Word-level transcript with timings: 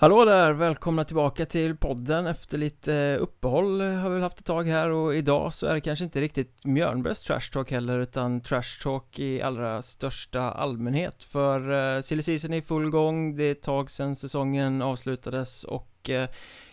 Hallå 0.00 0.24
där, 0.24 0.52
välkomna 0.52 1.04
tillbaka 1.04 1.46
till 1.46 1.76
podden. 1.76 2.26
Efter 2.26 2.58
lite 2.58 2.94
eh, 2.94 3.22
uppehåll 3.22 3.80
har 3.80 4.08
vi 4.08 4.14
väl 4.14 4.22
haft 4.22 4.38
ett 4.38 4.44
tag 4.44 4.68
här 4.68 4.90
och 4.90 5.16
idag 5.16 5.52
så 5.52 5.66
är 5.66 5.74
det 5.74 5.80
kanske 5.80 6.04
inte 6.04 6.20
riktigt 6.20 6.64
Mjörnbergs 6.64 7.22
trash 7.22 7.50
talk 7.52 7.70
heller 7.70 7.98
utan 7.98 8.40
trash 8.40 8.82
talk 8.82 9.18
i 9.18 9.42
allra 9.42 9.82
största 9.82 10.40
allmänhet. 10.40 11.24
För 11.24 11.70
uh, 11.70 12.00
silly 12.00 12.22
season 12.22 12.52
är 12.52 12.56
i 12.56 12.62
full 12.62 12.90
gång, 12.90 13.36
det 13.36 13.44
är 13.44 13.52
ett 13.52 13.62
tag 13.62 13.90
sedan 13.90 14.16
säsongen 14.16 14.82
avslutades 14.82 15.64
och 15.64 16.08
uh, 16.08 16.14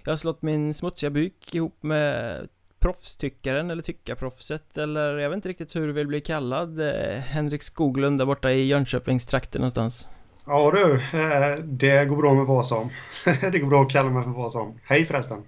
jag 0.04 0.12
har 0.12 0.18
slått 0.18 0.42
min 0.42 0.74
smutsiga 0.74 1.10
byk 1.10 1.56
ihop 1.56 1.84
med 1.84 2.48
proffstyckaren 2.80 3.72
eller 3.72 3.84
tyckarproffset 3.84 4.78
eller 4.78 5.18
jag 5.18 5.30
vet 5.30 5.36
inte 5.36 5.50
riktigt 5.50 5.76
hur 5.76 5.88
du 5.88 5.94
vill 5.94 6.08
bli 6.08 6.22
kallad 6.22 6.80
uh, 6.80 6.92
Henrik 7.20 7.64
Skoglund 7.64 8.18
där 8.18 8.26
borta 8.26 8.52
i 8.52 8.66
Jönköpingstrakten 8.66 9.62
någonstans. 9.62 10.08
Ja 10.48 10.72
du, 10.72 10.94
eh, 11.20 11.58
det 11.64 12.06
går 12.06 12.16
bra 12.18 12.34
med 12.34 12.46
vad 12.46 12.66
som. 12.66 12.90
Det 13.52 13.60
går 13.60 13.68
bra 13.68 13.82
att 13.82 13.92
kalla 13.92 14.10
mig 14.10 14.24
för 14.24 14.32
vad 14.32 14.52
som. 14.52 14.74
Hej 14.84 15.06
förresten. 15.06 15.44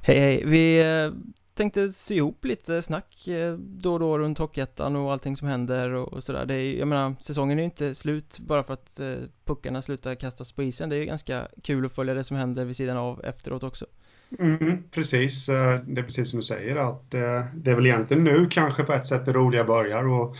Hej 0.00 0.18
hej, 0.18 0.42
vi 0.46 0.80
eh, 0.80 1.12
tänkte 1.54 1.88
sy 1.88 2.14
ihop 2.14 2.44
lite 2.44 2.82
snack 2.82 3.28
eh, 3.28 3.52
då 3.54 3.92
och 3.92 4.00
då 4.00 4.18
runt 4.18 4.38
Hockeyettan 4.38 4.96
och 4.96 5.12
allting 5.12 5.36
som 5.36 5.48
händer 5.48 5.92
och 5.92 6.24
sådär. 6.24 6.46
Det 6.46 6.54
är, 6.54 6.78
jag 6.78 6.88
menar, 6.88 7.14
säsongen 7.20 7.58
är 7.58 7.62
ju 7.62 7.64
inte 7.64 7.94
slut 7.94 8.38
bara 8.38 8.62
för 8.62 8.74
att 8.74 9.00
puckarna 9.44 9.82
slutar 9.82 10.14
kastas 10.14 10.52
på 10.52 10.62
isen. 10.62 10.88
Det 10.88 10.96
är 10.96 11.00
ju 11.00 11.06
ganska 11.06 11.48
kul 11.62 11.86
att 11.86 11.92
följa 11.92 12.14
det 12.14 12.24
som 12.24 12.36
händer 12.36 12.64
vid 12.64 12.76
sidan 12.76 12.96
av 12.96 13.24
efteråt 13.24 13.62
också. 13.62 13.86
Mm, 14.38 14.82
precis, 14.90 15.46
det 15.46 16.00
är 16.00 16.02
precis 16.02 16.30
som 16.30 16.38
du 16.38 16.42
säger 16.42 16.76
att 16.76 17.10
det 17.10 17.70
är 17.70 17.74
väl 17.74 17.86
egentligen 17.86 18.24
nu 18.24 18.48
kanske 18.50 18.82
på 18.82 18.92
ett 18.92 19.06
sätt 19.06 19.24
det 19.24 19.32
roliga 19.32 19.64
börjar 19.64 20.04
och 20.04 20.36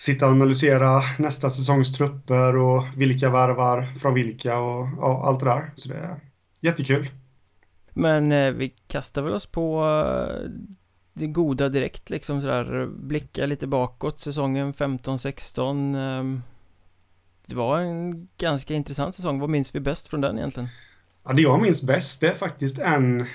sitta 0.00 0.26
och 0.26 0.32
analysera 0.32 1.02
nästa 1.18 1.50
säsongs 1.50 1.92
trupper 1.92 2.56
och 2.56 2.84
vilka 2.96 3.30
värvar 3.30 3.88
från 4.00 4.14
vilka 4.14 4.58
och 4.58 4.86
ja, 5.00 5.22
allt 5.24 5.40
det 5.40 5.46
där. 5.46 5.70
Så 5.74 5.88
det 5.88 5.94
är 5.94 6.20
jättekul. 6.60 7.10
Men 7.92 8.32
eh, 8.32 8.52
vi 8.52 8.68
kastar 8.68 9.22
väl 9.22 9.32
oss 9.32 9.46
på 9.46 9.84
eh, 9.84 10.50
det 11.12 11.26
goda 11.26 11.68
direkt 11.68 12.10
liksom 12.10 12.40
sådär, 12.40 12.86
blicka 12.86 13.46
lite 13.46 13.66
bakåt 13.66 14.20
säsongen 14.20 14.72
15-16 14.72 15.96
eh, 15.96 16.40
Det 17.46 17.54
var 17.54 17.78
en 17.78 18.28
ganska 18.38 18.74
intressant 18.74 19.14
säsong, 19.14 19.40
vad 19.40 19.50
minns 19.50 19.74
vi 19.74 19.80
bäst 19.80 20.08
från 20.08 20.20
den 20.20 20.38
egentligen? 20.38 20.68
Ja, 21.24 21.32
det 21.32 21.42
jag 21.42 21.62
minns 21.62 21.82
bäst 21.82 22.20
det 22.20 22.28
är 22.28 22.34
faktiskt 22.34 22.78
en, 22.78 23.26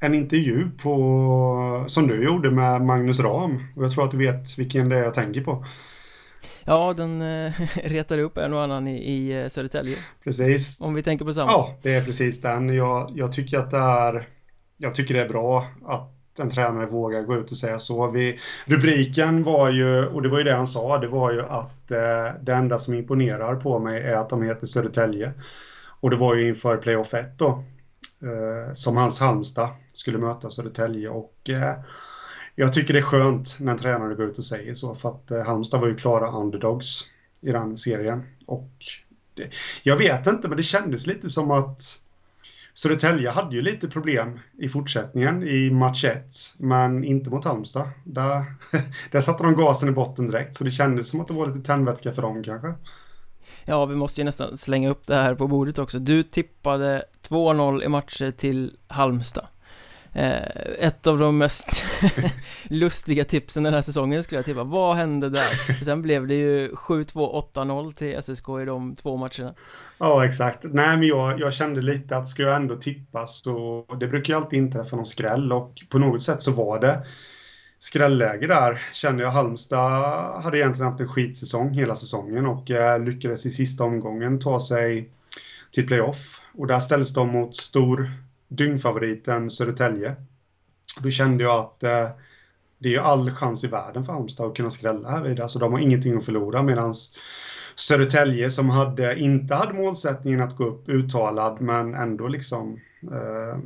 en 0.00 0.14
intervju 0.14 0.70
på, 0.82 1.84
som 1.86 2.06
du 2.06 2.24
gjorde 2.24 2.50
med 2.50 2.82
Magnus 2.82 3.20
Ram. 3.20 3.64
Och 3.76 3.84
jag 3.84 3.92
tror 3.92 4.04
att 4.04 4.10
du 4.10 4.18
vet 4.18 4.58
vilken 4.58 4.88
det 4.88 4.96
är 4.96 5.02
jag 5.02 5.14
tänker 5.14 5.44
på. 5.44 5.64
Ja, 6.64 6.94
den 6.96 7.22
äh, 7.22 7.52
retar 7.84 8.18
upp 8.18 8.38
en 8.38 8.52
och 8.52 8.62
annan 8.62 8.88
i, 8.88 8.96
i 8.96 9.42
eh, 9.42 9.48
Södertälje. 9.48 9.96
Precis. 10.24 10.80
Om 10.80 10.94
vi 10.94 11.02
tänker 11.02 11.24
på 11.24 11.32
samma. 11.32 11.50
Ja, 11.50 11.78
det 11.82 11.94
är 11.94 12.04
precis 12.04 12.40
den. 12.40 12.74
Jag, 12.74 13.12
jag 13.14 13.32
tycker 13.32 13.58
att 13.58 13.70
det 13.70 13.76
är, 13.76 14.26
jag 14.76 14.94
tycker 14.94 15.14
det 15.14 15.22
är 15.22 15.28
bra 15.28 15.66
att 15.84 16.16
en 16.38 16.50
tränare 16.50 16.86
vågar 16.86 17.22
gå 17.22 17.36
ut 17.36 17.50
och 17.50 17.56
säga 17.56 17.78
så. 17.78 18.10
Vi, 18.10 18.38
rubriken 18.64 19.42
var 19.42 19.70
ju, 19.70 20.06
och 20.06 20.22
det 20.22 20.28
var 20.28 20.38
ju 20.38 20.44
det 20.44 20.54
han 20.54 20.66
sa, 20.66 20.98
det 20.98 21.08
var 21.08 21.32
ju 21.32 21.42
att 21.42 21.90
eh, 21.90 22.40
det 22.42 22.52
enda 22.52 22.78
som 22.78 22.94
imponerar 22.94 23.56
på 23.56 23.78
mig 23.78 24.02
är 24.02 24.14
att 24.14 24.28
de 24.28 24.42
heter 24.42 24.66
Södertälje. 24.66 25.32
Och 26.00 26.10
det 26.10 26.16
var 26.16 26.34
ju 26.34 26.48
inför 26.48 26.76
playoff 26.76 27.14
1 27.14 27.38
då, 27.38 27.48
eh, 28.22 28.72
som 28.72 28.96
hans 28.96 29.20
Halmstad 29.20 29.68
skulle 29.92 30.18
möta 30.18 30.50
Södertälje. 30.50 31.08
Och 31.08 31.50
eh, 31.50 31.74
jag 32.60 32.72
tycker 32.72 32.92
det 32.92 32.98
är 32.98 33.02
skönt 33.02 33.56
när 33.58 33.72
en 33.72 33.78
tränare 33.78 34.14
går 34.14 34.26
ut 34.26 34.38
och 34.38 34.44
säger 34.44 34.74
så 34.74 34.94
för 34.94 35.08
att 35.08 35.30
eh, 35.30 35.42
Halmstad 35.42 35.80
var 35.80 35.88
ju 35.88 35.96
klara 35.96 36.30
underdogs 36.30 37.06
i 37.40 37.52
den 37.52 37.78
serien. 37.78 38.22
Och 38.46 38.70
det, 39.34 39.50
jag 39.82 39.96
vet 39.96 40.26
inte, 40.26 40.48
men 40.48 40.56
det 40.56 40.62
kändes 40.62 41.06
lite 41.06 41.28
som 41.28 41.50
att 41.50 41.80
Södertälje 42.74 43.30
hade 43.30 43.56
ju 43.56 43.62
lite 43.62 43.88
problem 43.88 44.40
i 44.58 44.68
fortsättningen 44.68 45.42
i 45.42 45.70
match 45.70 46.04
1, 46.04 46.24
men 46.56 47.04
inte 47.04 47.30
mot 47.30 47.44
Halmstad. 47.44 47.88
Där, 48.04 48.44
där 49.10 49.20
satte 49.20 49.42
de 49.42 49.56
gasen 49.56 49.88
i 49.88 49.92
botten 49.92 50.30
direkt, 50.30 50.56
så 50.56 50.64
det 50.64 50.70
kändes 50.70 51.08
som 51.08 51.20
att 51.20 51.28
det 51.28 51.34
var 51.34 51.46
lite 51.46 51.66
tändvätska 51.66 52.12
för 52.12 52.22
dem 52.22 52.42
kanske. 52.44 52.74
Ja, 53.64 53.86
vi 53.86 53.96
måste 53.96 54.20
ju 54.20 54.24
nästan 54.24 54.58
slänga 54.58 54.90
upp 54.90 55.06
det 55.06 55.16
här 55.16 55.34
på 55.34 55.46
bordet 55.46 55.78
också. 55.78 55.98
Du 55.98 56.22
tippade 56.22 57.04
2-0 57.28 57.84
i 57.84 57.88
matcher 57.88 58.30
till 58.30 58.76
Halmstad. 58.86 59.46
Eh, 60.12 60.42
ett 60.78 61.06
av 61.06 61.18
de 61.18 61.38
mest 61.38 61.84
lustiga 62.64 63.24
tipsen 63.24 63.62
den 63.62 63.74
här 63.74 63.82
säsongen 63.82 64.22
skulle 64.22 64.38
jag 64.38 64.44
tippa. 64.44 64.64
Vad 64.64 64.96
hände 64.96 65.30
där? 65.30 65.84
sen 65.84 66.02
blev 66.02 66.26
det 66.26 66.34
ju 66.34 66.70
7-2, 66.70 67.52
8-0 67.54 67.92
till 67.94 68.22
SSK 68.22 68.48
i 68.62 68.64
de 68.64 68.94
två 68.94 69.16
matcherna. 69.16 69.54
Ja, 69.98 70.24
exakt. 70.24 70.64
Nej, 70.64 70.96
men 70.96 71.08
jag, 71.08 71.40
jag 71.40 71.54
kände 71.54 71.82
lite 71.82 72.16
att 72.16 72.28
ska 72.28 72.42
jag 72.42 72.56
ändå 72.56 72.76
tippa 72.76 73.26
så 73.26 73.84
det 74.00 74.08
brukar 74.08 74.32
ju 74.32 74.40
alltid 74.40 74.58
inträffa 74.58 74.96
någon 74.96 75.06
skräll 75.06 75.52
och 75.52 75.74
på 75.88 75.98
något 75.98 76.22
sätt 76.22 76.42
så 76.42 76.52
var 76.52 76.80
det 76.80 77.06
skrälläge 77.78 78.46
där. 78.46 78.82
Kände 78.92 79.22
jag 79.22 79.30
Halmstad 79.30 80.42
hade 80.42 80.58
egentligen 80.58 80.90
haft 80.90 81.00
en 81.00 81.08
skitsäsong 81.08 81.70
hela 81.70 81.96
säsongen 81.96 82.46
och 82.46 82.70
eh, 82.70 83.04
lyckades 83.04 83.46
i 83.46 83.50
sista 83.50 83.84
omgången 83.84 84.40
ta 84.40 84.60
sig 84.60 85.10
till 85.70 85.86
playoff. 85.86 86.40
Och 86.58 86.66
där 86.66 86.80
ställdes 86.80 87.12
de 87.12 87.28
mot 87.28 87.56
stor 87.56 88.10
dyngfavoriten 88.50 89.50
Södertälje. 89.50 90.16
Då 91.02 91.10
kände 91.10 91.44
jag 91.44 91.58
att 91.58 91.82
eh, 91.82 92.08
det 92.78 92.88
är 92.88 92.92
ju 92.92 92.98
all 92.98 93.30
chans 93.30 93.64
i 93.64 93.66
världen 93.66 94.04
för 94.04 94.12
Halmstad 94.12 94.46
att 94.46 94.56
kunna 94.56 94.70
skrälla 94.70 95.10
här 95.10 95.22
vidare. 95.22 95.48
Så 95.48 95.58
de 95.58 95.72
har 95.72 95.80
ingenting 95.80 96.16
att 96.16 96.24
förlora 96.24 96.62
medan 96.62 96.94
Södertälje 97.76 98.50
som 98.50 98.70
hade, 98.70 99.18
inte 99.18 99.54
hade 99.54 99.72
målsättningen 99.72 100.40
att 100.40 100.56
gå 100.56 100.64
upp 100.64 100.88
uttalad 100.88 101.60
men 101.60 101.94
ändå 101.94 102.28
liksom 102.28 102.80
eh, 103.02 103.58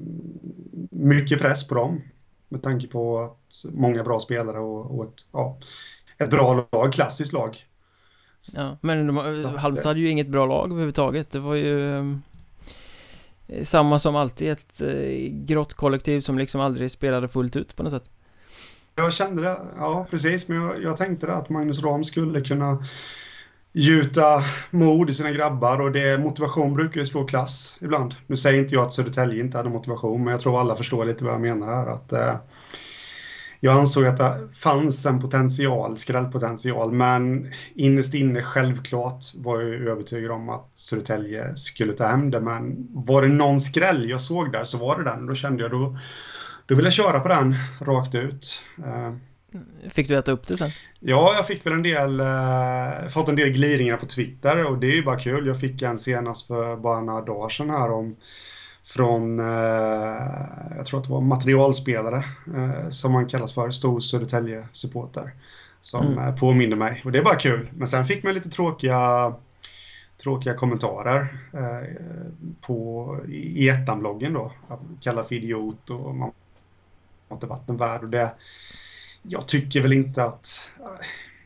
mycket 0.90 1.38
press 1.38 1.68
på 1.68 1.74
dem. 1.74 2.00
Med 2.48 2.62
tanke 2.62 2.86
på 2.86 3.18
att 3.18 3.64
många 3.72 4.04
bra 4.04 4.20
spelare 4.20 4.58
och, 4.58 4.98
och 4.98 5.04
ett, 5.04 5.24
ja, 5.32 5.58
ett 6.18 6.30
bra 6.30 6.66
lag, 6.72 6.92
klassiskt 6.92 7.32
lag. 7.32 7.66
Ja, 8.54 8.78
men 8.80 9.06
de, 9.06 9.16
Halmstad 9.56 9.86
hade 9.86 10.00
ju 10.00 10.10
inget 10.10 10.28
bra 10.28 10.46
lag 10.46 10.70
överhuvudtaget. 10.70 11.30
Det 11.30 11.38
var 11.38 11.54
ju 11.54 11.98
Eh, 11.98 12.04
Eh, 13.48 13.64
samma 13.64 13.98
som 13.98 14.16
alltid 14.16 14.52
ett 14.52 14.80
eh, 14.80 15.30
grått 15.30 15.74
kollektiv 15.74 16.20
som 16.20 16.38
liksom 16.38 16.60
aldrig 16.60 16.90
spelade 16.90 17.28
fullt 17.28 17.56
ut 17.56 17.76
på 17.76 17.82
något 17.82 17.92
sätt. 17.92 18.10
Jag 18.96 19.12
kände 19.12 19.42
det, 19.42 19.58
ja 19.76 20.06
precis, 20.10 20.48
men 20.48 20.62
jag, 20.62 20.82
jag 20.82 20.96
tänkte 20.96 21.26
det 21.26 21.34
att 21.34 21.48
Magnus 21.48 21.82
Ram 21.82 22.04
skulle 22.04 22.40
kunna 22.40 22.84
gjuta 23.72 24.44
mod 24.70 25.10
i 25.10 25.12
sina 25.12 25.30
grabbar 25.30 25.80
och 25.80 25.92
det, 25.92 26.18
motivation 26.18 26.74
brukar 26.74 27.00
ju 27.00 27.06
slå 27.06 27.26
klass 27.26 27.76
ibland. 27.80 28.14
Nu 28.26 28.36
säger 28.36 28.60
inte 28.60 28.74
jag 28.74 28.84
att 28.86 28.92
Södertälje 28.92 29.40
inte 29.40 29.56
hade 29.56 29.68
motivation, 29.68 30.24
men 30.24 30.32
jag 30.32 30.40
tror 30.40 30.60
alla 30.60 30.76
förstår 30.76 31.04
lite 31.04 31.24
vad 31.24 31.32
jag 31.32 31.40
menar 31.40 31.66
här. 31.66 31.86
Att, 31.86 32.12
eh, 32.12 32.34
jag 33.64 33.78
ansåg 33.78 34.06
att 34.06 34.16
det 34.16 34.48
fanns 34.56 35.06
en 35.06 35.20
potential, 35.20 35.98
skrällpotential, 35.98 36.92
men 36.92 37.52
innerst 37.74 38.14
inne 38.14 38.42
självklart 38.42 39.24
var 39.36 39.60
jag 39.60 39.70
övertygad 39.70 40.30
om 40.30 40.48
att 40.48 40.70
Södertälje 40.74 41.56
skulle 41.56 41.92
ta 41.92 42.06
hem 42.06 42.30
det. 42.30 42.40
Men 42.40 42.88
var 42.90 43.22
det 43.22 43.28
någon 43.28 43.60
skräll 43.60 44.10
jag 44.10 44.20
såg 44.20 44.52
där 44.52 44.64
så 44.64 44.78
var 44.78 44.98
det 44.98 45.04
den. 45.04 45.26
Då 45.26 45.34
kände 45.34 45.62
jag 45.62 45.70
då, 45.70 45.98
då 46.66 46.74
vill 46.74 46.84
jag 46.84 46.92
köra 46.92 47.20
på 47.20 47.28
den 47.28 47.54
rakt 47.80 48.14
ut. 48.14 48.60
Eh, 48.78 49.14
fick 49.90 50.08
du 50.08 50.18
äta 50.18 50.32
upp 50.32 50.46
det 50.46 50.56
sen? 50.56 50.70
Ja, 51.00 51.32
jag 51.36 51.46
fick 51.46 51.66
väl 51.66 51.72
en 51.72 51.82
del, 51.82 52.20
eh, 52.20 53.08
fått 53.10 53.28
en 53.28 53.36
del 53.36 53.50
gliringar 53.50 53.96
på 53.96 54.06
Twitter 54.06 54.70
och 54.70 54.78
det 54.78 54.86
är 54.86 54.94
ju 54.94 55.04
bara 55.04 55.18
kul. 55.18 55.46
Jag 55.46 55.60
fick 55.60 55.82
en 55.82 55.98
senast 55.98 56.46
för 56.46 56.76
bara 56.76 57.00
några 57.00 57.24
dagar 57.24 57.48
sedan 57.48 57.70
här 57.70 57.90
om 57.90 58.16
från, 58.84 59.40
eh, 59.40 59.46
jag 60.76 60.86
tror 60.86 61.00
att 61.00 61.06
det 61.06 61.12
var 61.12 61.20
materialspelare 61.20 62.24
eh, 62.56 62.90
som 62.90 63.12
man 63.12 63.26
kallas 63.26 63.54
för, 63.54 63.70
stor 63.70 64.00
Södertälje-supporter. 64.00 65.30
Som 65.80 66.06
mm. 66.06 66.18
Eh, 66.18 66.36
påminner 66.36 66.76
mig 66.76 67.02
och 67.04 67.12
det 67.12 67.18
är 67.18 67.24
bara 67.24 67.36
kul. 67.36 67.70
Men 67.74 67.88
sen 67.88 68.04
fick 68.04 68.24
man 68.24 68.34
lite 68.34 68.50
tråkiga 68.50 69.34
tråkiga 70.16 70.54
kommentarer 70.54 71.20
eh, 71.52 71.88
på, 72.60 73.16
i 73.28 73.68
ettan-bloggen 73.68 74.32
då. 74.32 74.52
Kalla 75.00 75.24
för 75.24 75.34
idiot 75.34 75.90
och 75.90 76.14
man 76.14 76.32
har 77.28 77.36
inte 77.36 77.46
varit 77.46 77.68
en 77.68 77.76
värd 77.76 78.02
och 78.02 78.08
det. 78.08 78.34
Jag 79.22 79.46
tycker 79.46 79.82
väl 79.82 79.92
inte 79.92 80.24
att 80.24 80.70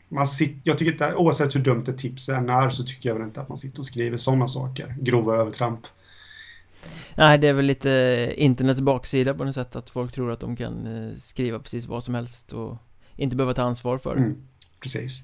man 0.09 0.27
sitter, 0.27 0.61
jag 0.63 0.77
tycker 0.77 0.91
inte, 0.91 1.15
oavsett 1.15 1.55
hur 1.55 1.59
dumt 1.59 1.83
ett 1.87 1.97
tips 1.97 2.29
än 2.29 2.49
är 2.49 2.69
så 2.69 2.83
tycker 2.83 3.09
jag 3.09 3.15
väl 3.15 3.23
inte 3.23 3.41
att 3.41 3.49
man 3.49 3.57
sitter 3.57 3.79
och 3.79 3.85
skriver 3.85 4.17
sådana 4.17 4.47
saker. 4.47 4.95
Grova 4.99 5.35
övertramp. 5.35 5.87
Nej, 7.15 7.37
det 7.37 7.47
är 7.47 7.53
väl 7.53 7.65
lite 7.65 8.33
internets 8.37 8.81
baksida 8.81 9.33
på 9.33 9.43
något 9.43 9.55
sätt 9.55 9.75
att 9.75 9.89
folk 9.89 10.11
tror 10.11 10.31
att 10.31 10.39
de 10.39 10.55
kan 10.55 10.87
eh, 10.87 11.15
skriva 11.15 11.59
precis 11.59 11.85
vad 11.85 12.03
som 12.03 12.15
helst 12.15 12.53
och 12.53 12.77
inte 13.15 13.35
behöva 13.35 13.53
ta 13.53 13.61
ansvar 13.61 13.97
för 13.97 14.15
det. 14.15 14.21
Mm, 14.21 14.37
precis. 14.81 15.23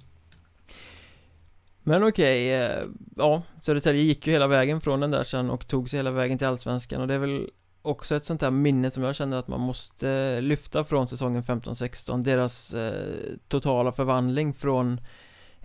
Men 1.84 2.04
okej, 2.04 2.10
okay, 2.10 2.50
eh, 2.50 2.88
ja, 3.16 3.44
Södertälje 3.62 4.02
gick 4.02 4.28
ju 4.28 4.34
hela 4.34 4.48
vägen 4.48 4.81
från 4.81 5.00
den 5.00 5.12
där 5.12 5.24
sen 5.24 5.50
och 5.50 5.68
tog 5.68 5.90
sig 5.90 6.00
hela 6.00 6.12
vägen 6.12 6.38
till 6.38 6.48
Allsvenskan 6.48 7.02
och 7.02 7.07
det 7.07 7.13
är 7.13 7.19
väl 7.19 7.50
också 7.81 8.16
ett 8.16 8.25
sånt 8.25 8.42
här 8.42 8.52
minne 8.52 8.92
som 8.92 9.04
jag 9.04 9.16
känner 9.16 9.38
att 9.38 9.48
man 9.48 9.60
måste 9.60 10.42
lyfta 10.42 10.84
från 10.84 11.07
säsongen 11.07 11.44
15-16 11.44 12.24
Deras 12.24 12.74
eh, 12.74 13.16
totala 13.48 13.92
förvandling 13.92 14.54
från 14.54 15.02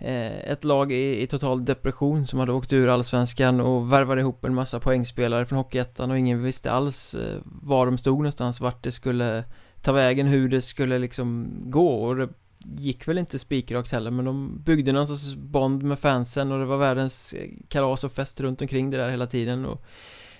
Eh, 0.03 0.51
ett 0.51 0.63
lag 0.63 0.91
i, 0.91 1.21
i 1.21 1.27
total 1.27 1.65
depression 1.65 2.25
som 2.25 2.39
hade 2.39 2.51
åkt 2.51 2.73
ur 2.73 2.87
allsvenskan 2.87 3.59
och 3.59 3.93
värvade 3.93 4.21
ihop 4.21 4.45
en 4.45 4.53
massa 4.53 4.79
poängspelare 4.79 5.45
från 5.45 5.57
Hockeyettan 5.57 6.11
och 6.11 6.19
ingen 6.19 6.43
visste 6.43 6.71
alls 6.71 7.15
eh, 7.15 7.39
var 7.45 7.85
de 7.85 7.97
stod 7.97 8.17
någonstans, 8.17 8.61
vart 8.61 8.83
det 8.83 8.91
skulle 8.91 9.43
ta 9.81 9.91
vägen, 9.91 10.27
hur 10.27 10.49
det 10.49 10.61
skulle 10.61 10.99
liksom 10.99 11.53
gå. 11.65 12.03
Och 12.03 12.15
det 12.15 12.29
gick 12.77 13.07
väl 13.07 13.17
inte 13.17 13.39
spikrakt 13.39 13.91
heller 13.91 14.11
men 14.11 14.25
de 14.25 14.61
byggde 14.63 14.91
någon 14.91 15.07
sorts 15.07 15.35
bond 15.35 15.83
med 15.83 15.99
fansen 15.99 16.51
och 16.51 16.59
det 16.59 16.65
var 16.65 16.77
världens 16.77 17.35
kalas 17.67 18.03
och 18.03 18.11
fest 18.11 18.41
runt 18.41 18.61
omkring 18.61 18.89
det 18.89 18.97
där 18.97 19.09
hela 19.09 19.27
tiden. 19.27 19.65
Och 19.65 19.85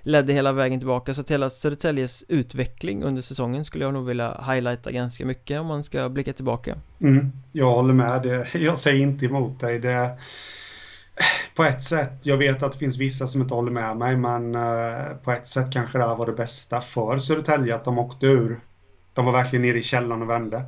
ledde 0.01 0.33
hela 0.33 0.51
vägen 0.51 0.80
tillbaka 0.80 1.13
så 1.13 1.21
att 1.21 1.31
hela 1.31 1.50
Södertäljes 1.50 2.24
utveckling 2.27 3.03
under 3.03 3.21
säsongen 3.21 3.65
skulle 3.65 3.83
jag 3.83 3.94
nog 3.94 4.06
vilja 4.06 4.44
highlighta 4.48 4.92
ganska 4.92 5.25
mycket 5.25 5.59
om 5.59 5.68
man 5.68 5.83
ska 5.83 6.09
blicka 6.09 6.33
tillbaka. 6.33 6.77
Mm, 7.01 7.31
jag 7.51 7.71
håller 7.71 7.94
med, 7.94 8.21
det, 8.21 8.48
jag 8.53 8.80
säger 8.80 9.01
inte 9.01 9.25
emot 9.25 9.59
dig. 9.59 9.80
Det, 9.80 10.18
på 11.56 11.63
ett 11.63 11.83
sätt, 11.83 12.19
jag 12.24 12.38
vet 12.38 12.63
att 12.63 12.71
det 12.71 12.77
finns 12.77 12.98
vissa 12.98 13.27
som 13.27 13.42
inte 13.42 13.53
håller 13.53 13.71
med 13.71 13.98
mig, 13.98 14.18
men 14.18 14.56
uh, 14.56 15.15
på 15.24 15.31
ett 15.31 15.48
sätt 15.48 15.71
kanske 15.71 15.98
det 15.98 16.07
här 16.07 16.15
var 16.15 16.25
det 16.25 16.33
bästa 16.33 16.81
för 16.81 17.18
Södertälje 17.18 17.75
att 17.75 17.86
de 17.86 18.00
åkte 18.00 18.25
ur. 18.25 18.59
De 19.13 19.25
var 19.25 19.31
verkligen 19.31 19.62
nere 19.62 19.80
i 19.80 19.83
källan 19.83 20.21
och 20.21 20.30
vände. 20.30 20.63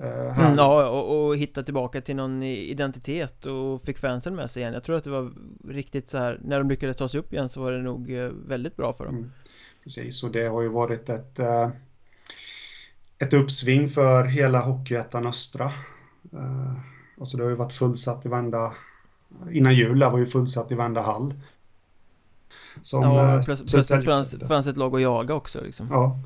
Uh, 0.00 0.40
mm, 0.40 0.54
ja, 0.56 0.88
och, 0.88 1.26
och, 1.26 1.36
hitta 1.36 1.62
tillbaka 1.62 2.00
till 2.00 2.16
någon 2.16 2.42
identitet 2.42 3.46
och 3.46 3.82
fick 3.82 3.98
fansen 3.98 4.34
med 4.36 4.50
sig 4.50 4.62
igen. 4.62 4.74
Jag 4.74 4.84
tror 4.84 4.96
att 4.96 5.04
det 5.04 5.10
var 5.10 5.32
riktigt 5.68 6.08
så 6.08 6.18
här, 6.18 6.40
när 6.44 6.58
de 6.58 6.68
lyckades 6.68 6.96
ta 6.96 7.08
sig 7.08 7.20
upp 7.20 7.32
igen 7.32 7.48
så 7.48 7.60
var 7.62 7.72
det 7.72 7.82
nog 7.82 8.10
uh, 8.10 8.30
väldigt 8.46 8.76
bra 8.76 8.92
för 8.92 9.04
dem. 9.04 9.16
Mm, 9.16 9.32
precis, 9.82 10.22
och 10.22 10.30
det 10.30 10.46
har 10.46 10.62
ju 10.62 10.68
varit 10.68 11.08
ett, 11.08 11.40
uh, 11.40 11.68
ett 13.18 13.32
uppsving 13.32 13.88
för 13.88 14.24
hela 14.24 14.60
Hockeyettan 14.60 15.26
Östra. 15.26 15.72
Alltså 17.18 17.36
det 17.36 17.42
har 17.42 17.50
ju 17.50 17.56
varit 17.56 17.72
fullsatt 17.72 18.26
i 18.26 18.28
varenda, 18.28 18.72
innan 19.50 19.74
jul 19.74 20.02
var 20.02 20.18
ju 20.18 20.26
fullsatt 20.26 20.72
i 20.72 20.74
varenda 20.74 21.00
hall. 21.00 21.34
Som, 22.82 23.02
ja, 23.02 23.42
plötsligt, 23.44 23.70
plötsligt 23.70 24.04
fanns, 24.04 24.34
fanns 24.48 24.66
ett 24.66 24.76
lag 24.76 24.94
att 24.94 25.02
jaga 25.02 25.34
också 25.34 25.60
liksom. 25.60 25.88
Ja, 25.90 26.18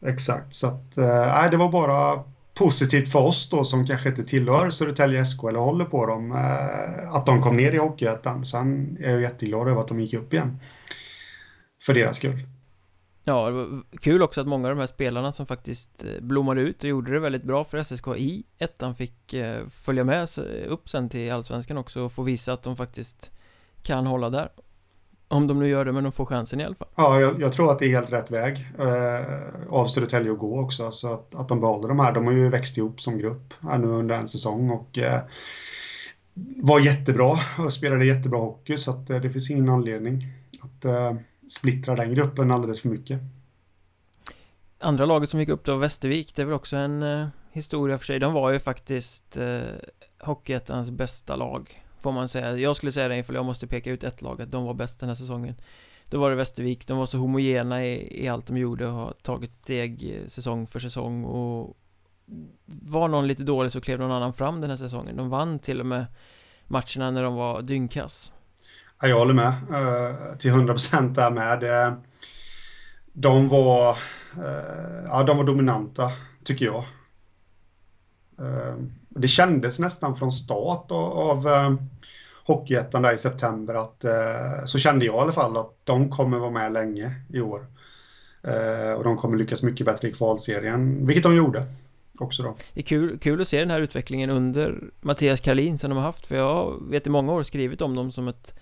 exakt. 0.00 0.54
Så 0.54 0.66
att, 0.66 0.96
nej, 0.96 1.50
det 1.50 1.56
var 1.56 1.72
bara 1.72 2.24
positivt 2.58 3.12
för 3.12 3.18
oss 3.18 3.50
då 3.50 3.64
som 3.64 3.86
kanske 3.86 4.08
inte 4.08 4.24
tillhör 4.24 4.70
Södertälje 4.70 5.24
SK 5.24 5.44
eller 5.44 5.58
håller 5.58 5.84
på 5.84 6.06
dem. 6.06 6.32
Eh, 6.32 7.14
att 7.14 7.26
de 7.26 7.42
kom 7.42 7.56
ner 7.56 7.72
i 7.72 7.78
Hockeyettan. 7.78 8.46
Sen 8.46 8.98
är 9.00 9.10
jag 9.10 9.20
jätteglad 9.20 9.68
över 9.68 9.80
att 9.80 9.88
de 9.88 10.00
gick 10.00 10.14
upp 10.14 10.32
igen. 10.32 10.60
För 11.82 11.94
deras 11.94 12.16
skull. 12.16 12.38
Ja, 13.24 13.46
det 13.46 13.52
var 13.52 13.82
kul 14.00 14.22
också 14.22 14.40
att 14.40 14.46
många 14.46 14.68
av 14.68 14.74
de 14.74 14.80
här 14.80 14.86
spelarna 14.86 15.32
som 15.32 15.46
faktiskt 15.46 16.04
eh, 16.04 16.10
blommade 16.20 16.60
ut 16.60 16.82
och 16.82 16.88
gjorde 16.88 17.12
det 17.12 17.20
väldigt 17.20 17.44
bra 17.44 17.64
för 17.64 17.82
SSK 17.82 18.08
i 18.16 18.44
ettan 18.58 18.94
fick 18.94 19.34
eh, 19.34 19.68
följa 19.68 20.04
med 20.04 20.28
upp 20.68 20.88
sen 20.88 21.08
till 21.08 21.32
Allsvenskan 21.32 21.78
också 21.78 22.00
och 22.00 22.12
få 22.12 22.22
visa 22.22 22.52
att 22.52 22.62
de 22.62 22.76
faktiskt 22.76 23.32
kan 23.82 24.06
hålla 24.06 24.30
där. 24.30 24.48
Om 25.30 25.46
de 25.46 25.58
nu 25.58 25.68
gör 25.68 25.84
det, 25.84 25.92
men 25.92 26.02
de 26.02 26.12
får 26.12 26.26
chansen 26.26 26.60
i 26.60 26.64
alla 26.64 26.74
fall. 26.74 26.88
Ja, 26.94 27.20
jag, 27.20 27.40
jag 27.40 27.52
tror 27.52 27.72
att 27.72 27.78
det 27.78 27.84
är 27.84 27.88
helt 27.88 28.12
rätt 28.12 28.30
väg 28.30 28.68
eh, 28.78 29.72
av 29.74 29.86
Södertälje 29.86 30.32
att 30.32 30.38
gå 30.38 30.60
också. 30.60 30.90
Så 30.90 31.12
att, 31.12 31.34
att 31.34 31.48
de 31.48 31.60
behåller 31.60 31.88
de 31.88 31.98
här. 31.98 32.12
De 32.12 32.26
har 32.26 32.32
ju 32.32 32.48
växt 32.48 32.78
ihop 32.78 33.00
som 33.00 33.18
grupp 33.18 33.54
här 33.60 33.78
nu 33.78 33.86
under 33.86 34.14
en 34.14 34.28
säsong 34.28 34.70
och 34.70 34.98
eh, 34.98 35.20
var 36.56 36.80
jättebra 36.80 37.38
och 37.58 37.72
spelade 37.72 38.06
jättebra 38.06 38.38
hockey. 38.38 38.76
Så 38.76 38.90
att 38.90 39.10
eh, 39.10 39.20
det 39.20 39.30
finns 39.30 39.50
ingen 39.50 39.68
anledning 39.68 40.26
att 40.60 40.84
eh, 40.84 41.14
splittra 41.48 41.96
den 41.96 42.14
gruppen 42.14 42.50
alldeles 42.50 42.82
för 42.82 42.88
mycket. 42.88 43.20
Andra 44.80 45.06
laget 45.06 45.30
som 45.30 45.40
gick 45.40 45.48
upp 45.48 45.64
då 45.64 45.76
Västervik. 45.76 46.34
Det 46.34 46.42
är 46.42 46.46
väl 46.46 46.54
också 46.54 46.76
en 46.76 47.02
eh, 47.02 47.26
historia 47.52 47.98
för 47.98 48.04
sig. 48.04 48.18
De 48.18 48.32
var 48.32 48.50
ju 48.50 48.58
faktiskt 48.58 49.36
eh, 49.36 49.60
Hockeyettans 50.20 50.90
bästa 50.90 51.36
lag 51.36 51.84
Får 52.00 52.12
man 52.12 52.28
säga, 52.28 52.56
jag 52.56 52.76
skulle 52.76 52.92
säga 52.92 53.08
det 53.08 53.16
ifall 53.16 53.34
jag 53.34 53.44
måste 53.44 53.66
peka 53.66 53.90
ut 53.90 54.04
ett 54.04 54.22
lag 54.22 54.42
att 54.42 54.50
de 54.50 54.64
var 54.64 54.74
bäst 54.74 55.00
den 55.00 55.08
här 55.08 55.14
säsongen. 55.14 55.54
Då 56.10 56.18
var 56.18 56.30
det 56.30 56.36
Västervik, 56.36 56.86
de 56.86 56.98
var 56.98 57.06
så 57.06 57.18
homogena 57.18 57.84
i, 57.84 58.24
i 58.24 58.28
allt 58.28 58.46
de 58.46 58.56
gjorde 58.56 58.86
och 58.86 58.92
har 58.92 59.12
tagit 59.22 59.52
steg 59.52 60.16
eh, 60.16 60.26
säsong 60.26 60.66
för 60.66 60.78
säsong. 60.78 61.24
Och 61.24 61.76
Var 62.64 63.08
någon 63.08 63.26
lite 63.26 63.42
dålig 63.42 63.72
så 63.72 63.80
klev 63.80 63.98
någon 63.98 64.12
annan 64.12 64.32
fram 64.32 64.60
den 64.60 64.70
här 64.70 64.76
säsongen. 64.76 65.16
De 65.16 65.28
vann 65.28 65.58
till 65.58 65.80
och 65.80 65.86
med 65.86 66.06
matcherna 66.66 67.10
när 67.10 67.22
de 67.22 67.34
var 67.34 67.62
dyngkass 67.62 68.32
Ja, 69.00 69.08
jag 69.08 69.18
håller 69.18 69.34
med 69.34 69.52
uh, 69.70 70.38
till 70.38 70.50
100% 70.50 71.14
där 71.14 71.30
med. 71.30 71.62
Eh, 71.62 71.94
de 73.12 73.48
var 73.48 73.90
uh, 74.38 75.04
Ja, 75.08 75.22
de 75.22 75.36
var 75.36 75.44
dominanta 75.44 76.12
tycker 76.44 76.66
jag 76.66 76.84
det 79.08 79.28
kändes 79.28 79.78
nästan 79.78 80.16
från 80.16 80.32
start 80.32 80.86
av 80.90 81.48
eh, 81.48 81.74
Hockeyettan 82.44 83.02
där 83.02 83.12
i 83.12 83.18
september 83.18 83.74
att 83.74 84.04
eh, 84.04 84.64
så 84.64 84.78
kände 84.78 85.04
jag 85.04 85.14
i 85.14 85.18
alla 85.18 85.32
fall 85.32 85.56
att 85.56 85.72
de 85.84 86.10
kommer 86.10 86.38
vara 86.38 86.50
med 86.50 86.72
länge 86.72 87.14
i 87.32 87.40
år. 87.40 87.66
Eh, 88.42 88.92
och 88.92 89.04
de 89.04 89.16
kommer 89.16 89.36
lyckas 89.36 89.62
mycket 89.62 89.86
bättre 89.86 90.08
i 90.08 90.12
kvalserien, 90.12 91.06
vilket 91.06 91.22
de 91.22 91.36
gjorde 91.36 91.66
också 92.18 92.42
då. 92.42 92.56
Det 92.74 92.80
är 92.80 92.84
kul, 92.84 93.18
kul 93.18 93.40
att 93.40 93.48
se 93.48 93.60
den 93.60 93.70
här 93.70 93.80
utvecklingen 93.80 94.30
under 94.30 94.80
Mattias 95.00 95.40
Karlin 95.40 95.78
som 95.78 95.90
de 95.90 95.96
har 95.96 96.04
haft, 96.04 96.26
för 96.26 96.36
jag 96.36 96.82
vet 96.90 97.06
i 97.06 97.10
många 97.10 97.32
år 97.32 97.42
skrivit 97.42 97.82
om 97.82 97.94
dem 97.94 98.12
som 98.12 98.28
ett 98.28 98.54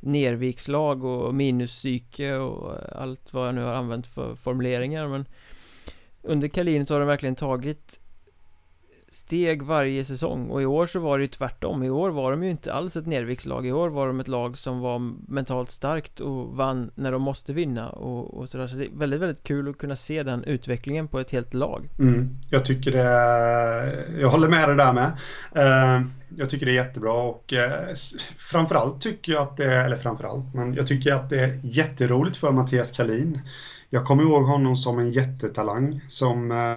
nervikslag 0.00 1.04
och 1.04 1.34
minuspsyke 1.34 2.36
och 2.36 2.72
allt 2.92 3.32
vad 3.32 3.48
jag 3.48 3.54
nu 3.54 3.62
har 3.62 3.72
använt 3.72 4.06
för 4.06 4.34
formuleringar 4.34 5.08
men 5.08 5.24
under 6.22 6.48
Karlin 6.48 6.86
så 6.86 6.94
har 6.94 7.00
de 7.00 7.08
verkligen 7.08 7.36
tagit 7.36 8.00
steg 9.10 9.62
varje 9.62 10.04
säsong. 10.04 10.50
Och 10.50 10.62
i 10.62 10.66
år 10.66 10.86
så 10.86 11.00
var 11.00 11.18
det 11.18 11.24
ju 11.24 11.28
tvärtom. 11.28 11.82
I 11.82 11.90
år 11.90 12.10
var 12.10 12.30
de 12.30 12.44
ju 12.44 12.50
inte 12.50 12.72
alls 12.72 12.96
ett 12.96 13.06
nedvikslag 13.06 13.66
I 13.66 13.72
år 13.72 13.88
var 13.88 14.06
de 14.06 14.20
ett 14.20 14.28
lag 14.28 14.58
som 14.58 14.80
var 14.80 14.98
mentalt 15.32 15.70
starkt 15.70 16.20
och 16.20 16.56
vann 16.56 16.90
när 16.94 17.12
de 17.12 17.22
måste 17.22 17.52
vinna 17.52 17.88
och, 17.88 18.34
och 18.34 18.48
sådär. 18.48 18.66
Så 18.66 18.76
det 18.76 18.84
är 18.84 18.90
väldigt, 18.98 19.20
väldigt 19.20 19.42
kul 19.42 19.68
att 19.68 19.78
kunna 19.78 19.96
se 19.96 20.22
den 20.22 20.44
utvecklingen 20.44 21.08
på 21.08 21.20
ett 21.20 21.30
helt 21.30 21.54
lag. 21.54 21.88
Mm, 21.98 22.28
Jag 22.50 22.64
tycker 22.64 22.92
det 22.92 24.20
Jag 24.20 24.28
håller 24.28 24.48
med 24.48 24.68
dig 24.68 24.76
där 24.76 24.92
med. 24.92 25.12
Uh, 25.56 26.06
Jag 26.36 26.50
tycker 26.50 26.66
det 26.66 26.72
är 26.72 26.84
jättebra 26.84 27.12
och 27.12 27.52
uh, 27.52 27.94
Framförallt 28.38 29.00
tycker 29.00 29.32
jag 29.32 29.42
att 29.42 29.56
det 29.56 29.64
är, 29.64 29.84
eller 29.84 29.96
framförallt 29.96 30.54
Men 30.54 30.74
jag 30.74 30.86
tycker 30.86 31.12
att 31.12 31.30
det 31.30 31.40
är 31.40 31.60
jätteroligt 31.62 32.36
för 32.36 32.52
Mattias 32.52 32.90
Kalin. 32.90 33.40
Jag 33.90 34.04
kommer 34.04 34.22
ihåg 34.22 34.42
honom 34.42 34.76
som 34.76 34.98
en 34.98 35.10
jättetalang 35.10 36.00
som 36.08 36.50
uh, 36.50 36.74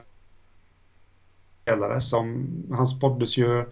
spelare 1.62 2.02
som, 2.02 2.48
han 2.72 2.88
spåddes 2.88 3.38
ju 3.38 3.66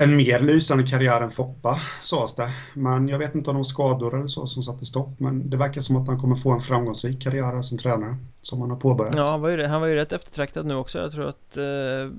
en 0.00 0.16
mer 0.16 0.40
lysande 0.40 0.86
karriär 0.86 1.20
än 1.20 1.30
Foppa, 1.30 1.78
sades 2.02 2.34
det. 2.34 2.50
Men 2.74 3.08
jag 3.08 3.18
vet 3.18 3.34
inte 3.34 3.50
om 3.50 3.56
det 3.56 3.58
var 3.58 3.64
skador 3.64 4.16
eller 4.16 4.26
så 4.26 4.46
som 4.46 4.62
satte 4.62 4.84
stopp. 4.84 5.20
Men 5.20 5.50
det 5.50 5.56
verkar 5.56 5.80
som 5.80 5.96
att 5.96 6.08
han 6.08 6.20
kommer 6.20 6.36
få 6.36 6.50
en 6.50 6.60
framgångsrik 6.60 7.22
karriär 7.22 7.60
som 7.60 7.78
tränare, 7.78 8.16
som 8.42 8.60
han 8.60 8.70
har 8.70 8.76
påbörjat. 8.76 9.14
Ja, 9.16 9.30
han 9.30 9.40
var 9.40 9.48
ju, 9.48 9.64
han 9.64 9.80
var 9.80 9.88
ju 9.88 9.94
rätt 9.94 10.12
eftertraktad 10.12 10.66
nu 10.66 10.74
också. 10.74 10.98
Jag 10.98 11.12
tror 11.12 11.28
att 11.28 11.56
eh, 11.56 12.10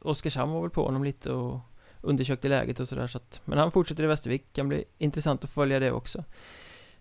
Oskarshamn 0.00 0.52
var 0.52 0.60
väl 0.60 0.70
på 0.70 0.84
honom 0.84 1.04
lite 1.04 1.32
och 1.32 1.60
undersökte 2.00 2.48
läget 2.48 2.80
och 2.80 2.88
sådär. 2.88 3.06
Så 3.06 3.18
att, 3.18 3.40
men 3.44 3.58
han 3.58 3.70
fortsätter 3.70 4.04
i 4.04 4.06
Västervik, 4.06 4.52
kan 4.52 4.68
bli 4.68 4.84
intressant 4.98 5.44
att 5.44 5.50
följa 5.50 5.80
det 5.80 5.92
också. 5.92 6.24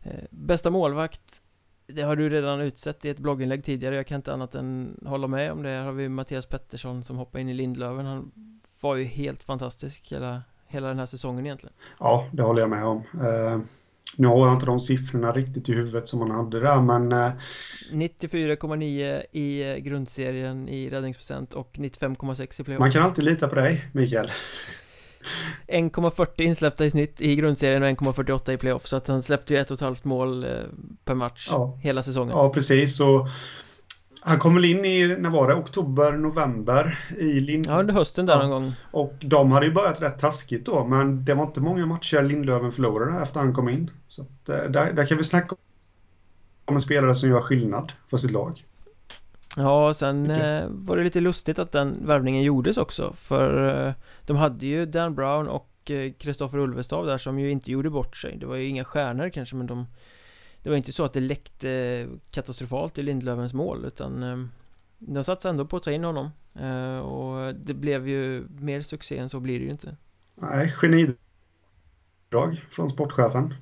Eh, 0.01 0.23
bästa 0.29 0.69
målvakt 0.69 1.41
det 1.87 2.01
har 2.01 2.15
du 2.15 2.29
redan 2.29 2.61
utsett 2.61 3.05
i 3.05 3.09
ett 3.09 3.19
blogginlägg 3.19 3.63
tidigare, 3.63 3.95
jag 3.95 4.07
kan 4.07 4.15
inte 4.15 4.33
annat 4.33 4.55
än 4.55 4.97
hålla 5.05 5.27
med 5.27 5.51
om 5.51 5.63
det. 5.63 5.69
Här 5.69 5.83
har 5.83 5.91
vi 5.91 6.09
Mattias 6.09 6.45
Pettersson 6.45 7.03
som 7.03 7.17
hoppar 7.17 7.39
in 7.39 7.49
i 7.49 7.53
Lindlöven. 7.53 8.05
Han 8.05 8.31
var 8.81 8.95
ju 8.95 9.03
helt 9.03 9.43
fantastisk 9.43 10.11
hela, 10.11 10.41
hela 10.67 10.87
den 10.87 10.99
här 10.99 11.05
säsongen 11.05 11.45
egentligen. 11.45 11.73
Ja, 11.99 12.29
det 12.31 12.43
håller 12.43 12.61
jag 12.61 12.69
med 12.69 12.85
om. 12.85 12.97
Uh, 12.97 13.63
nu 14.17 14.27
har 14.27 14.47
jag 14.47 14.55
inte 14.55 14.65
de 14.65 14.79
siffrorna 14.79 15.31
riktigt 15.31 15.69
i 15.69 15.73
huvudet 15.73 16.07
som 16.07 16.19
man 16.19 16.31
hade 16.31 16.59
där, 16.59 16.81
men... 16.81 17.11
Eh, 17.11 17.31
94,9 17.91 19.23
i 19.31 19.71
eh, 19.71 19.77
grundserien 19.77 20.69
i 20.69 20.89
räddningsprocent 20.89 21.53
och 21.53 21.69
95,6 21.73 22.61
i 22.61 22.63
playoff. 22.63 22.79
Man 22.79 22.91
kan 22.91 23.03
alltid 23.03 23.23
lita 23.23 23.47
på 23.47 23.55
dig, 23.55 23.85
Mikael. 23.91 24.31
1,40 25.67 26.41
insläppta 26.41 26.85
i 26.85 26.91
snitt 26.91 27.21
i 27.21 27.35
grundserien 27.35 27.83
och 27.83 27.89
1,48 27.89 28.51
i 28.51 28.57
playoff 28.57 28.87
så 28.87 28.95
att 28.95 29.07
han 29.07 29.23
släppte 29.23 29.53
ju 29.53 29.59
ett 29.59 29.71
och 29.71 29.75
ett 29.75 29.81
halvt 29.81 30.03
mål 30.03 30.43
eh, 30.43 30.49
per 31.05 31.13
match 31.13 31.47
ja. 31.51 31.79
hela 31.81 32.03
säsongen. 32.03 32.37
Ja, 32.37 32.49
precis 32.53 32.99
och 32.99 33.27
han 34.25 34.39
kom 34.39 34.55
väl 34.55 34.65
in 34.65 34.85
i, 34.85 35.15
när 35.19 35.29
var 35.29 35.47
det, 35.47 35.55
oktober, 35.55 36.11
november 36.11 36.99
i 37.17 37.39
Lind... 37.39 37.65
Ja, 37.69 37.79
under 37.79 37.93
hösten 37.93 38.25
där 38.25 38.33
ja. 38.33 38.39
någon 38.41 38.49
gång. 38.49 38.73
Och 38.91 39.13
de 39.21 39.51
hade 39.51 39.65
ju 39.65 39.71
börjat 39.71 40.01
rätt 40.01 40.19
taskigt 40.19 40.65
då, 40.65 40.85
men 40.87 41.25
det 41.25 41.33
var 41.33 41.43
inte 41.43 41.61
många 41.61 41.85
matcher 41.85 42.23
Lindlöven 42.23 42.71
förlorade 42.71 43.23
efter 43.23 43.39
han 43.39 43.53
kom 43.53 43.69
in. 43.69 43.91
Så 44.07 44.21
att, 44.21 44.49
eh, 44.49 44.71
där, 44.71 44.93
där 44.93 45.05
kan 45.05 45.17
vi 45.17 45.23
snacka 45.23 45.55
om 46.65 46.75
en 46.75 46.81
spelare 46.81 47.15
som 47.15 47.29
gör 47.29 47.41
skillnad 47.41 47.91
för 48.09 48.17
sitt 48.17 48.31
lag. 48.31 48.63
Ja, 49.57 49.93
sen 49.93 50.31
eh, 50.31 50.65
var 50.69 50.97
det 50.97 51.03
lite 51.03 51.19
lustigt 51.19 51.59
att 51.59 51.71
den 51.71 52.07
värvningen 52.07 52.43
gjordes 52.43 52.77
också 52.77 53.13
För 53.13 53.85
eh, 53.87 53.93
de 54.25 54.37
hade 54.37 54.65
ju 54.65 54.85
Dan 54.85 55.15
Brown 55.15 55.47
och 55.47 55.69
Kristoffer 56.17 56.57
eh, 56.57 56.63
Ulvestav 56.63 57.05
där 57.05 57.17
som 57.17 57.39
ju 57.39 57.51
inte 57.51 57.71
gjorde 57.71 57.89
bort 57.89 58.17
sig. 58.17 58.37
Det 58.37 58.45
var 58.45 58.55
ju 58.55 58.67
inga 58.67 58.83
stjärnor 58.83 59.29
kanske 59.29 59.55
men 59.55 59.67
de 59.67 59.87
Det 60.63 60.69
var 60.69 60.77
inte 60.77 60.91
så 60.91 61.05
att 61.05 61.13
det 61.13 61.19
läckte 61.19 62.07
katastrofalt 62.31 62.97
i 62.97 63.03
Lindlövens 63.03 63.53
mål 63.53 63.85
utan 63.85 64.23
eh, 64.23 64.37
De 64.97 65.23
satsade 65.23 65.49
ändå 65.49 65.65
på 65.65 65.77
att 65.77 65.83
ta 65.83 65.91
in 65.91 66.03
honom. 66.03 66.29
Eh, 66.59 66.97
Och 66.97 67.55
det 67.55 67.73
blev 67.73 68.07
ju 68.07 68.47
mer 68.49 68.81
succé 68.81 69.17
än 69.17 69.29
så 69.29 69.39
blir 69.39 69.59
det 69.59 69.65
ju 69.65 69.71
inte. 69.71 69.97
Nej, 70.35 70.73
genidrag 70.81 71.17
från 72.71 72.89
sportchefen. 72.89 73.53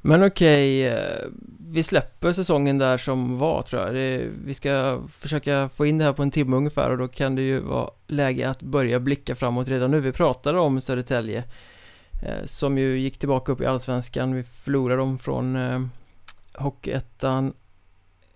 Men 0.00 0.24
okej, 0.24 0.86
eh, 0.86 1.26
vi 1.70 1.82
släpper 1.82 2.32
säsongen 2.32 2.78
där 2.78 2.96
som 2.96 3.38
var 3.38 3.62
tror 3.62 3.82
jag. 3.82 3.94
Det, 3.94 4.28
Vi 4.44 4.54
ska 4.54 5.02
försöka 5.18 5.68
få 5.68 5.86
in 5.86 5.98
det 5.98 6.04
här 6.04 6.12
på 6.12 6.22
en 6.22 6.30
timme 6.30 6.56
ungefär 6.56 6.90
och 6.90 6.98
då 6.98 7.08
kan 7.08 7.34
det 7.34 7.42
ju 7.42 7.60
vara 7.60 7.90
läge 8.06 8.50
att 8.50 8.62
börja 8.62 9.00
blicka 9.00 9.34
framåt 9.34 9.68
redan 9.68 9.90
nu. 9.90 10.00
Vi 10.00 10.12
pratade 10.12 10.58
om 10.58 10.80
Södertälje 10.80 11.44
eh, 12.22 12.44
Som 12.44 12.78
ju 12.78 12.98
gick 12.98 13.18
tillbaka 13.18 13.52
upp 13.52 13.60
i 13.60 13.66
Allsvenskan. 13.66 14.34
Vi 14.34 14.42
förlorade 14.42 15.00
dem 15.00 15.18
från 15.18 15.56
eh, 15.56 15.80
Hockeyettan. 16.54 17.52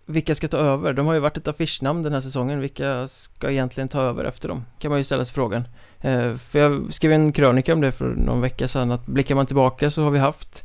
Vilka 0.07 0.35
ska 0.35 0.49
ta 0.49 0.59
över? 0.59 0.93
De 0.93 1.07
har 1.07 1.15
ju 1.15 1.21
varit 1.21 1.37
ett 1.37 1.49
affischnamn 1.49 2.03
den 2.03 2.13
här 2.13 2.21
säsongen. 2.21 2.61
Vilka 2.61 3.07
ska 3.07 3.51
egentligen 3.51 3.89
ta 3.89 4.01
över 4.01 4.25
efter 4.25 4.49
dem? 4.49 4.65
Kan 4.79 4.91
man 4.91 5.01
ju 5.01 5.05
ställa 5.05 5.25
sig 5.25 5.35
frågan. 5.35 5.65
Eh, 6.01 6.35
För 6.35 6.59
jag 6.59 6.93
skrev 6.93 7.13
en 7.13 7.33
krönika 7.33 7.73
om 7.73 7.81
det 7.81 7.93
för 7.93 8.09
någon 8.09 8.41
vecka 8.41 8.69
sedan 8.69 8.93
att 8.93 9.07
blickar 9.07 9.35
man 9.35 9.47
tillbaka 9.47 9.91
så 9.91 10.03
har 10.03 10.11
vi 10.11 10.19
haft 10.19 10.65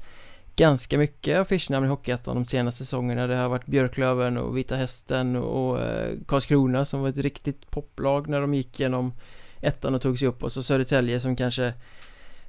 ganska 0.57 0.97
mycket 0.97 1.37
affischnamn 1.37 1.85
i 1.85 1.89
Hockeyettan 1.89 2.35
de 2.35 2.45
senaste 2.45 2.85
säsongerna 2.85 3.27
Det 3.27 3.35
har 3.35 3.49
varit 3.49 3.65
Björklöven 3.65 4.37
och 4.37 4.57
Vita 4.57 4.75
Hästen 4.75 5.35
och 5.35 5.81
eh, 5.81 6.17
Karlskrona 6.27 6.85
som 6.85 7.01
var 7.01 7.09
ett 7.09 7.17
riktigt 7.17 7.71
poplag 7.71 8.27
när 8.27 8.41
de 8.41 8.53
gick 8.53 8.79
genom 8.79 9.13
ettan 9.61 9.95
och 9.95 10.01
tog 10.01 10.19
sig 10.19 10.27
upp 10.27 10.43
och 10.43 10.51
så 10.51 10.63
Södertälje 10.63 11.19
som 11.19 11.35
kanske 11.35 11.73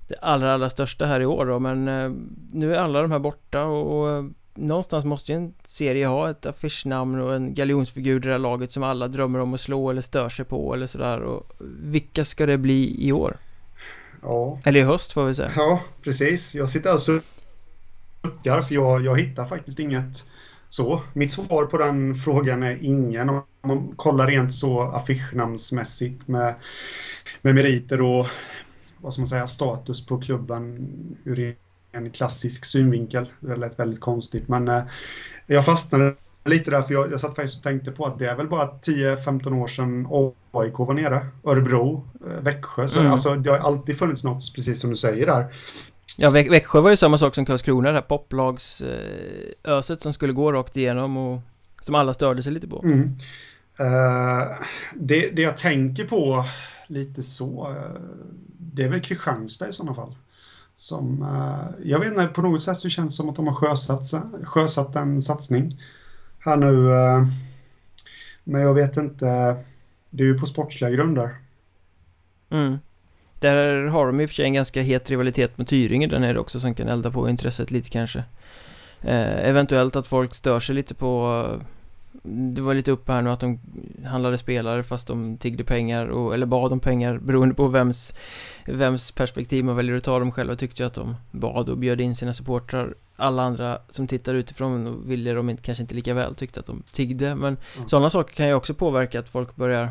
det 0.09 0.15
allra, 0.23 0.55
allra 0.55 0.71
största 0.71 1.07
här 1.07 1.21
i 1.21 1.27
år 1.27 1.47
då 1.47 1.59
men 1.59 1.89
eh, 1.89 2.11
nu 2.53 2.75
är 2.75 2.79
alla 2.79 3.03
de 3.03 3.13
här 3.13 3.19
borta 3.19 3.65
och, 3.65 4.09
och 4.09 4.25
någonstans 4.55 5.05
måste 5.05 5.33
ju 5.33 5.37
en 5.39 5.55
serie 5.65 6.07
ha 6.07 6.31
ett 6.31 6.47
affischnamn 6.47 7.21
och 7.21 7.35
en 7.35 7.55
galjonsfigur 7.55 8.17
i 8.17 8.27
det 8.27 8.33
här 8.33 8.39
laget 8.39 8.73
som 8.73 8.83
alla 8.83 9.09
drömmer 9.09 9.39
om 9.39 9.55
att 9.55 9.61
slå 9.61 9.91
eller 9.91 10.03
stör 10.03 10.29
sig 10.29 10.45
på 10.45 10.75
eller 10.75 10.87
sådär 10.87 11.21
och 11.21 11.53
vilka 11.83 12.25
ska 12.25 12.47
det 12.47 12.59
bli 12.59 13.07
i 13.09 13.13
år? 13.13 13.37
Ja. 14.23 14.61
Eller 14.65 14.81
i 14.81 14.85
höst 14.85 15.13
får 15.13 15.25
vi 15.25 15.35
säga. 15.35 15.53
Ja, 15.57 15.81
precis. 16.03 16.55
Jag 16.55 16.69
sitter 16.69 16.91
alltså 16.91 17.21
suckar 18.25 18.63
för 18.63 18.75
jag, 18.75 19.05
jag 19.05 19.21
hittar 19.21 19.47
faktiskt 19.47 19.79
inget 19.79 20.27
så. 20.69 21.03
Mitt 21.13 21.33
svar 21.33 21.67
på 21.67 21.79
den 21.79 22.15
frågan 22.15 22.63
är 22.63 22.85
ingen. 22.85 23.29
Om 23.29 23.43
man 23.63 23.93
kollar 23.97 24.27
rent 24.27 24.55
så 24.55 24.81
affischnamnsmässigt 24.81 26.29
med, 26.29 26.55
med 27.43 27.55
meriter 27.55 28.03
och 28.03 28.27
vad 28.99 29.13
ska 29.13 29.21
man 29.21 29.27
säga, 29.27 29.47
status 29.47 30.07
på 30.07 30.21
klubben 30.21 30.89
ur 31.25 31.57
en 31.93 32.11
klassisk 32.11 32.65
synvinkel. 32.65 33.29
Det 33.41 33.57
lät 33.57 33.79
väldigt 33.79 34.01
konstigt 34.01 34.49
men 34.49 34.69
eh, 34.69 34.83
jag 35.47 35.65
fastnade 35.65 36.15
lite 36.45 36.71
där 36.71 36.83
för 36.83 36.95
jag, 36.95 37.13
jag 37.13 37.21
satt 37.21 37.37
faktiskt 37.37 37.57
och 37.57 37.63
tänkte 37.63 37.91
på 37.91 38.07
att 38.07 38.19
det 38.19 38.29
är 38.29 38.37
väl 38.37 38.49
bara 38.49 38.67
10-15 38.67 39.63
år 39.63 39.67
sedan 39.67 40.07
AIK 40.53 40.79
var 40.79 40.95
nere. 40.95 41.27
Örebro, 41.45 42.09
eh, 42.27 42.43
Växjö. 42.43 42.89
Så 42.89 43.01
mm. 43.01 43.13
alltså, 43.13 43.35
det 43.35 43.51
har 43.51 43.59
alltid 43.59 43.99
funnits 43.99 44.25
något, 44.25 44.55
precis 44.55 44.81
som 44.81 44.91
du 44.91 44.97
säger 44.97 45.27
där. 45.27 45.55
Ja, 46.21 46.31
Vä 46.31 46.49
Växjö 46.51 46.81
var 46.81 46.91
ju 46.91 46.97
samma 46.97 47.19
sak 47.19 47.35
som 47.35 47.45
Karlskrona, 47.45 47.89
det 47.89 47.95
här 47.95 48.03
poplagsöset 48.03 49.91
eh, 49.91 49.99
som 49.99 50.13
skulle 50.13 50.33
gå 50.33 50.53
rakt 50.53 50.77
igenom 50.77 51.17
och 51.17 51.41
som 51.81 51.95
alla 51.95 52.15
störde 52.15 52.43
sig 52.43 52.53
lite 52.53 52.69
på. 52.69 52.83
Mm. 52.85 53.17
Uh, 53.81 54.43
det, 54.95 55.31
det 55.37 55.43
jag 55.43 55.57
tänker 55.57 56.05
på 56.05 56.45
lite 56.87 57.23
så, 57.23 57.71
uh, 57.71 58.01
det 58.59 58.85
är 58.85 58.89
väl 58.89 59.01
Kristianstad 59.01 59.69
i 59.69 59.73
sådana 59.73 59.95
fall. 59.95 60.17
Som, 60.77 61.23
uh, 61.23 61.65
jag 61.85 61.99
vet 61.99 62.09
inte, 62.09 62.27
på 62.27 62.43
något 62.43 62.63
sätt 62.63 62.79
så 62.79 62.89
känns 62.89 63.13
det 63.13 63.17
som 63.17 63.29
att 63.29 63.37
de 63.37 63.47
har 63.47 63.55
sjösatt, 63.55 64.05
sjösatt 64.45 64.97
en 64.97 65.23
satsning 65.23 65.79
här 66.39 66.57
nu. 66.57 66.89
men 68.45 68.61
jag 68.61 68.75
vet 68.75 68.97
inte, 68.97 69.27
det 70.11 70.23
är 70.23 70.27
ju 70.27 70.39
på 70.39 70.47
sportsliga 70.47 70.91
grunder. 70.91 71.37
Mm. 72.51 72.79
Där 73.41 73.85
har 73.85 74.07
de 74.07 74.21
i 74.21 74.25
och 74.25 74.31
för 74.31 74.35
sig 74.35 74.45
en 74.45 74.55
ganska 74.55 74.83
het 74.83 75.11
rivalitet 75.11 75.59
med 75.59 75.69
Tyringe 75.69 76.07
där 76.07 76.19
nere 76.19 76.39
också 76.39 76.61
som 76.61 76.75
kan 76.75 76.89
elda 76.89 77.11
på 77.11 77.29
intresset 77.29 77.71
lite 77.71 77.91
kanske. 77.91 78.19
Eh, 79.01 79.49
Eventuellt 79.49 79.97
att 79.97 80.07
folk 80.07 80.35
stör 80.35 80.61
sig 80.61 80.75
lite 80.75 80.95
på 80.95 81.45
Det 82.23 82.63
var 82.63 82.75
lite 82.75 82.91
upp 82.91 83.09
här 83.09 83.23
nu 83.23 83.31
att 83.31 83.41
de 83.41 83.61
handlade 84.07 84.39
spelare 84.39 84.83
fast 84.83 85.09
de 85.09 85.37
tiggde 85.37 85.65
pengar 85.65 86.07
och, 86.07 86.35
eller 86.35 86.47
bad 86.47 86.73
om 86.73 86.81
pengar 86.81 87.19
beroende 87.23 87.55
på 87.55 87.69
vems 87.69 88.15
Vems 88.65 89.13
perspektiv 89.13 89.65
man 89.65 89.77
väljer 89.77 89.97
att 89.97 90.05
ta. 90.05 90.19
Dem 90.19 90.33
själva 90.33 90.57
tyckte 90.57 90.83
jag 90.83 90.89
att 90.89 90.95
de 90.95 91.17
bad 91.31 91.69
och 91.69 91.79
bjöd 91.79 92.01
in 92.01 92.17
sina 92.17 92.33
supportrar. 92.33 92.95
Alla 93.17 93.43
andra 93.43 93.79
som 93.91 94.07
tittar 94.07 94.35
utifrån 94.35 95.09
ville 95.09 95.33
de 95.33 95.51
inte, 95.51 95.63
kanske 95.63 95.83
inte 95.83 95.95
lika 95.95 96.15
väl 96.15 96.35
tyckte 96.35 96.61
att 96.61 96.67
de 96.67 96.83
tiggde. 96.93 97.35
Men 97.35 97.57
mm. 97.77 97.89
sådana 97.89 98.11
saker 98.11 98.35
kan 98.35 98.49
ju 98.49 98.55
också 98.55 98.75
påverka 98.75 99.21
att 99.21 99.29
folk 99.29 99.57
börjar 99.57 99.89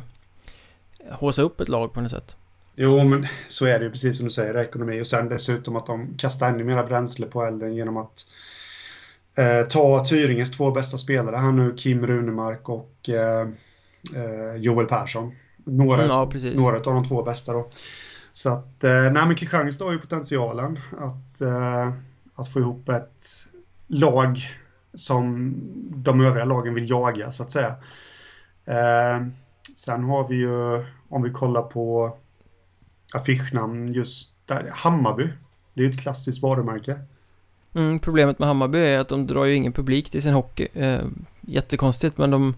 Håsa 1.12 1.42
upp 1.42 1.62
ett 1.62 1.70
lag 1.70 1.94
på 1.94 2.02
något 2.02 2.12
sätt 2.12 2.38
Jo, 2.80 3.04
men 3.04 3.28
så 3.48 3.66
är 3.66 3.80
det 3.80 3.86
ju 3.86 3.92
precis 3.92 4.18
som 4.18 4.26
du 4.26 4.32
säger, 4.32 4.58
ekonomi. 4.58 5.02
Och 5.02 5.08
sen 5.08 5.30
dessutom 5.30 5.76
att 5.76 5.86
de 5.86 6.14
kastar 6.18 6.50
ännu 6.50 6.64
mera 6.64 6.84
bränsle 6.84 7.26
på 7.26 7.44
elden 7.44 7.76
genom 7.76 7.98
att 7.98 8.26
eh, 9.36 9.68
ta 9.68 10.06
Tyringes 10.06 10.52
två 10.52 10.72
bästa 10.72 10.98
spelare. 10.98 11.36
Han 11.36 11.56
nu 11.56 11.76
Kim 11.78 12.08
Runemark 12.08 12.70
och 12.70 13.10
eh, 13.10 13.48
eh, 14.16 14.56
Joel 14.58 14.86
Persson. 14.86 15.32
Några, 15.64 16.04
mm, 16.04 16.08
ja, 16.10 16.30
några 16.56 16.78
av 16.78 16.84
de 16.84 17.06
två 17.06 17.24
bästa 17.24 17.54
då. 17.54 17.70
Så 18.32 18.50
att, 18.50 18.84
eh, 18.84 18.92
nej 18.92 19.26
men 19.28 19.36
Kristianstad 19.36 19.86
har 19.86 19.92
ju 19.92 20.00
potentialen 20.00 20.80
att, 20.98 21.42
eh, 21.42 21.92
att 22.36 22.54
få 22.54 22.60
ihop 22.60 22.90
ett 22.90 23.26
lag 23.88 24.40
som 24.94 25.54
de 25.96 26.22
övriga 26.22 26.46
lagen 26.46 26.74
vill 26.74 26.90
jaga 26.90 27.32
så 27.32 27.44
att 27.44 27.52
säga. 27.52 27.76
Eh, 28.66 29.28
sen 29.76 30.04
har 30.04 30.28
vi 30.28 30.36
ju, 30.36 30.86
om 31.10 31.24
vi 31.24 31.32
kollar 31.32 31.62
på 31.62 32.18
affischnamn 33.14 33.94
just 33.94 34.32
där. 34.46 34.70
Hammarby. 34.74 35.30
Det 35.74 35.86
är 35.86 35.90
ett 35.90 36.02
klassiskt 36.02 36.42
varumärke. 36.42 37.00
Mm, 37.74 38.00
problemet 38.00 38.40
med 38.40 38.48
Hammarby 38.48 38.78
är 38.78 39.00
att 39.00 39.10
de 39.10 39.28
drar 39.28 39.46
ju 39.46 39.56
ingen 39.56 39.74
publik 39.74 40.10
till 40.10 40.22
sin 40.22 40.34
hockey. 40.34 40.68
Eh, 40.74 41.06
jättekonstigt 41.42 42.18
men 42.18 42.32
de, 42.32 42.56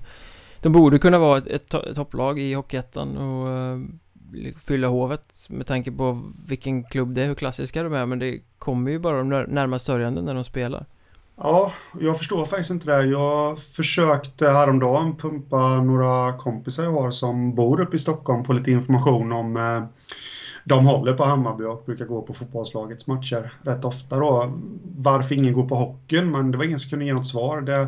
de 0.61 0.71
borde 0.71 0.99
kunna 0.99 1.19
vara 1.19 1.37
ett, 1.37 1.47
ett, 1.47 1.73
ett 1.73 1.95
topplag 1.95 2.39
i 2.39 2.53
Hockeyettan 2.53 3.17
och 3.17 3.49
eh, 3.49 3.79
fylla 4.65 4.87
hovet 4.87 5.47
med 5.49 5.67
tanke 5.67 5.91
på 5.91 6.21
vilken 6.45 6.83
klubb 6.83 7.13
det 7.13 7.21
är, 7.21 7.27
hur 7.27 7.35
klassiska 7.35 7.83
de 7.83 7.93
är 7.93 8.05
men 8.05 8.19
det 8.19 8.39
kommer 8.57 8.91
ju 8.91 8.99
bara 8.99 9.17
de 9.17 9.29
närmast 9.29 9.85
sörjande 9.85 10.21
när 10.21 10.33
de 10.33 10.43
spelar. 10.43 10.85
Ja, 11.41 11.71
jag 11.99 12.17
förstår 12.17 12.45
faktiskt 12.45 12.69
inte 12.69 12.85
det. 12.85 13.05
Jag 13.05 13.59
försökte 13.59 14.49
häromdagen 14.49 15.15
pumpa 15.15 15.81
några 15.81 16.37
kompisar 16.37 16.83
jag 16.83 16.91
har 16.91 17.11
som 17.11 17.55
bor 17.55 17.81
uppe 17.81 17.95
i 17.95 17.99
Stockholm 17.99 18.43
på 18.43 18.53
lite 18.53 18.71
information 18.71 19.31
om 19.31 19.57
eh, 19.57 19.83
de 20.63 20.85
håller 20.85 21.13
på 21.13 21.23
Hammarby 21.23 21.63
och 21.63 21.83
brukar 21.85 22.05
gå 22.05 22.21
på 22.21 22.33
fotbollslagets 22.33 23.07
matcher 23.07 23.51
rätt 23.61 23.85
ofta 23.85 24.19
då. 24.19 24.59
Varför 24.97 25.35
ingen 25.35 25.53
går 25.53 25.67
på 25.67 25.75
hockeyn, 25.75 26.31
men 26.31 26.51
det 26.51 26.57
var 26.57 26.65
ingen 26.65 26.79
som 26.79 26.89
kunde 26.89 27.05
ge 27.05 27.13
något 27.13 27.27
svar. 27.27 27.61
Det 27.61 27.87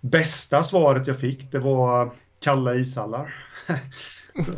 bästa 0.00 0.62
svaret 0.62 1.06
jag 1.06 1.20
fick, 1.20 1.52
det 1.52 1.58
var 1.58 2.10
kalla 2.40 2.74
ishallar. 2.74 3.34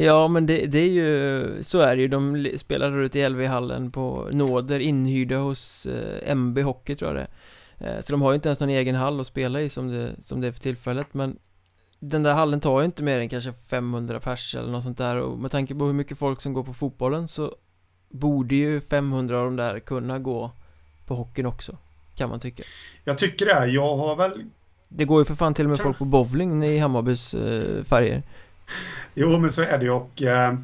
Ja 0.00 0.28
men 0.28 0.46
det, 0.46 0.66
det, 0.66 0.78
är 0.78 0.88
ju, 0.88 1.62
så 1.62 1.78
är 1.78 1.96
det 1.96 2.02
ju, 2.02 2.08
de 2.08 2.48
spelar 2.56 3.00
ut 3.00 3.16
i 3.16 3.28
LV-hallen 3.28 3.90
på 3.90 4.28
nåder 4.32 4.80
inhyrda 4.80 5.36
hos 5.36 5.86
eh, 5.86 6.32
MB 6.36 6.58
Hockey 6.58 6.96
tror 6.96 7.10
jag 7.10 7.16
det 7.16 7.28
är 7.86 7.96
eh, 7.96 8.00
Så 8.00 8.12
de 8.12 8.22
har 8.22 8.30
ju 8.30 8.34
inte 8.34 8.48
ens 8.48 8.60
någon 8.60 8.68
egen 8.68 8.94
hall 8.94 9.20
att 9.20 9.26
spela 9.26 9.60
i 9.60 9.68
som 9.68 9.88
det, 9.88 10.22
som 10.22 10.40
det 10.40 10.46
är 10.46 10.52
för 10.52 10.60
tillfället 10.60 11.06
men 11.14 11.38
den 12.00 12.22
där 12.22 12.34
hallen 12.34 12.60
tar 12.60 12.80
ju 12.80 12.84
inte 12.84 13.02
mer 13.02 13.20
än 13.20 13.28
kanske 13.28 13.52
500 13.52 14.20
pers 14.20 14.54
eller 14.54 14.70
något 14.70 14.84
sånt 14.84 14.98
där 14.98 15.20
och 15.20 15.38
med 15.38 15.50
tanke 15.50 15.74
på 15.74 15.84
hur 15.84 15.92
mycket 15.92 16.18
folk 16.18 16.40
som 16.40 16.52
går 16.52 16.62
på 16.62 16.72
fotbollen 16.72 17.28
så 17.28 17.54
borde 18.08 18.54
ju 18.54 18.80
500 18.80 19.38
av 19.38 19.44
de 19.44 19.56
där 19.56 19.80
kunna 19.80 20.18
gå 20.18 20.50
på 21.06 21.14
hockeyn 21.14 21.46
också 21.46 21.76
kan 22.18 22.30
man 22.30 22.40
tycka. 22.40 22.62
Jag 23.04 23.18
tycker 23.18 23.46
det, 23.46 23.66
jag 23.66 23.96
har 23.96 24.16
väl 24.16 24.44
Det 24.88 25.04
går 25.04 25.20
ju 25.20 25.24
för 25.24 25.34
fan 25.34 25.54
till 25.54 25.64
och 25.64 25.70
med 25.70 25.80
folk 25.80 25.98
på 25.98 26.04
bowling 26.04 26.64
i 26.64 26.78
Hammarbys 26.78 27.34
eh, 27.34 27.82
färger. 27.84 28.22
Jo, 29.14 29.38
men 29.38 29.50
så 29.50 29.62
är 29.62 29.78
det 29.78 29.84
ju 29.84 29.90
och 29.90 30.22
eh, 30.22 30.54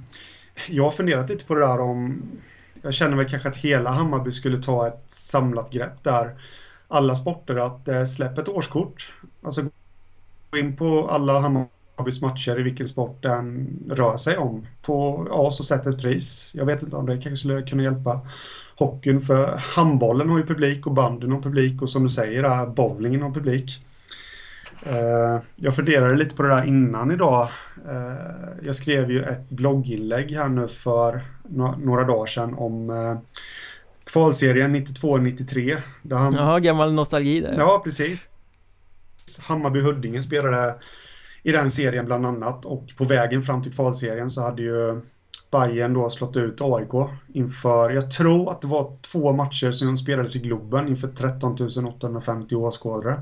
jag 0.68 0.84
har 0.84 0.90
funderat 0.90 1.30
lite 1.30 1.44
på 1.44 1.54
det 1.54 1.60
där 1.60 1.80
om 1.80 2.22
jag 2.82 2.94
känner 2.94 3.16
väl 3.16 3.28
kanske 3.28 3.48
att 3.48 3.56
hela 3.56 3.90
Hammarby 3.90 4.32
skulle 4.32 4.62
ta 4.62 4.86
ett 4.88 5.04
samlat 5.06 5.70
grepp 5.72 6.04
där 6.04 6.40
alla 6.88 7.16
sporter 7.16 7.56
att 7.56 7.88
eh, 7.88 8.04
släppa 8.04 8.40
ett 8.40 8.48
årskort. 8.48 9.12
Alltså 9.42 9.64
in 10.58 10.76
på 10.76 11.08
alla 11.08 11.40
Hammarbys 11.40 12.20
matcher 12.22 12.60
i 12.60 12.62
vilken 12.62 12.88
sport 12.88 13.22
den 13.22 13.68
rör 13.90 14.16
sig 14.16 14.36
om. 14.36 14.66
På, 14.82 15.26
ja, 15.30 15.50
så 15.50 15.62
sätt 15.62 15.86
ett 15.86 16.00
pris. 16.00 16.50
Jag 16.52 16.66
vet 16.66 16.82
inte 16.82 16.96
om 16.96 17.06
det 17.06 17.12
kanske 17.12 17.36
skulle 17.36 17.62
kunna 17.62 17.82
hjälpa 17.82 18.20
hockeyn 18.76 19.20
för 19.20 19.56
handbollen 19.56 20.28
har 20.28 20.38
ju 20.38 20.46
publik 20.46 20.86
och 20.86 20.92
banden 20.92 21.32
har 21.32 21.40
publik 21.40 21.82
och 21.82 21.90
som 21.90 22.02
du 22.02 22.10
säger 22.10 22.42
är 22.42 22.66
bowlingen 22.66 23.22
har 23.22 23.30
publik. 23.30 23.84
Uh, 24.86 25.42
jag 25.56 25.76
funderade 25.76 26.16
lite 26.16 26.36
på 26.36 26.42
det 26.42 26.48
där 26.48 26.64
innan 26.64 27.10
idag. 27.10 27.48
Uh, 27.88 28.66
jag 28.66 28.76
skrev 28.76 29.10
ju 29.10 29.22
ett 29.22 29.50
blogginlägg 29.50 30.30
här 30.30 30.48
nu 30.48 30.68
för 30.68 31.20
några 31.78 32.04
dagar 32.04 32.26
sedan 32.26 32.54
om 32.54 32.90
uh, 32.90 33.18
kvalserien 34.04 34.76
92-93. 34.76 35.76
Jaha, 36.02 36.60
gammal 36.60 36.92
nostalgi 36.92 37.40
där. 37.40 37.54
Ja, 37.58 37.80
precis. 37.84 38.24
Hammarby-Huddinge 39.40 40.22
spelade 40.22 40.74
i 41.42 41.52
den 41.52 41.70
serien 41.70 42.06
bland 42.06 42.26
annat 42.26 42.64
och 42.64 42.86
på 42.96 43.04
vägen 43.04 43.42
fram 43.42 43.62
till 43.62 43.72
kvalserien 43.72 44.30
så 44.30 44.42
hade 44.42 44.62
ju 44.62 45.00
Bayern 45.50 45.94
då 45.94 46.10
slått 46.10 46.36
ut 46.36 46.60
AIK 46.60 47.10
inför, 47.32 47.90
jag 47.90 48.10
tror 48.10 48.50
att 48.50 48.60
det 48.60 48.66
var 48.66 48.96
två 49.12 49.32
matcher 49.32 49.72
som 49.72 49.96
spelades 49.96 50.36
i 50.36 50.38
Globen 50.38 50.88
inför 50.88 51.08
13 51.08 51.56
850 51.86 52.54
åskådare. 52.54 53.20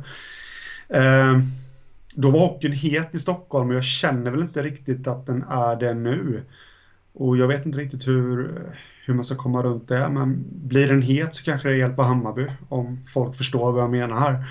Eh, 0.88 1.38
då 2.14 2.30
var 2.30 2.40
hockeyn 2.40 2.72
het 2.72 3.14
i 3.14 3.18
Stockholm 3.18 3.68
och 3.70 3.76
jag 3.76 3.84
känner 3.84 4.30
väl 4.30 4.40
inte 4.40 4.62
riktigt 4.62 5.06
att 5.06 5.26
den 5.26 5.42
är 5.42 5.76
det 5.76 5.94
nu. 5.94 6.42
Och 7.12 7.36
jag 7.36 7.48
vet 7.48 7.66
inte 7.66 7.78
riktigt 7.78 8.08
hur, 8.08 8.52
hur 9.06 9.14
man 9.14 9.24
ska 9.24 9.34
komma 9.34 9.62
runt 9.62 9.88
det, 9.88 10.08
men 10.08 10.44
blir 10.50 10.88
den 10.88 11.02
het 11.02 11.34
så 11.34 11.44
kanske 11.44 11.68
det 11.68 11.76
hjälper 11.76 12.02
Hammarby 12.02 12.46
om 12.68 13.04
folk 13.04 13.36
förstår 13.36 13.72
vad 13.72 13.82
jag 13.82 13.90
menar 13.90 14.16
här. 14.16 14.46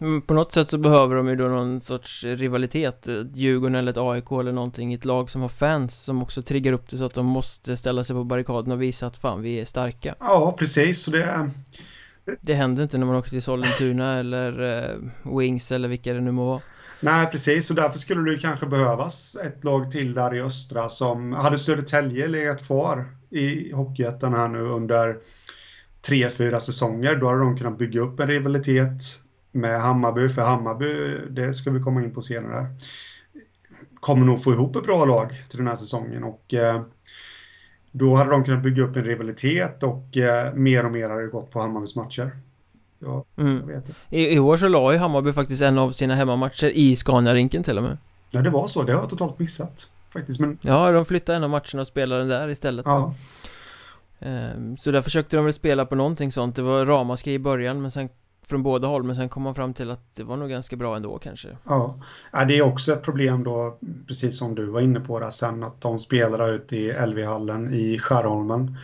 Mm. 0.00 0.22
På 0.22 0.34
något 0.34 0.52
sätt 0.52 0.70
så 0.70 0.78
behöver 0.78 1.16
de 1.16 1.28
ju 1.28 1.36
då 1.36 1.44
någon 1.44 1.80
sorts 1.80 2.24
rivalitet 2.24 3.08
Djurgården 3.34 3.74
eller 3.74 3.92
ett 3.92 3.98
AIK 3.98 4.32
eller 4.32 4.52
någonting 4.52 4.94
Ett 4.94 5.04
lag 5.04 5.30
som 5.30 5.42
har 5.42 5.48
fans 5.48 6.04
som 6.04 6.22
också 6.22 6.42
triggar 6.42 6.72
upp 6.72 6.90
det 6.90 6.96
så 6.96 7.04
att 7.04 7.14
de 7.14 7.26
måste 7.26 7.76
ställa 7.76 8.04
sig 8.04 8.16
på 8.16 8.24
barrikaden 8.24 8.72
och 8.72 8.82
visa 8.82 9.06
att 9.06 9.16
fan 9.16 9.42
vi 9.42 9.60
är 9.60 9.64
starka. 9.64 10.14
Ja 10.20 10.56
precis. 10.58 11.02
Så 11.02 11.10
det 11.10 11.50
Det 12.40 12.54
händer 12.54 12.82
inte 12.82 12.98
när 12.98 13.06
man 13.06 13.16
åker 13.16 13.30
till 13.30 13.42
Sollentuna 13.42 14.14
eller 14.18 14.62
uh, 14.62 15.38
Wings 15.38 15.72
eller 15.72 15.88
vilka 15.88 16.12
det 16.12 16.20
nu 16.20 16.32
må 16.32 16.46
vara. 16.46 16.60
Nej 17.00 17.26
precis. 17.26 17.70
Och 17.70 17.76
därför 17.76 17.98
skulle 17.98 18.30
det 18.30 18.38
kanske 18.38 18.66
behövas 18.66 19.36
ett 19.36 19.64
lag 19.64 19.90
till 19.90 20.14
där 20.14 20.34
i 20.34 20.40
östra 20.40 20.88
som 20.88 21.32
Hade 21.32 21.58
Södertälje 21.58 22.28
legat 22.28 22.66
kvar 22.66 23.06
i 23.30 23.72
Hockeyettan 23.72 24.34
här 24.34 24.48
nu 24.48 24.60
under 24.60 25.16
tre, 26.06 26.30
fyra 26.30 26.60
säsonger 26.60 27.16
då 27.16 27.26
hade 27.26 27.38
de 27.38 27.58
kunnat 27.58 27.78
bygga 27.78 28.00
upp 28.00 28.20
en 28.20 28.28
rivalitet 28.28 29.21
med 29.52 29.80
Hammarby, 29.80 30.28
för 30.28 30.42
Hammarby, 30.42 31.18
det 31.30 31.54
ska 31.54 31.70
vi 31.70 31.80
komma 31.80 32.02
in 32.02 32.14
på 32.14 32.22
senare, 32.22 32.66
kommer 34.00 34.26
nog 34.26 34.42
få 34.42 34.52
ihop 34.52 34.76
ett 34.76 34.82
bra 34.82 35.04
lag 35.04 35.44
till 35.48 35.58
den 35.58 35.66
här 35.66 35.76
säsongen 35.76 36.24
och 36.24 36.54
eh, 36.54 36.82
då 37.90 38.14
hade 38.14 38.30
de 38.30 38.44
kunnat 38.44 38.62
bygga 38.62 38.82
upp 38.82 38.96
en 38.96 39.04
rivalitet 39.04 39.82
och 39.82 40.16
eh, 40.16 40.54
mer 40.54 40.84
och 40.84 40.92
mer 40.92 41.08
hade 41.08 41.26
gått 41.26 41.50
på 41.50 41.60
Hammarbys 41.60 41.96
matcher. 41.96 42.30
Ja, 42.98 43.24
mm. 43.36 43.82
I, 44.10 44.34
I 44.34 44.38
år 44.38 44.56
så 44.56 44.68
la 44.68 44.92
ju 44.92 44.98
Hammarby 44.98 45.32
faktiskt 45.32 45.62
en 45.62 45.78
av 45.78 45.92
sina 45.92 46.14
hemmamatcher 46.14 46.66
i 46.66 46.96
Scania-rinken 46.96 47.62
till 47.62 47.78
och 47.78 47.84
med. 47.84 47.98
Ja, 48.30 48.42
det 48.42 48.50
var 48.50 48.66
så. 48.66 48.82
Det 48.82 48.92
har 48.92 49.00
jag 49.00 49.10
totalt 49.10 49.38
missat. 49.38 49.88
Faktiskt, 50.12 50.40
men... 50.40 50.58
Ja, 50.60 50.92
de 50.92 51.04
flyttade 51.04 51.36
en 51.36 51.44
av 51.44 51.50
matcherna 51.50 51.80
och 51.80 51.86
spelade 51.86 52.20
den 52.20 52.28
där 52.28 52.48
istället. 52.48 52.86
Ja. 52.86 53.14
Ehm, 54.20 54.76
så 54.76 54.90
där 54.90 55.02
försökte 55.02 55.36
de 55.36 55.44
väl 55.44 55.54
spela 55.54 55.86
på 55.86 55.94
någonting 55.94 56.32
sånt. 56.32 56.56
Det 56.56 56.62
var 56.62 56.86
ramaskri 56.86 57.32
i 57.32 57.38
början, 57.38 57.82
men 57.82 57.90
sen 57.90 58.08
från 58.46 58.62
båda 58.62 58.88
håll 58.88 59.02
men 59.02 59.16
sen 59.16 59.28
kom 59.28 59.42
man 59.42 59.54
fram 59.54 59.74
till 59.74 59.90
att 59.90 60.14
det 60.14 60.24
var 60.24 60.36
nog 60.36 60.50
ganska 60.50 60.76
bra 60.76 60.96
ändå 60.96 61.18
kanske. 61.18 61.48
Ja, 61.64 62.00
ja 62.32 62.44
det 62.44 62.58
är 62.58 62.62
också 62.62 62.92
ett 62.92 63.02
problem 63.02 63.44
då, 63.44 63.78
precis 64.06 64.38
som 64.38 64.54
du 64.54 64.66
var 64.66 64.80
inne 64.80 65.00
på 65.00 65.20
där 65.20 65.30
sen, 65.30 65.62
att 65.62 65.80
de 65.80 65.98
spelar 65.98 66.52
ute 66.52 66.76
i 66.76 67.06
LV-hallen 67.06 67.74
i 67.74 67.98
Skärholmen. 67.98 68.76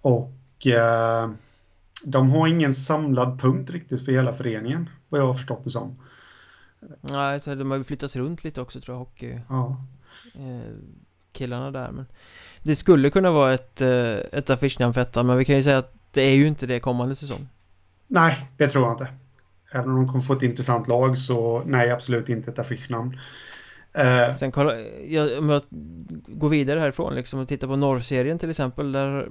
Och 0.00 0.66
eh, 0.66 1.30
de 2.04 2.30
har 2.30 2.48
ingen 2.48 2.74
samlad 2.74 3.40
punkt 3.40 3.70
riktigt 3.70 4.04
för 4.04 4.12
hela 4.12 4.32
föreningen, 4.32 4.90
vad 5.08 5.20
jag 5.20 5.26
har 5.26 5.34
förstått 5.34 5.64
det 5.64 5.70
som. 5.70 5.98
Nej, 7.00 7.40
så 7.40 7.54
de 7.54 7.70
har 7.70 7.78
ju 7.78 7.84
flyttats 7.84 8.16
runt 8.16 8.44
lite 8.44 8.60
också 8.60 8.80
tror 8.80 8.94
jag, 8.94 8.98
hockey. 8.98 9.40
Ja. 9.48 9.84
Eh, 10.34 10.72
killarna 11.32 11.70
där, 11.70 11.90
men 11.90 12.06
det 12.62 12.76
skulle 12.76 13.10
kunna 13.10 13.30
vara 13.30 13.54
ett, 13.54 13.80
eh, 13.80 14.14
ett 14.32 14.50
affischnamn 14.50 14.94
för 14.94 15.00
ettan, 15.00 15.26
men 15.26 15.38
vi 15.38 15.44
kan 15.44 15.56
ju 15.56 15.62
säga 15.62 15.78
att 15.78 15.94
det 16.10 16.22
är 16.22 16.34
ju 16.34 16.46
inte 16.46 16.66
det 16.66 16.80
kommande 16.80 17.14
säsong. 17.14 17.48
Nej, 18.08 18.50
det 18.56 18.68
tror 18.68 18.84
jag 18.84 18.92
inte. 18.92 19.08
Även 19.72 19.90
om 19.90 19.96
de 19.96 20.08
kommer 20.08 20.24
få 20.24 20.32
ett 20.32 20.42
intressant 20.42 20.88
lag 20.88 21.18
så 21.18 21.62
nej, 21.66 21.90
absolut 21.90 22.28
inte 22.28 22.50
ett 22.50 22.58
affischnamn. 22.58 23.18
Eh. 23.92 24.34
Sen 24.34 24.52
kolla, 24.52 24.80
jag, 25.08 25.38
om 25.38 25.48
jag 25.48 25.62
går 26.26 26.48
vidare 26.48 26.80
härifrån 26.80 27.14
liksom 27.14 27.40
och 27.40 27.48
tittar 27.48 27.68
på 27.68 27.76
norrserien 27.76 28.38
till 28.38 28.50
exempel 28.50 28.92
där 28.92 29.28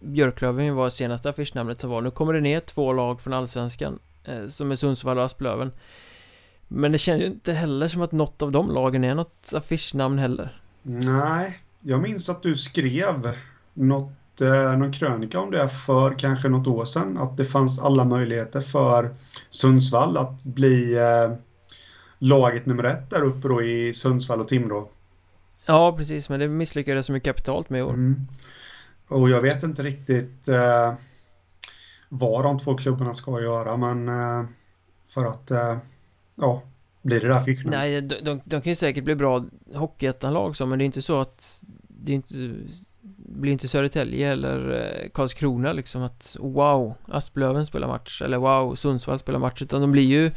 Björklöven 0.00 0.74
var 0.74 0.88
senaste 0.88 1.30
affischnamnet 1.30 1.80
som 1.80 1.90
var. 1.90 2.00
Nu 2.00 2.10
kommer 2.10 2.32
det 2.32 2.40
ner 2.40 2.60
två 2.60 2.92
lag 2.92 3.20
från 3.20 3.32
Allsvenskan 3.32 3.98
eh, 4.24 4.48
som 4.48 4.70
är 4.70 4.76
Sundsvall 4.76 5.18
och 5.18 5.24
Asplöven. 5.24 5.72
Men 6.68 6.92
det 6.92 6.98
känns 6.98 7.22
ju 7.22 7.26
inte 7.26 7.52
heller 7.52 7.88
som 7.88 8.02
att 8.02 8.12
något 8.12 8.42
av 8.42 8.52
de 8.52 8.70
lagen 8.70 9.04
är 9.04 9.14
något 9.14 9.52
affischnamn 9.54 10.18
heller. 10.18 10.60
Nej, 10.82 11.60
jag 11.80 12.00
minns 12.00 12.28
att 12.28 12.42
du 12.42 12.54
skrev 12.54 13.32
något 13.74 14.12
eh, 14.40 14.78
någon 14.78 14.92
krönika 14.92 15.40
om 15.40 15.50
det 15.50 15.68
för 15.68 16.14
kanske 16.14 16.48
något 16.48 16.66
år 16.66 16.84
sedan. 16.84 17.18
Att 17.18 17.36
det 17.36 17.44
fanns 17.44 17.78
alla 17.78 18.04
möjligheter 18.04 18.60
för 18.60 19.14
Sundsvall 19.50 20.16
att 20.16 20.42
bli 20.42 20.94
eh, 20.94 21.36
laget 22.18 22.66
nummer 22.66 22.84
ett 22.84 23.10
där 23.10 23.22
uppe 23.22 23.48
då 23.48 23.62
i 23.62 23.94
Sundsvall 23.94 24.40
och 24.40 24.48
Timrå. 24.48 24.88
Ja, 25.66 25.96
precis, 25.96 26.28
men 26.28 26.40
det 26.40 26.48
misslyckades 26.48 27.10
mycket 27.10 27.34
kapitalt 27.36 27.70
med 27.70 27.78
i 27.78 27.82
år. 27.82 27.92
Mm. 27.92 28.26
Och 29.08 29.30
jag 29.30 29.42
vet 29.42 29.62
inte 29.62 29.82
riktigt 29.82 30.48
eh, 30.48 30.94
vad 32.08 32.44
de 32.44 32.58
två 32.58 32.76
klubbarna 32.76 33.14
ska 33.14 33.40
göra, 33.40 33.76
men 33.76 34.08
eh, 34.08 34.44
för 35.08 35.24
att, 35.24 35.50
eh, 35.50 35.78
ja, 36.34 36.62
blir 37.02 37.20
det 37.20 37.28
där 37.28 37.42
fick 37.42 37.64
Nej, 37.64 38.00
de, 38.00 38.16
de, 38.22 38.40
de, 38.44 38.60
kan 38.60 38.70
ju 38.70 38.74
säkert 38.74 39.04
bli 39.04 39.14
bra 39.14 39.44
hockeyettanlag 39.74 40.56
så, 40.56 40.66
men 40.66 40.78
det 40.78 40.84
är 40.84 40.86
inte 40.86 41.02
så 41.02 41.20
att 41.20 41.64
det 41.88 42.12
är 42.12 42.16
inte 42.16 42.34
blir 43.28 43.52
inte 43.52 43.68
Södertälje 43.68 44.32
eller 44.32 44.70
eh, 44.70 45.08
Karlskrona 45.10 45.72
liksom 45.72 46.02
att 46.02 46.36
wow, 46.40 46.94
Asplöven 47.08 47.66
spelar 47.66 47.88
match 47.88 48.22
eller 48.22 48.38
wow, 48.38 48.74
Sundsvall 48.74 49.18
spelar 49.18 49.38
match 49.38 49.62
utan 49.62 49.80
de 49.80 49.92
blir 49.92 50.02
ju 50.02 50.30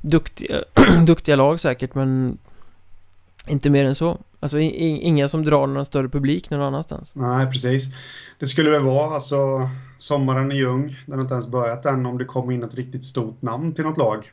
duktiga, 0.00 0.64
duktiga 1.06 1.36
lag 1.36 1.60
säkert 1.60 1.94
men 1.94 2.38
inte 3.46 3.70
mer 3.70 3.84
än 3.84 3.94
så. 3.94 4.18
Alltså 4.40 4.58
inga 4.58 5.28
som 5.28 5.44
drar 5.44 5.66
någon 5.66 5.84
större 5.84 6.08
publik 6.08 6.50
någon 6.50 6.62
annanstans. 6.62 7.16
Nej, 7.16 7.46
precis. 7.46 7.84
Det 8.38 8.46
skulle 8.46 8.70
väl 8.70 8.82
vara 8.82 9.14
alltså 9.14 9.70
sommaren 9.98 10.52
är 10.52 10.64
ung, 10.64 10.96
den 11.06 11.14
har 11.14 11.22
inte 11.22 11.34
ens 11.34 11.46
börjat 11.46 11.86
än 11.86 12.06
om 12.06 12.18
det 12.18 12.24
kommer 12.24 12.52
in 12.52 12.62
ett 12.62 12.74
riktigt 12.74 13.04
stort 13.04 13.42
namn 13.42 13.74
till 13.74 13.84
något 13.84 13.98
lag. 13.98 14.30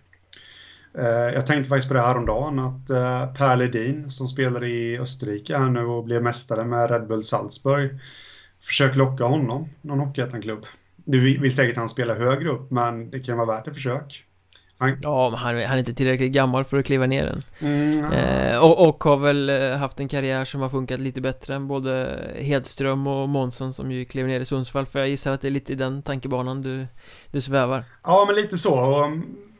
Eh, 0.97 1.33
jag 1.33 1.45
tänkte 1.45 1.69
faktiskt 1.69 1.87
på 1.87 1.93
det 1.93 2.01
häromdagen 2.01 2.59
att 2.59 2.89
eh, 2.89 3.33
Per 3.33 3.55
Ledin 3.55 4.09
som 4.09 4.27
spelar 4.27 4.63
i 4.63 4.99
Österrike 4.99 5.57
här 5.57 5.69
nu 5.69 5.85
och 5.85 6.03
blev 6.03 6.23
mästare 6.23 6.65
med 6.65 6.91
Red 6.91 7.07
Bull 7.07 7.23
Salzburg 7.23 7.99
försök 8.61 8.95
locka 8.95 9.23
honom, 9.23 9.69
någon 9.81 9.99
Hockeyettan-klubb. 9.99 10.65
Du 10.95 11.19
vill 11.19 11.55
säkert 11.55 11.71
att 11.71 11.77
han 11.77 11.89
spelar 11.89 12.15
högre 12.15 12.49
upp 12.49 12.71
men 12.71 13.09
det 13.09 13.19
kan 13.19 13.37
vara 13.37 13.47
värt 13.47 13.67
ett 13.67 13.73
försök. 13.73 14.25
Han... 14.77 14.97
Ja, 15.01 15.29
men 15.29 15.39
han, 15.39 15.55
han, 15.55 15.75
är 15.75 15.77
inte 15.77 15.93
tillräckligt 15.93 16.31
gammal 16.31 16.63
för 16.63 16.77
att 16.77 16.85
kliva 16.85 17.05
ner 17.05 17.25
den. 17.25 17.43
Mm, 17.59 18.13
eh, 18.13 18.57
och, 18.57 18.87
och, 18.87 19.03
har 19.03 19.17
väl 19.17 19.49
eh, 19.49 19.77
haft 19.77 19.99
en 19.99 20.07
karriär 20.07 20.45
som 20.45 20.61
har 20.61 20.69
funkat 20.69 20.99
lite 20.99 21.21
bättre 21.21 21.55
än 21.55 21.67
både 21.67 22.19
Hedström 22.39 23.07
och 23.07 23.29
Månsson 23.29 23.73
som 23.73 23.91
ju 23.91 24.05
klev 24.05 24.27
ner 24.27 24.39
i 24.39 24.45
Sundsvall. 24.45 24.85
För 24.85 24.99
jag 24.99 25.09
gissar 25.09 25.31
att 25.31 25.41
det 25.41 25.47
är 25.47 25.51
lite 25.51 25.73
i 25.73 25.75
den 25.75 26.01
tankebanan 26.01 26.61
du, 26.61 26.87
du 27.31 27.41
svävar. 27.41 27.83
Ja, 28.03 28.23
men 28.27 28.35
lite 28.35 28.57
så. 28.57 28.79
Och 28.79 29.11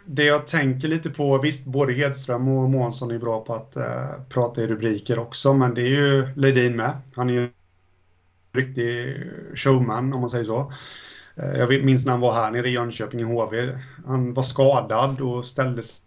det 0.05 0.23
jag 0.23 0.47
tänker 0.47 0.87
lite 0.87 1.09
på, 1.09 1.37
visst 1.37 1.65
både 1.65 1.93
Hedström 1.93 2.47
och 2.47 2.69
Månsson 2.69 3.11
är 3.11 3.19
bra 3.19 3.45
på 3.45 3.53
att 3.53 3.75
eh, 3.75 4.23
prata 4.29 4.61
i 4.61 4.67
rubriker 4.67 5.19
också, 5.19 5.53
men 5.53 5.73
det 5.73 5.81
är 5.81 5.87
ju 5.87 6.27
Ledin 6.35 6.75
med. 6.75 6.91
Han 7.15 7.29
är 7.29 7.33
ju 7.33 7.43
en 7.43 7.51
riktig 8.53 9.17
showman 9.55 10.13
om 10.13 10.19
man 10.19 10.29
säger 10.29 10.45
så. 10.45 10.73
Eh, 11.35 11.59
jag 11.59 11.85
minns 11.85 12.05
när 12.05 12.11
han 12.11 12.21
var 12.21 12.33
här 12.33 12.51
nere 12.51 12.69
i 12.69 12.73
Jönköping 12.73 13.19
i 13.19 13.23
HV. 13.23 13.79
Han 14.05 14.33
var 14.33 14.43
skadad 14.43 15.21
och 15.21 15.45
ställde 15.45 15.83
sig 15.83 16.04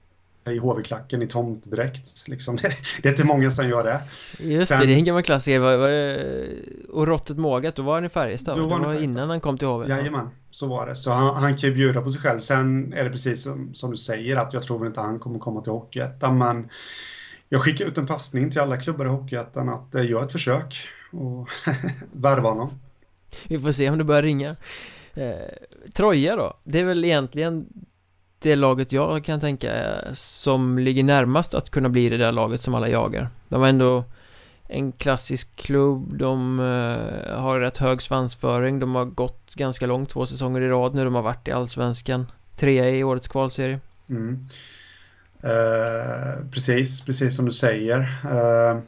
i 0.53 0.59
HV-klacken 0.59 1.23
i 1.23 1.27
tomtdräkt. 1.27 2.29
Liksom. 2.29 2.57
Det, 2.57 2.63
det 3.03 3.09
är 3.09 3.13
inte 3.13 3.25
många 3.25 3.51
som 3.51 3.69
gör 3.69 3.85
det. 3.85 4.01
Just 4.39 4.69
Sen, 4.69 4.81
det, 4.81 4.87
det 4.87 4.93
är 4.93 4.97
en 4.97 5.05
gammal 5.05 5.23
klassiker. 5.23 5.59
Var, 5.59 5.77
var 5.77 5.89
det, 5.89 6.49
och 6.89 7.07
Råttet 7.07 7.39
Mågat, 7.39 7.77
då 7.77 7.83
var 7.83 7.95
han 7.95 8.05
i 8.05 8.09
Färjestad. 8.09 8.59
Då 8.59 8.67
var 8.67 8.81
det 8.81 8.87
var 8.87 9.03
innan 9.03 9.31
han 9.31 9.41
kom 9.41 9.59
till 9.59 9.69
HV. 9.69 9.89
Jajamän, 9.89 10.31
så 10.51 10.67
var 10.67 10.87
det. 10.87 10.95
Så 10.95 11.13
han, 11.13 11.35
han 11.35 11.57
kan 11.57 11.69
ju 11.69 11.75
bjuda 11.75 12.03
på 12.03 12.11
sig 12.11 12.23
själv. 12.23 12.41
Sen 12.41 12.93
är 12.93 13.05
det 13.05 13.11
precis 13.11 13.43
som, 13.43 13.75
som 13.75 13.91
du 13.91 13.97
säger 13.97 14.37
att 14.37 14.53
jag 14.53 14.63
tror 14.63 14.87
inte 14.87 15.01
han 15.01 15.19
kommer 15.19 15.39
komma 15.39 15.61
till 15.61 15.73
Hockeyettan. 15.73 16.39
Men 16.39 16.69
jag 17.49 17.63
skickar 17.63 17.85
ut 17.87 17.99
en 17.99 18.07
passning 18.07 18.51
till 18.51 18.61
alla 18.61 18.77
klubbar 18.77 19.07
i 19.07 19.09
Hockeyettan 19.09 19.69
att 19.69 19.95
eh, 19.95 20.11
gör 20.11 20.25
ett 20.25 20.33
försök 20.33 20.77
och 21.13 21.49
värva 22.13 22.49
honom. 22.49 22.71
Vi 23.49 23.59
får 23.59 23.73
se 23.73 23.91
om 23.91 23.99
det 23.99 24.05
börjar 24.05 24.23
ringa. 24.23 24.57
Eh, 25.15 25.35
Troja 25.95 26.37
då? 26.37 26.55
Det 26.65 26.79
är 26.79 26.85
väl 26.85 27.05
egentligen 27.05 27.67
det 28.39 28.57
laget 28.57 28.93
jag 28.93 29.25
kan 29.25 29.41
tänka 29.41 29.75
eh, 29.75 30.13
som 30.13 30.79
ligger 30.79 31.05
närmast 31.05 31.55
att 31.55 31.71
kunna 31.71 31.89
bli 31.89 32.09
det 32.09 32.17
där 32.17 32.33
laget 32.33 32.61
som 32.61 32.75
alla 32.75 32.89
jagar. 32.89 33.29
De 33.49 33.61
var 33.61 33.69
ändå 33.69 34.05
en 34.69 34.93
klassisk 34.93 35.57
klubb, 35.57 36.19
de 36.19 36.61
eh, 36.61 37.41
har 37.41 37.61
rätt 37.61 37.79
hög 37.79 38.03
svansföring, 38.03 38.79
de 38.79 38.95
har 38.95 39.05
gått 39.05 39.55
ganska 39.55 39.87
långt 39.87 40.11
två 40.11 40.27
säsonger 40.27 40.61
i 40.61 40.69
rad 40.69 40.95
nu, 40.95 41.05
de 41.05 41.15
har 41.15 41.23
varit 41.23 41.49
i 41.49 41.53
Allsvenskan, 41.53 42.27
trea 42.57 42.91
i 42.91 43.05
årets 43.05 43.29
kvalserie. 43.29 43.81
Mm. 44.09 44.41
Uh, 45.45 46.51
precis, 46.51 47.01
precis 47.01 47.37
som 47.37 47.45
du 47.45 47.53
säger. 47.53 48.01
Uh, 48.01 48.81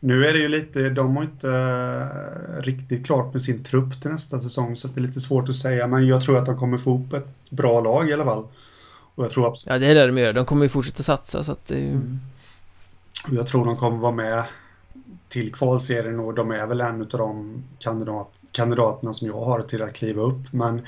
nu 0.00 0.26
är 0.26 0.32
det 0.32 0.38
ju 0.38 0.48
lite, 0.48 0.90
de 0.90 1.16
har 1.16 1.24
inte 1.24 1.48
riktigt 2.60 3.06
klart 3.06 3.32
med 3.32 3.42
sin 3.42 3.64
trupp 3.64 4.02
till 4.02 4.10
nästa 4.10 4.38
säsong 4.38 4.76
så 4.76 4.88
det 4.88 5.00
är 5.00 5.02
lite 5.02 5.20
svårt 5.20 5.48
att 5.48 5.54
säga 5.54 5.86
men 5.86 6.06
jag 6.06 6.22
tror 6.22 6.38
att 6.38 6.46
de 6.46 6.56
kommer 6.56 6.78
få 6.78 6.90
ihop 6.90 7.12
ett 7.12 7.50
bra 7.50 7.80
lag 7.80 8.10
i 8.10 8.12
alla 8.12 8.24
fall. 8.24 8.46
Och 9.14 9.24
jag 9.24 9.30
tror 9.30 9.48
absolut... 9.48 9.72
Ja, 9.72 9.78
det 9.78 9.86
är 9.86 9.94
det 9.94 10.06
de 10.06 10.18
gör. 10.18 10.32
De 10.32 10.44
kommer 10.44 10.64
ju 10.64 10.68
fortsätta 10.68 11.02
satsa 11.02 11.44
så 11.44 11.52
att 11.52 11.66
det 11.66 11.76
är. 11.76 11.90
Mm. 11.90 12.20
Jag 13.30 13.46
tror 13.46 13.64
de 13.64 13.76
kommer 13.76 13.98
vara 13.98 14.12
med 14.12 14.44
till 15.28 15.52
kvalserien 15.52 16.20
och 16.20 16.34
de 16.34 16.50
är 16.50 16.66
väl 16.66 16.80
en 16.80 17.02
av 17.02 17.08
de 17.08 17.64
kandidat, 17.78 18.28
kandidaterna 18.52 19.12
som 19.12 19.28
jag 19.28 19.40
har 19.40 19.62
till 19.62 19.82
att 19.82 19.92
kliva 19.92 20.22
upp. 20.22 20.52
Men 20.52 20.86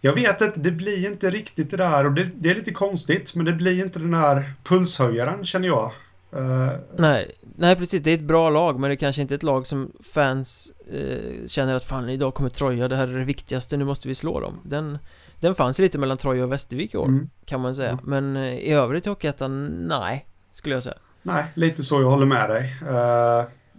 jag 0.00 0.12
vet 0.12 0.42
att 0.42 0.64
det 0.64 0.70
blir 0.70 1.06
inte 1.06 1.30
riktigt 1.30 1.70
det 1.70 1.76
där 1.76 2.06
och 2.06 2.12
det, 2.12 2.28
det 2.34 2.50
är 2.50 2.54
lite 2.54 2.72
konstigt 2.72 3.34
men 3.34 3.44
det 3.44 3.52
blir 3.52 3.84
inte 3.84 3.98
den 3.98 4.10
där 4.10 4.52
pulshöjaren 4.62 5.44
känner 5.44 5.68
jag. 5.68 5.92
Uh, 6.36 6.70
nej, 6.96 7.30
nej 7.56 7.76
precis, 7.76 8.02
det 8.02 8.10
är 8.10 8.14
ett 8.14 8.20
bra 8.20 8.50
lag 8.50 8.80
men 8.80 8.90
det 8.90 8.94
är 8.94 8.96
kanske 8.96 9.22
inte 9.22 9.34
är 9.34 9.36
ett 9.36 9.42
lag 9.42 9.66
som 9.66 9.92
fans 10.12 10.72
uh, 10.94 11.46
känner 11.46 11.74
att 11.74 11.84
fan 11.84 12.08
idag 12.08 12.34
kommer 12.34 12.50
Troja, 12.50 12.88
det 12.88 12.96
här 12.96 13.08
är 13.08 13.18
det 13.18 13.24
viktigaste, 13.24 13.76
nu 13.76 13.84
måste 13.84 14.08
vi 14.08 14.14
slå 14.14 14.40
dem. 14.40 14.60
Den, 14.62 14.98
den 15.40 15.54
fanns 15.54 15.78
lite 15.78 15.98
mellan 15.98 16.16
Troja 16.16 16.44
och 16.44 16.52
Västervik 16.52 16.94
i 16.94 16.96
år, 16.96 17.08
mm. 17.08 17.30
kan 17.44 17.60
man 17.60 17.74
säga. 17.74 17.90
Mm. 17.90 18.04
Men 18.04 18.36
uh, 18.36 18.54
i 18.54 18.70
övrigt 18.70 19.06
i 19.06 19.08
Hockeyettan, 19.08 19.66
nej, 19.66 20.26
skulle 20.50 20.74
jag 20.74 20.82
säga. 20.82 20.96
Nej, 21.22 21.44
lite 21.54 21.82
så, 21.82 22.00
jag 22.00 22.10
håller 22.10 22.26
med 22.26 22.50
dig. 22.50 22.76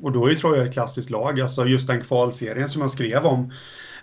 och 0.01 0.11
då 0.11 0.25
är 0.25 0.29
ju 0.29 0.35
Troja 0.35 0.65
ett 0.65 0.73
klassiskt 0.73 1.09
lag, 1.09 1.41
alltså 1.41 1.65
just 1.65 1.87
den 1.87 2.01
kvalserien 2.01 2.69
som 2.69 2.81
jag 2.81 2.91
skrev 2.91 3.25
om. 3.25 3.51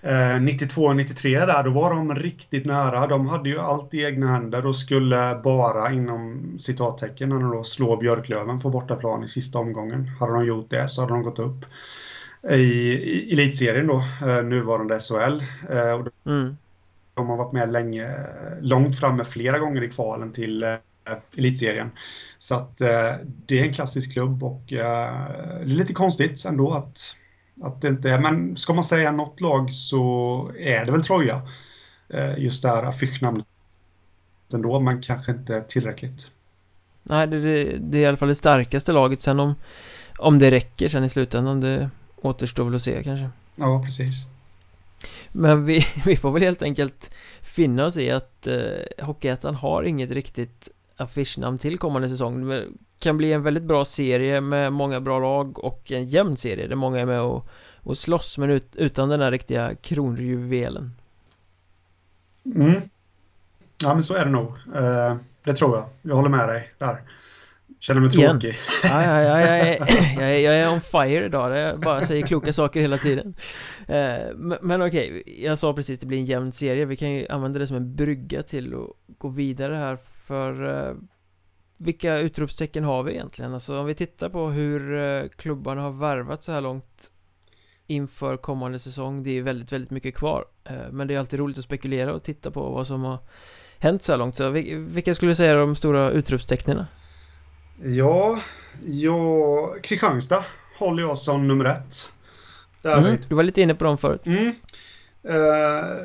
92-93 0.02 1.46
där, 1.46 1.62
då 1.62 1.70
var 1.70 1.90
de 1.90 2.14
riktigt 2.14 2.66
nära. 2.66 3.06
De 3.06 3.28
hade 3.28 3.48
ju 3.48 3.58
allt 3.58 3.94
i 3.94 4.04
egna 4.04 4.26
händer 4.26 4.66
och 4.66 4.76
skulle 4.76 5.40
bara 5.44 5.92
inom 5.92 6.54
citattecken 6.58 7.50
då 7.50 7.64
slå 7.64 7.96
Björklöven 7.96 8.60
på 8.60 8.70
bortaplan 8.70 9.24
i 9.24 9.28
sista 9.28 9.58
omgången. 9.58 10.10
Hade 10.20 10.32
de 10.32 10.46
gjort 10.46 10.70
det 10.70 10.88
så 10.88 11.00
hade 11.00 11.12
de 11.12 11.22
gått 11.22 11.38
upp 11.38 11.64
i, 12.50 12.54
i 12.54 13.32
elitserien 13.32 13.86
då, 13.86 14.04
eh, 14.26 14.42
nuvarande 14.44 14.98
SHL. 15.00 15.42
Eh, 15.70 15.92
och 15.92 16.08
mm. 16.26 16.56
De 17.14 17.28
har 17.28 17.36
varit 17.36 17.52
med 17.52 17.72
länge, 17.72 18.16
långt 18.60 18.98
framme 18.98 19.24
flera 19.24 19.58
gånger 19.58 19.82
i 19.82 19.90
kvalen 19.90 20.32
till 20.32 20.62
eh, 20.62 20.74
elitserien. 21.36 21.90
Så 22.38 22.54
att 22.54 22.78
det 23.46 23.58
är 23.58 23.64
en 23.64 23.72
klassisk 23.72 24.12
klubb 24.12 24.42
och 24.42 24.62
det 24.68 24.80
är 24.80 25.64
lite 25.64 25.92
konstigt 25.92 26.44
ändå 26.44 26.72
att 26.72 27.16
att 27.62 27.80
det 27.80 27.88
inte 27.88 28.10
är, 28.10 28.18
men 28.18 28.56
ska 28.56 28.74
man 28.74 28.84
säga 28.84 29.12
något 29.12 29.40
lag 29.40 29.72
så 29.72 30.50
är 30.58 30.84
det 30.84 30.92
väl 30.92 31.02
Troja. 31.02 31.42
Eh, 32.08 32.38
just 32.38 32.62
det 32.62 32.68
här 32.68 32.82
affischnamnet 32.82 33.46
ändå, 34.52 34.80
men 34.80 35.02
kanske 35.02 35.32
inte 35.32 35.60
tillräckligt. 35.60 36.30
Nej, 37.02 37.26
det, 37.26 37.40
det, 37.40 37.78
det, 37.78 37.98
är 37.98 38.02
i 38.02 38.06
alla 38.06 38.16
fall 38.16 38.28
det 38.28 38.34
starkaste 38.34 38.92
laget. 38.92 39.22
Sen 39.22 39.40
om, 39.40 39.54
om 40.18 40.38
det 40.38 40.50
räcker 40.50 40.88
sen 40.88 41.04
i 41.04 41.08
slutändan, 41.08 41.60
det 41.60 41.90
återstår 42.16 42.64
väl 42.64 42.74
att 42.74 42.82
se 42.82 43.02
kanske. 43.04 43.30
Ja, 43.56 43.82
precis. 43.84 44.26
Men 45.32 45.64
vi, 45.64 45.86
vi 46.06 46.16
får 46.16 46.30
väl 46.30 46.42
helt 46.42 46.62
enkelt 46.62 47.14
finna 47.42 47.86
oss 47.86 47.96
i 47.96 48.10
att 48.10 48.46
eh, 48.46 49.04
Hockeyettan 49.06 49.54
har 49.54 49.82
inget 49.82 50.10
riktigt 50.10 50.70
affischnamn 50.96 51.58
till 51.58 51.78
kommande 51.78 52.08
säsong. 52.08 52.48
Det 52.48 52.66
kan 52.98 53.16
bli 53.16 53.32
en 53.32 53.42
väldigt 53.42 53.62
bra 53.62 53.84
serie 53.84 54.40
med 54.40 54.72
många 54.72 55.00
bra 55.00 55.18
lag 55.18 55.64
och 55.64 55.92
en 55.92 56.06
jämn 56.06 56.36
serie 56.36 56.66
där 56.66 56.76
många 56.76 57.00
är 57.00 57.06
med 57.06 57.20
och, 57.20 57.48
och 57.76 57.98
slåss 57.98 58.38
men 58.38 58.50
ut, 58.50 58.76
utan 58.76 59.08
den 59.08 59.20
här 59.20 59.30
riktiga 59.30 59.74
kronjuvelen. 59.74 60.92
Mm. 62.44 62.82
Ja 63.82 63.94
men 63.94 64.04
så 64.04 64.14
är 64.14 64.24
det 64.24 64.30
nog. 64.30 64.48
Eh, 64.74 65.16
Det 65.44 65.54
tror 65.54 65.76
jag, 65.76 65.86
jag 66.02 66.16
håller 66.16 66.28
med 66.28 66.48
dig 66.48 66.72
där. 66.78 67.02
Känner 67.82 68.00
mig 68.00 68.10
tråkig? 68.10 68.58
Ja, 68.84 69.02
ja, 69.02 69.20
ja, 69.20 69.40
jag, 69.40 69.60
är, 69.60 69.78
jag, 70.20 70.30
är, 70.30 70.38
jag 70.38 70.54
är 70.54 70.72
on 70.72 70.80
fire 70.80 71.26
idag, 71.26 71.58
jag 71.58 71.80
bara 71.80 72.02
säger 72.02 72.26
kloka 72.26 72.52
saker 72.52 72.80
hela 72.80 72.98
tiden. 72.98 73.34
Uh, 73.80 74.36
Men, 74.36 74.58
men 74.62 74.82
okej, 74.82 75.20
okay, 75.20 75.44
jag 75.44 75.58
sa 75.58 75.72
precis 75.72 75.98
det 75.98 76.06
blir 76.06 76.18
en 76.18 76.24
jämn 76.24 76.52
serie. 76.52 76.84
Vi 76.84 76.96
kan 76.96 77.10
ju 77.10 77.28
använda 77.28 77.58
det 77.58 77.66
som 77.66 77.76
en 77.76 77.96
brygga 77.96 78.42
till 78.42 78.74
att 78.74 79.18
gå 79.18 79.28
vidare 79.28 79.74
här 79.74 79.98
för 80.26 80.62
uh, 80.62 80.96
vilka 81.76 82.18
utropstecken 82.18 82.84
har 82.84 83.02
vi 83.02 83.12
egentligen? 83.12 83.54
Alltså 83.54 83.78
om 83.78 83.86
vi 83.86 83.94
tittar 83.94 84.28
på 84.28 84.50
hur 84.50 84.92
uh, 84.92 85.28
klubbarna 85.28 85.82
har 85.82 85.92
värvat 85.92 86.42
så 86.42 86.52
här 86.52 86.60
långt 86.60 87.12
inför 87.86 88.36
kommande 88.36 88.78
säsong 88.78 89.22
Det 89.22 89.38
är 89.38 89.42
väldigt, 89.42 89.72
väldigt 89.72 89.90
mycket 89.90 90.14
kvar. 90.14 90.44
Men 90.90 91.08
det 91.08 91.14
är 91.14 91.18
alltid 91.18 91.38
roligt 91.38 91.58
att 91.58 91.64
spekulera 91.64 92.14
och 92.14 92.22
titta 92.22 92.50
på 92.50 92.70
vad 92.70 92.86
som 92.86 93.02
har 93.02 93.18
hänt 93.78 94.02
så 94.02 94.12
här 94.12 94.18
långt. 94.18 94.34
Så 94.34 94.50
vilka 94.50 95.14
skulle 95.14 95.30
du 95.30 95.36
säga 95.36 95.52
är 95.52 95.56
de 95.56 95.76
stora 95.76 96.10
utropstecknen? 96.10 96.84
Ja, 97.84 98.38
ja, 98.84 99.74
Kristianstad 99.82 100.44
håller 100.78 101.02
jag 101.02 101.18
som 101.18 101.48
nummer 101.48 101.64
ett. 101.64 102.10
Mm, 102.84 103.16
du 103.28 103.34
var 103.34 103.42
lite 103.42 103.60
inne 103.60 103.74
på 103.74 103.84
dem 103.84 103.98
förut. 103.98 104.26
Mm. 104.26 104.46
Uh, 105.28 106.02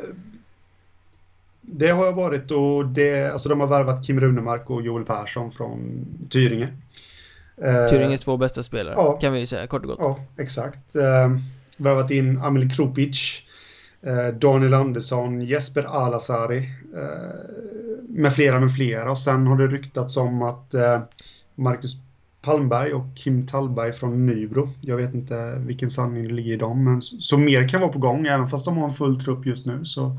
det 1.61 1.87
har 1.87 2.05
jag 2.05 2.13
varit 2.13 2.51
och 2.51 2.85
det, 2.85 3.31
alltså 3.31 3.49
de 3.49 3.59
har 3.59 3.67
värvat 3.67 4.05
Kim 4.05 4.19
Runemark 4.19 4.69
och 4.69 4.81
Joel 4.81 5.05
Persson 5.05 5.51
från 5.51 6.05
Tyringe. 6.29 6.67
Eh, 7.61 7.89
Tyringes 7.89 8.21
två 8.21 8.37
bästa 8.37 8.63
spelare, 8.63 8.93
ja, 8.97 9.11
kan 9.11 9.33
vi 9.33 9.39
ju 9.39 9.45
säga 9.45 9.67
kort 9.67 9.81
och 9.81 9.87
gott. 9.87 9.97
Ja, 9.99 10.19
exakt. 10.37 10.95
Eh, 10.95 11.29
värvat 11.77 12.11
in 12.11 12.37
Amil 12.37 12.71
Krupic, 12.71 13.41
eh, 14.01 14.27
Daniel 14.27 14.73
Andersson, 14.73 15.41
Jesper 15.41 15.83
Alasari 15.83 16.57
eh, 16.95 17.03
med 18.09 18.33
flera 18.33 18.59
med 18.59 18.75
flera. 18.75 19.11
Och 19.11 19.19
sen 19.19 19.47
har 19.47 19.57
det 19.57 19.67
ryktats 19.67 20.17
om 20.17 20.41
att 20.41 20.73
eh, 20.73 21.01
Marcus 21.57 21.97
Palmberg 22.41 22.93
och 22.93 23.05
Kim 23.15 23.47
Tallberg 23.47 23.93
från 23.93 24.25
Nybro. 24.25 24.69
Jag 24.81 24.97
vet 24.97 25.13
inte 25.13 25.59
vilken 25.59 25.89
sanning 25.89 26.27
det 26.27 26.33
ligger 26.33 26.53
i 26.53 26.57
dem, 26.57 26.83
men 26.83 27.01
så, 27.01 27.17
så 27.17 27.37
mer 27.37 27.67
kan 27.67 27.81
vara 27.81 27.91
på 27.91 27.99
gång, 27.99 28.27
även 28.27 28.49
fast 28.49 28.65
de 28.65 28.77
har 28.77 28.85
en 28.85 28.93
full 28.93 29.21
trupp 29.21 29.45
just 29.45 29.65
nu. 29.65 29.85
Så 29.85 30.17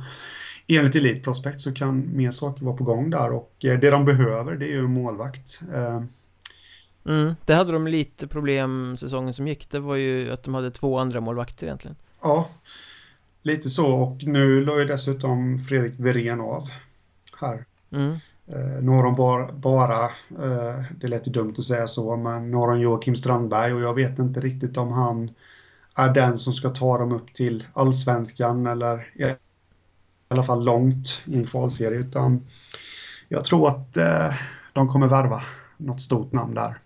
enligt 0.66 0.96
Elite 0.96 1.20
Prospect 1.20 1.60
så 1.60 1.72
kan 1.72 2.16
mer 2.16 2.30
saker 2.30 2.64
vara 2.64 2.76
på 2.76 2.84
gång 2.84 3.10
där 3.10 3.32
och 3.32 3.52
eh, 3.64 3.80
det 3.80 3.90
de 3.90 4.04
behöver 4.04 4.56
det 4.56 4.66
är 4.66 4.72
ju 4.72 4.88
målvakt. 4.88 5.60
Eh, 5.74 6.02
mm, 7.06 7.34
det 7.44 7.54
hade 7.54 7.72
de 7.72 7.86
lite 7.86 8.26
problem 8.26 8.96
säsongen 8.96 9.34
som 9.34 9.48
gick. 9.48 9.70
Det 9.70 9.80
var 9.80 9.96
ju 9.96 10.32
att 10.32 10.42
de 10.42 10.54
hade 10.54 10.70
två 10.70 10.98
andra 10.98 11.20
målvakter 11.20 11.66
egentligen. 11.66 11.96
Ja, 12.22 12.48
lite 13.42 13.68
så 13.68 13.86
och 13.86 14.24
nu 14.24 14.64
la 14.64 14.78
ju 14.78 14.84
dessutom 14.84 15.58
Fredrik 15.58 15.94
Verén 15.96 16.40
av 16.40 16.68
här. 17.40 17.64
Mm. 17.92 18.16
Eh, 18.50 18.82
nu 18.82 18.90
har 18.90 19.04
de 19.04 19.14
bara, 19.14 19.52
bara 19.52 20.04
eh, 20.44 20.84
det 21.00 21.08
lät 21.08 21.28
ju 21.28 21.32
dumt 21.32 21.54
att 21.58 21.64
säga 21.64 21.86
så, 21.86 22.16
men 22.16 22.50
nu 22.50 22.56
har 22.56 22.70
de 22.70 22.80
Joakim 22.80 23.16
Strandberg 23.16 23.74
och 23.74 23.80
jag 23.80 23.94
vet 23.94 24.18
inte 24.18 24.40
riktigt 24.40 24.76
om 24.76 24.92
han 24.92 25.30
är 25.94 26.14
den 26.14 26.38
som 26.38 26.52
ska 26.52 26.70
ta 26.70 26.98
dem 26.98 27.12
upp 27.12 27.34
till 27.34 27.66
allsvenskan 27.72 28.66
eller 28.66 28.98
i 28.98 29.34
alla 30.28 30.42
fall 30.42 30.64
långt 30.64 31.22
i 31.24 31.36
en 31.36 31.46
kvalserie 31.46 31.98
utan 31.98 32.46
jag 33.28 33.44
tror 33.44 33.68
att 33.68 33.96
eh, 33.96 34.34
de 34.72 34.88
kommer 34.88 35.08
värva 35.08 35.42
något 35.76 36.02
stort 36.02 36.32
namn 36.32 36.54
där. 36.54 36.78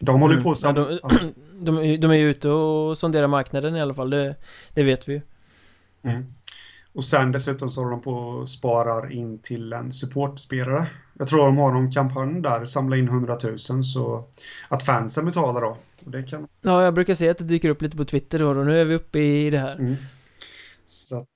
De 0.00 0.20
håller 0.20 0.34
mm. 0.34 0.44
på 0.44 0.54
sam- 0.54 0.76
ja, 0.76 0.98
de, 1.12 1.34
de, 1.64 1.96
de, 1.96 2.10
är 2.10 2.14
ju 2.14 2.30
ute 2.30 2.48
och 2.48 2.98
sonderar 2.98 3.26
marknaden 3.26 3.76
i 3.76 3.80
alla 3.80 3.94
fall, 3.94 4.10
det, 4.10 4.36
det 4.74 4.82
vet 4.82 5.08
vi 5.08 5.12
ju. 5.12 5.20
Mm. 6.02 6.34
Och 6.94 7.04
sen 7.04 7.32
dessutom 7.32 7.70
så 7.70 7.80
håller 7.80 7.90
de 7.90 8.00
på 8.02 8.10
och 8.10 8.48
sparar 8.48 9.12
in 9.12 9.38
till 9.38 9.72
en 9.72 9.92
supportspelare. 9.92 10.86
Jag 11.18 11.28
tror 11.28 11.46
de 11.46 11.56
har 11.56 11.72
någon 11.72 11.92
kampanj 11.92 12.42
där, 12.42 12.64
samla 12.64 12.96
in 12.96 13.08
100 13.08 13.38
000 13.42 13.58
så 13.84 14.24
att 14.68 14.82
fansen 14.82 15.24
betalar 15.24 15.60
då. 15.60 15.76
Och 16.04 16.10
det 16.10 16.22
kan... 16.22 16.48
Ja, 16.60 16.82
jag 16.82 16.94
brukar 16.94 17.14
se 17.14 17.28
att 17.28 17.38
det 17.38 17.44
dyker 17.44 17.68
upp 17.68 17.82
lite 17.82 17.96
på 17.96 18.04
Twitter 18.04 18.38
då 18.38 18.48
och 18.48 18.66
nu 18.66 18.80
är 18.80 18.84
vi 18.84 18.94
uppe 18.94 19.18
i 19.18 19.50
det 19.50 19.58
här. 19.58 19.74
Mm. 19.74 19.96
Så 20.84 21.26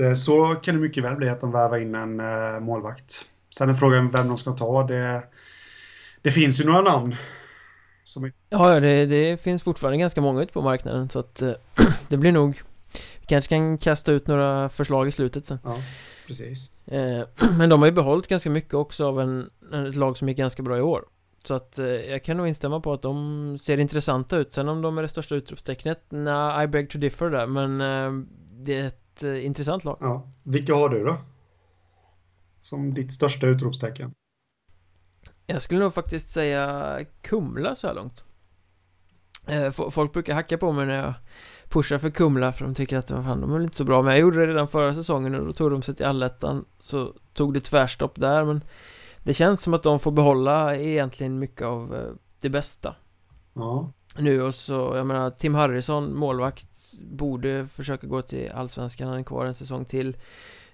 Eh, 0.00 0.14
så 0.14 0.54
kan 0.54 0.74
det 0.74 0.80
mycket 0.80 1.04
väl 1.04 1.16
bli 1.16 1.28
att 1.28 1.40
de 1.40 1.52
värvar 1.52 1.78
in 1.78 1.94
en 1.94 2.20
eh, 2.20 2.60
målvakt. 2.60 3.24
Sen 3.56 3.70
är 3.70 3.74
frågan 3.74 4.10
vem 4.10 4.28
de 4.28 4.36
ska 4.36 4.52
ta. 4.52 4.86
Det, 4.86 5.22
det 6.22 6.30
finns 6.30 6.60
ju 6.60 6.64
några 6.64 6.80
namn. 6.80 7.16
Som. 8.04 8.32
Ja, 8.48 8.80
det, 8.80 9.06
det 9.06 9.42
finns 9.42 9.62
fortfarande 9.62 9.98
ganska 9.98 10.20
många 10.20 10.42
ute 10.42 10.52
på 10.52 10.62
marknaden 10.62 11.08
så 11.08 11.18
att 11.20 11.42
eh, 11.42 11.52
det 12.08 12.16
blir 12.16 12.32
nog 12.32 12.62
kanske 13.32 13.48
kan 13.48 13.78
kasta 13.78 14.12
ut 14.12 14.26
några 14.26 14.68
förslag 14.68 15.08
i 15.08 15.10
slutet 15.10 15.46
sen. 15.46 15.58
Ja, 15.64 15.76
precis. 16.26 16.70
men 17.58 17.68
de 17.68 17.80
har 17.80 17.86
ju 17.86 17.92
behållit 17.92 18.26
ganska 18.28 18.50
mycket 18.50 18.74
också 18.74 19.06
av 19.06 19.20
en, 19.20 19.50
ett 19.88 19.96
lag 19.96 20.18
som 20.18 20.28
gick 20.28 20.38
ganska 20.38 20.62
bra 20.62 20.78
i 20.78 20.80
år. 20.80 21.04
Så 21.44 21.54
att 21.54 21.78
jag 22.08 22.24
kan 22.24 22.36
nog 22.36 22.48
instämma 22.48 22.80
på 22.80 22.92
att 22.92 23.02
de 23.02 23.56
ser 23.58 23.78
intressanta 23.78 24.36
ut. 24.36 24.52
Sen 24.52 24.68
om 24.68 24.82
de 24.82 24.98
är 24.98 25.02
det 25.02 25.08
största 25.08 25.34
utropstecknet, 25.34 26.04
nej, 26.08 26.64
I 26.64 26.68
beg 26.68 26.90
to 26.90 26.98
differ 26.98 27.30
där, 27.30 27.46
men 27.46 27.78
det 28.64 28.78
är 28.78 28.86
ett 28.86 29.22
eh, 29.22 29.46
intressant 29.46 29.84
lag. 29.84 29.98
Ja. 30.00 30.32
Vilka 30.42 30.74
har 30.74 30.88
du 30.88 31.04
då? 31.04 31.16
Som 32.60 32.94
ditt 32.94 33.12
största 33.12 33.46
utropstecken? 33.46 34.12
Jag 35.46 35.62
skulle 35.62 35.80
nog 35.80 35.94
faktiskt 35.94 36.28
säga 36.28 36.98
Kumla 37.22 37.76
så 37.76 37.86
här 37.86 37.94
långt. 37.94 38.24
Eh, 39.46 39.70
folk 39.70 40.12
brukar 40.12 40.34
hacka 40.34 40.58
på 40.58 40.72
mig 40.72 40.86
när 40.86 40.94
jag 40.94 41.14
pushar 41.72 41.98
för 41.98 42.10
Kumla 42.10 42.52
för 42.52 42.64
de 42.64 42.74
tycker 42.74 42.96
att 42.96 43.08
fan, 43.08 43.40
de 43.40 43.50
är 43.50 43.54
väl 43.54 43.62
inte 43.62 43.76
så 43.76 43.84
bra. 43.84 44.02
Men 44.02 44.10
jag 44.12 44.20
gjorde 44.20 44.40
det 44.40 44.46
redan 44.46 44.68
förra 44.68 44.94
säsongen 44.94 45.34
och 45.34 45.46
då 45.46 45.52
tog 45.52 45.70
de 45.70 45.82
sig 45.82 45.94
till 45.94 46.06
allettan 46.06 46.64
Så 46.78 47.14
tog 47.34 47.54
det 47.54 47.60
tvärstopp 47.60 48.20
där 48.20 48.44
men 48.44 48.60
Det 49.22 49.34
känns 49.34 49.62
som 49.62 49.74
att 49.74 49.82
de 49.82 49.98
får 49.98 50.10
behålla 50.10 50.76
egentligen 50.76 51.38
mycket 51.38 51.62
av 51.62 51.94
eh, 51.94 52.12
det 52.40 52.48
bästa. 52.48 52.94
Ja. 53.54 53.92
Nu 54.18 54.42
och 54.42 54.54
så, 54.54 54.92
jag 54.96 55.06
menar 55.06 55.30
Tim 55.30 55.54
Harrison, 55.54 56.16
målvakt 56.16 56.68
borde 57.10 57.66
försöka 57.66 58.06
gå 58.06 58.22
till 58.22 58.50
Allsvenskan, 58.54 59.08
han 59.08 59.18
är 59.18 59.22
kvar 59.22 59.46
en 59.46 59.54
säsong 59.54 59.84
till. 59.84 60.16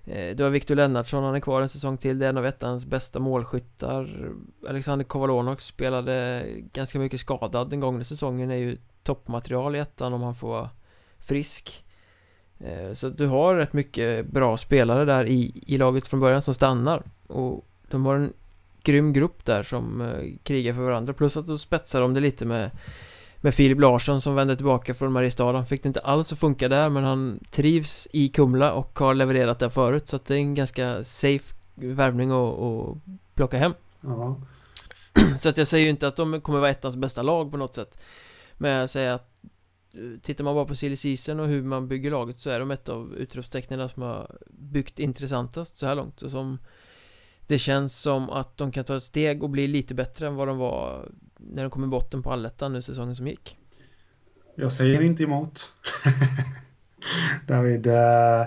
Eh, 0.05 0.37
Du 0.37 0.43
har 0.43 0.51
Viktor 0.51 0.75
Lennartsson, 0.75 1.25
han 1.25 1.35
är 1.35 1.41
kvar 1.41 1.63
en 1.63 1.69
säsong 1.69 1.97
till, 1.99 2.19
det 2.19 2.27
är 2.27 2.31
en 2.31 2.39
av 2.39 2.47
ettans 2.47 2.87
bästa 2.87 3.19
målskyttar. 3.19 4.33
Alexander 4.69 5.05
Kovalonok 5.05 5.61
spelade 5.61 6.45
ganska 6.73 6.99
mycket 6.99 7.21
skadad 7.21 7.71
den 7.71 7.81
gångna 7.81 8.05
säsongen, 8.05 8.51
är 8.51 8.57
ju 8.57 8.79
toppmaterial 9.03 9.77
i 9.77 9.79
ettan 9.79 10.13
om 10.13 10.23
han 10.23 10.35
får 10.35 10.69
frisk. 11.29 11.85
Eh, 12.59 12.93
Så 12.93 13.09
du 13.09 13.27
har 13.27 13.57
rätt 13.57 13.73
mycket 13.73 14.27
bra 14.27 14.57
spelare 14.57 15.05
där 15.05 15.27
i, 15.27 15.63
i 15.67 15.79
laget 15.79 16.07
från 16.09 16.21
början 16.21 16.43
som 16.43 16.55
stannar. 16.55 17.03
Och 17.27 17.67
de 17.91 18.07
har 18.07 18.15
en 18.15 18.33
grym 18.83 19.13
grupp 19.13 19.45
där 19.45 19.63
som 19.63 20.01
eh, 20.01 20.37
krigar 20.43 20.75
för 20.75 20.83
varandra. 20.83 21.13
Plus 21.13 21.37
att 21.37 21.47
då 21.47 21.59
spetsar 21.59 22.01
de 22.01 22.15
det 22.15 22.21
lite 22.21 22.45
med 22.45 22.71
med 23.41 23.55
Filip 23.55 23.81
Larsson 23.81 24.21
som 24.21 24.35
vände 24.35 24.57
tillbaka 24.57 24.95
från 24.95 25.13
Mariestad. 25.13 25.53
Han 25.53 25.67
fick 25.67 25.83
det 25.83 25.87
inte 25.87 26.01
alls 26.01 26.33
att 26.33 26.39
funka 26.39 26.69
där 26.69 26.89
men 26.89 27.05
han 27.05 27.41
trivs 27.51 28.09
i 28.13 28.29
Kumla 28.29 28.73
och 28.73 28.99
har 28.99 29.15
levererat 29.15 29.59
där 29.59 29.69
förut. 29.69 30.09
Så 30.09 30.17
att 30.17 30.25
det 30.25 30.35
är 30.35 30.39
en 30.39 30.55
ganska 30.55 31.05
safe 31.05 31.55
värvning 31.75 32.31
att, 32.31 32.59
att 32.59 32.97
plocka 33.35 33.59
hem. 33.59 33.75
Ja. 34.01 34.37
Så 35.39 35.49
att 35.49 35.57
jag 35.59 35.67
säger 35.67 35.85
ju 35.85 35.91
inte 35.91 36.09
att 36.09 36.17
de 36.17 36.41
kommer 36.41 36.59
vara 36.59 36.71
ettans 36.71 36.97
bästa 36.97 37.23
lag 37.23 37.51
på 37.51 37.57
något 37.57 37.75
sätt. 37.75 37.99
Men 38.55 38.71
jag 38.71 38.91
säger 38.91 39.11
att 39.11 39.31
Tittar 40.23 40.45
man 40.45 40.55
bara 40.55 40.65
på 40.65 40.75
silly 40.75 40.97
season 40.97 41.41
och 41.41 41.49
hur 41.49 41.63
man 41.63 41.89
bygger 41.89 42.11
laget 42.11 42.39
så 42.39 42.51
är 42.51 42.61
de 42.61 42.71
ett 42.71 42.89
av 42.89 43.15
utropstecknen 43.15 43.89
som 43.89 44.03
har 44.03 44.39
byggt 44.51 44.99
intressantast 44.99 45.77
så 45.77 45.87
här 45.87 45.95
långt 45.95 46.23
och 46.23 46.31
som 46.31 46.59
Det 47.47 47.59
känns 47.59 48.01
som 48.01 48.31
att 48.31 48.57
de 48.57 48.73
kan 48.73 48.85
ta 48.85 48.97
ett 48.97 49.03
steg 49.03 49.43
och 49.43 49.51
bli 49.51 49.67
lite 49.67 49.95
bättre 49.95 50.27
än 50.27 50.35
vad 50.35 50.49
de 50.49 50.59
var 50.59 51.09
när 51.37 51.63
de 51.63 51.71
kom 51.71 51.85
i 51.85 51.87
botten 51.87 52.23
på 52.23 52.33
allettan 52.33 52.73
nu 52.73 52.83
säsongen 52.83 53.17
som 53.17 53.27
gick 53.27 53.59
Jag 54.55 54.73
säger 54.73 55.01
inte 55.01 55.23
emot. 55.23 55.73
David. 57.47 57.87
Eh, 57.87 58.47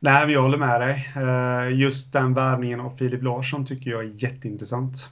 nej, 0.00 0.26
men 0.26 0.30
jag 0.30 0.42
håller 0.42 0.58
med 0.58 0.80
dig. 0.80 1.12
Eh, 1.16 1.78
just 1.78 2.12
den 2.12 2.34
värvningen 2.34 2.80
av 2.80 2.96
Filip 2.96 3.22
Larsson 3.22 3.66
tycker 3.66 3.90
jag 3.90 4.00
är 4.00 4.24
jätteintressant. 4.24 5.08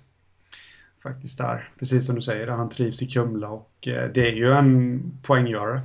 Faktiskt 1.02 1.38
där. 1.38 1.72
Precis 1.78 2.06
som 2.06 2.14
du 2.14 2.20
säger, 2.20 2.48
han 2.48 2.68
trivs 2.68 3.02
i 3.02 3.06
Kumla 3.06 3.48
och 3.48 3.67
Eh, 3.86 4.04
det 4.14 4.28
är 4.28 4.32
ju 4.32 4.52
en 4.52 5.02
poänggörare. 5.22 5.80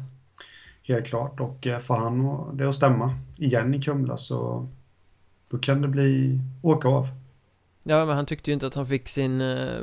Helt 0.83 1.05
klart. 1.05 1.39
Och 1.39 1.67
eh, 1.67 1.79
får 1.79 1.95
han 1.95 2.57
det 2.57 2.69
att 2.69 2.75
stämma 2.75 3.15
igen 3.37 3.73
i 3.73 3.81
Kumla 3.81 4.17
så 4.17 4.67
då 5.49 5.57
kan 5.57 5.81
det 5.81 5.87
bli 5.87 6.39
åka 6.61 6.87
av. 6.87 7.07
Ja 7.83 8.05
men 8.05 8.15
han 8.15 8.25
tyckte 8.25 8.49
ju 8.49 8.53
inte 8.53 8.67
att 8.67 8.75
han 8.75 8.87
fick 8.87 9.09
sin 9.09 9.41
eh, 9.41 9.79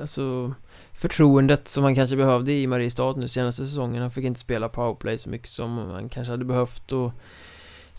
Alltså 0.00 0.54
Förtroendet 0.92 1.68
som 1.68 1.84
han 1.84 1.94
kanske 1.94 2.16
behövde 2.16 2.52
i 2.52 2.66
Mariestad 2.66 3.12
nu 3.16 3.28
senaste 3.28 3.66
säsongen 3.66 4.02
Han 4.02 4.10
fick 4.10 4.24
inte 4.24 4.40
spela 4.40 4.68
powerplay 4.68 5.18
så 5.18 5.30
mycket 5.30 5.48
som 5.48 5.78
han 5.78 6.08
kanske 6.08 6.30
hade 6.30 6.44
behövt 6.44 6.92
och 6.92 7.12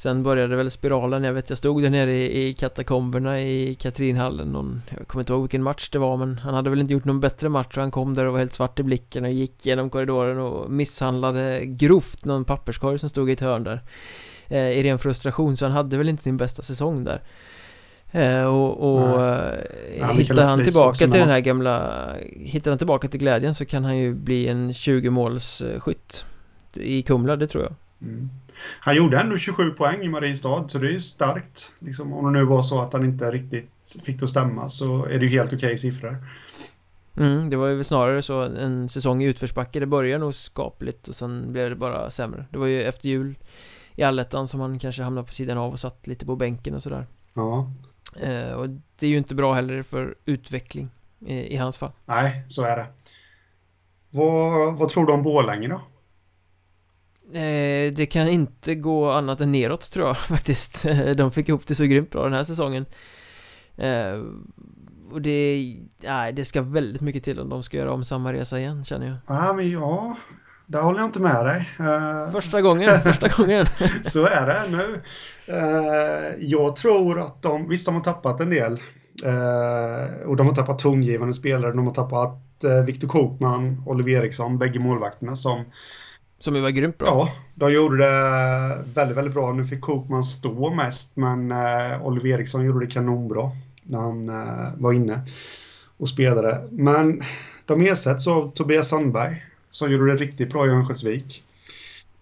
Sen 0.01 0.23
började 0.23 0.55
väl 0.55 0.71
spiralen, 0.71 1.23
jag 1.23 1.33
vet 1.33 1.49
jag 1.49 1.57
stod 1.57 1.81
där 1.81 1.89
nere 1.89 2.11
i, 2.11 2.47
i 2.47 2.53
katakomberna 2.53 3.41
i 3.41 3.75
Katrinhallen 3.75 4.51
någon, 4.51 4.81
Jag 4.97 5.07
kommer 5.07 5.21
inte 5.21 5.33
ihåg 5.33 5.41
vilken 5.41 5.63
match 5.63 5.89
det 5.89 5.99
var 5.99 6.17
men 6.17 6.37
han 6.37 6.53
hade 6.53 6.69
väl 6.69 6.79
inte 6.79 6.93
gjort 6.93 7.05
någon 7.05 7.19
bättre 7.19 7.49
match 7.49 7.77
och 7.77 7.81
han 7.81 7.91
kom 7.91 8.13
där 8.13 8.25
och 8.25 8.31
var 8.31 8.39
helt 8.39 8.53
svart 8.53 8.79
i 8.79 8.83
blicken 8.83 9.25
och 9.25 9.31
gick 9.31 9.65
genom 9.65 9.89
korridoren 9.89 10.39
och 10.39 10.71
misshandlade 10.71 11.61
grovt 11.65 12.25
någon 12.25 12.45
papperskorg 12.45 12.99
som 12.99 13.09
stod 13.09 13.29
i 13.29 13.33
ett 13.33 13.39
hörn 13.39 13.63
där 13.63 13.81
eh, 14.47 14.57
I 14.57 14.83
ren 14.83 14.99
frustration. 14.99 15.57
Så 15.57 15.65
han 15.65 15.71
hade 15.71 15.97
väl 15.97 16.09
inte 16.09 16.23
sin 16.23 16.37
bästa 16.37 16.61
säsong 16.61 17.03
där. 17.03 17.21
Eh, 18.11 18.45
och, 18.45 18.93
och 18.93 19.01
Ja, 19.01 19.51
eh, 19.95 20.07
kan 20.07 20.17
hittar 20.17 20.47
han 20.47 20.63
tillbaka 20.63 20.97
till 20.97 21.19
den 21.19 21.29
här 21.29 21.39
gamla 21.39 22.05
Hittar 22.35 22.71
han 22.71 22.77
tillbaka 22.77 23.07
till 23.07 23.19
glädjen 23.19 23.55
så 23.55 23.65
kan 23.65 23.85
han 23.85 23.97
ju 23.97 24.13
bli 24.13 24.47
en 24.47 24.73
20 24.73 25.09
måls 25.09 25.61
eh, 25.61 25.79
skytt 25.79 26.25
I 26.73 27.01
Kumla, 27.01 27.35
det 27.35 27.47
tror 27.47 27.63
jag. 27.63 27.73
Mm. 28.01 28.29
Han 28.79 28.95
gjorde 28.95 29.19
ändå 29.19 29.37
27 29.37 29.71
poäng 29.71 30.01
i 30.01 30.09
Mariestad, 30.09 30.65
så 30.69 30.77
det 30.77 30.87
är 30.87 30.91
ju 30.91 30.99
starkt. 30.99 31.71
Liksom, 31.79 32.13
om 32.13 32.25
det 32.33 32.39
nu 32.39 32.45
var 32.45 32.61
så 32.61 32.81
att 32.81 32.93
han 32.93 33.05
inte 33.05 33.31
riktigt 33.31 33.97
fick 34.03 34.19
det 34.19 34.23
att 34.23 34.29
stämma 34.29 34.69
så 34.69 35.05
är 35.05 35.19
det 35.19 35.25
ju 35.25 35.29
helt 35.29 35.53
okej 35.53 35.77
siffror. 35.77 36.17
mm, 37.17 37.49
Det 37.49 37.55
var 37.55 37.67
ju 37.67 37.83
snarare 37.83 38.21
så 38.21 38.41
en 38.41 38.89
säsong 38.89 39.23
i 39.23 39.25
utförsbacke 39.25 39.79
Det 39.79 39.85
började 39.85 40.19
nog 40.23 40.33
skapligt 40.35 41.07
och 41.07 41.15
sen 41.15 41.53
blev 41.53 41.69
det 41.69 41.75
bara 41.75 42.11
sämre 42.11 42.45
Det 42.51 42.57
var 42.57 42.67
ju 42.67 42.83
efter 42.83 43.09
jul 43.09 43.37
i 43.95 44.03
allettan 44.03 44.47
som 44.47 44.59
han 44.59 44.79
kanske 44.79 45.03
hamnade 45.03 45.27
på 45.27 45.33
sidan 45.33 45.57
av 45.57 45.71
och 45.71 45.79
satt 45.79 46.07
lite 46.07 46.25
på 46.25 46.35
bänken 46.35 46.75
och 46.75 46.83
sådär 46.83 47.07
Ja, 47.33 47.71
eh, 48.21 48.51
Och 48.53 48.69
det 48.69 49.05
är 49.05 49.09
ju 49.09 49.17
inte 49.17 49.35
bra 49.35 49.53
heller 49.53 49.83
för 49.83 50.15
utveckling 50.25 50.89
i, 51.19 51.53
i 51.53 51.55
hans 51.55 51.77
fall 51.77 51.91
nej, 52.05 52.43
så 52.47 52.63
är 52.63 52.77
det. 52.77 52.85
Vad, 54.09 54.77
vad 54.77 54.89
tror 54.89 55.05
du 55.05 55.13
om 55.13 55.23
Borlänge 55.23 55.67
då? 55.67 55.81
Eh, 57.33 57.93
det 57.93 58.05
kan 58.11 58.27
inte 58.27 58.75
gå 58.75 59.11
annat 59.11 59.41
än 59.41 59.51
neråt 59.51 59.91
tror 59.91 60.07
jag 60.07 60.17
faktiskt 60.27 60.85
De 61.15 61.31
fick 61.31 61.49
ihop 61.49 61.67
det 61.67 61.75
så 61.75 61.85
grymt 61.85 62.11
bra 62.11 62.23
den 62.23 62.33
här 62.33 62.43
säsongen 62.43 62.85
eh, 63.77 64.21
Och 65.11 65.21
det, 65.21 65.63
nej 66.03 66.33
det 66.33 66.45
ska 66.45 66.61
väldigt 66.61 67.01
mycket 67.01 67.23
till 67.23 67.39
om 67.39 67.49
de 67.49 67.63
ska 67.63 67.77
göra 67.77 67.93
om 67.93 68.03
samma 68.03 68.33
resa 68.33 68.59
igen 68.59 68.85
känner 68.85 69.07
jag 69.07 69.15
Ja, 69.27 69.53
men 69.53 69.71
ja, 69.71 70.15
där 70.65 70.81
håller 70.81 70.99
jag 70.99 71.07
inte 71.07 71.19
med 71.21 71.45
dig. 71.45 71.69
Eh, 71.79 72.31
Första 72.31 72.61
gången, 72.61 72.89
första 73.03 73.27
gången 73.27 73.65
Så 74.03 74.25
är 74.25 74.47
det 74.47 74.77
nu. 74.77 75.01
Eh, 75.45 76.35
jag 76.39 76.75
tror 76.75 77.19
att 77.19 77.41
de, 77.41 77.69
visst 77.69 77.85
de 77.85 77.95
har 77.95 78.01
tappat 78.01 78.39
en 78.39 78.49
del. 78.49 78.71
Eh, 79.25 80.27
och 80.27 80.35
de 80.35 80.47
har 80.47 80.55
tappat 80.55 80.79
tongivande 80.79 81.33
spelare. 81.33 81.71
De 81.71 81.87
har 81.87 81.93
tappat 81.93 82.63
eh, 82.63 82.83
Viktor 82.83 83.07
Kokman, 83.07 83.83
Oliver 83.85 84.11
Eriksson, 84.11 84.57
bägge 84.57 84.79
målvakterna 84.79 85.35
som 85.35 85.65
Som 86.41 86.55
ju 86.55 86.61
var 86.61 86.69
grymt 86.69 86.97
bra 86.97 87.07
Ja, 87.07 87.33
de 87.55 87.73
gjorde 87.73 87.97
det 87.97 88.83
väldigt, 88.93 89.17
väldigt 89.17 89.33
bra. 89.33 89.53
Nu 89.53 89.65
fick 89.65 89.81
Kokman 89.81 90.23
stå 90.23 90.73
mest, 90.73 91.15
men 91.15 91.51
eh, 91.51 92.05
Oliver 92.05 92.29
Eriksson 92.29 92.65
gjorde 92.65 92.85
det 92.85 92.91
kanonbra 92.91 93.51
när 93.83 93.99
han 93.99 94.29
eh, 94.29 94.67
var 94.77 94.93
inne 94.93 95.21
och 95.97 96.09
spelade. 96.09 96.67
Men 96.71 97.21
de 97.65 97.81
ersätts 97.81 98.27
av 98.27 98.51
Tobias 98.51 98.89
Sandberg 98.89 99.45
som 99.71 99.91
gjorde 99.91 100.11
det 100.11 100.17
riktigt 100.17 100.49
bra 100.49 100.65
i 100.65 100.69
Örnsköldsvik. 100.69 101.43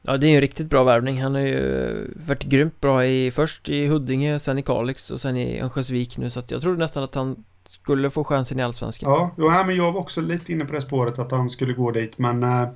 Ja 0.02 0.18
det 0.18 0.28
är 0.28 0.30
ju 0.30 0.36
en 0.36 0.42
riktigt 0.42 0.70
bra 0.70 0.84
värvning 0.84 1.22
Han 1.22 1.36
har 1.36 1.42
ju 1.42 2.14
varit 2.16 2.44
grymt 2.44 2.82
bra 2.82 3.06
i 3.06 3.32
först 3.32 3.70
i 3.70 3.88
Huddinge, 3.88 4.40
sen 4.40 4.58
i 4.58 4.64
Kalix 4.64 5.12
och 5.12 5.22
sen 5.22 5.38
i 5.38 5.62
Örnsköldsvik 5.62 6.18
nu 6.18 6.30
så 6.30 6.40
att 6.40 6.52
jag 6.52 6.62
trodde 6.62 6.78
nästan 6.78 7.04
att 7.04 7.16
han 7.16 7.44
skulle 7.68 8.10
få 8.10 8.24
chansen 8.24 8.60
i 8.60 8.64
Allsvenskan 8.64 9.12
Ja, 9.12 9.32
jo, 9.38 9.50
nej, 9.50 9.66
men 9.66 9.76
jag 9.76 9.92
var 9.92 10.00
också 10.00 10.22
lite 10.22 10.52
inne 10.52 10.66
på 10.66 10.74
det 10.74 10.82
spåret 10.82 11.20
att 11.20 11.32
han 11.32 11.50
skulle 11.50 11.74
gå 11.74 11.92
dit, 11.92 12.18
men 12.18 12.44
eh, 12.44 12.68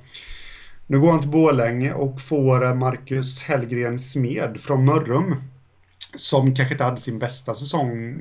nu 0.86 1.00
går 1.00 1.10
han 1.10 1.20
till 1.20 1.30
Borlänge 1.30 1.92
och 1.92 2.20
får 2.20 2.64
eh, 2.64 2.74
Marcus 2.74 3.42
Hellgren 3.42 3.98
Smed 3.98 4.60
från 4.60 4.84
Mörrum. 4.84 5.36
Som 6.16 6.54
kanske 6.54 6.74
inte 6.74 6.84
hade 6.84 6.96
sin 6.96 7.18
bästa 7.18 7.54
säsong 7.54 8.16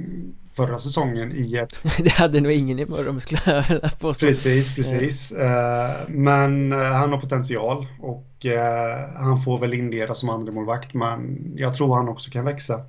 förra 0.54 0.80
säsongen 0.80 1.32
i 1.32 1.56
ett 1.56 1.84
Det 2.04 2.10
hade 2.10 2.42
nog 2.42 2.52
ingen 2.52 2.80
i 2.80 2.86
Mörrum 2.86 3.20
skulle 3.20 3.42
jag 3.46 3.68
vilja 3.70 3.90
påstå 3.90 4.26
Precis, 4.26 4.76
precis. 4.76 5.32
Eh, 5.32 5.92
Men 6.08 6.72
eh, 6.72 6.80
han 6.80 7.12
har 7.12 7.20
potential 7.20 7.88
och 8.00 8.46
eh, 8.46 9.10
han 9.16 9.42
får 9.42 9.60
väl 9.60 9.74
inleda 9.74 10.16
som 10.16 10.30
andra 10.30 10.52
målvakt 10.52 10.94
men 10.94 11.52
jag 11.56 11.76
tror 11.76 11.96
han 11.96 12.10
också 12.10 12.32
kan 12.32 12.46
växa. 12.46 12.82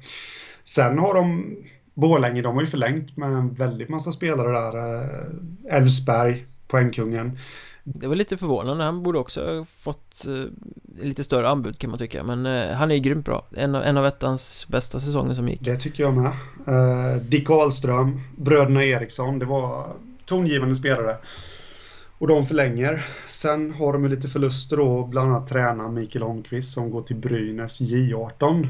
Sen 0.64 0.98
har 0.98 1.14
de 1.14 1.56
Borlänge, 1.94 2.42
de 2.42 2.54
har 2.54 2.62
ju 2.62 2.66
förlängt 2.66 3.16
med 3.16 3.28
en 3.28 3.54
väldigt 3.54 3.88
massa 3.88 4.12
spelare 4.12 4.52
där. 4.52 4.76
Eh, 4.76 5.76
Elfsberg, 5.76 6.46
poängkungen. 6.68 7.38
Det 7.86 8.06
var 8.06 8.14
lite 8.14 8.36
förvånande, 8.36 8.84
han 8.84 9.02
borde 9.02 9.18
också 9.18 9.56
ha 9.56 9.64
fått 9.64 10.26
eh, 10.26 10.44
lite 11.04 11.24
större 11.24 11.48
anbud 11.48 11.78
kan 11.78 11.90
man 11.90 11.98
tycka 11.98 12.24
Men 12.24 12.46
eh, 12.46 12.76
han 12.76 12.90
är 12.90 12.94
ju 12.94 13.00
grymt 13.00 13.24
bra, 13.24 13.46
en 13.56 13.74
av, 13.74 13.82
en 13.82 13.96
av 13.96 14.06
ettans 14.06 14.66
bästa 14.68 14.98
säsonger 14.98 15.34
som 15.34 15.48
gick 15.48 15.60
Det 15.60 15.76
tycker 15.76 16.02
jag 16.02 16.14
med. 16.14 16.32
Eh, 16.66 17.22
Dick 17.22 17.50
Ahlström, 17.50 18.20
bröderna 18.36 18.84
Eriksson, 18.84 19.38
det 19.38 19.46
var 19.46 19.86
tongivande 20.24 20.74
spelare. 20.74 21.16
Och 22.18 22.28
de 22.28 22.46
förlänger. 22.46 23.06
Sen 23.28 23.72
har 23.72 23.92
de 23.92 24.04
ju 24.04 24.08
lite 24.08 24.28
förluster 24.28 24.76
då, 24.76 25.04
bland 25.04 25.30
annat 25.30 25.48
tränaren 25.48 25.94
Mikael 25.94 26.22
Holmqvist 26.22 26.74
som 26.74 26.90
går 26.90 27.02
till 27.02 27.16
Brynäs 27.16 27.80
J18. 27.80 28.68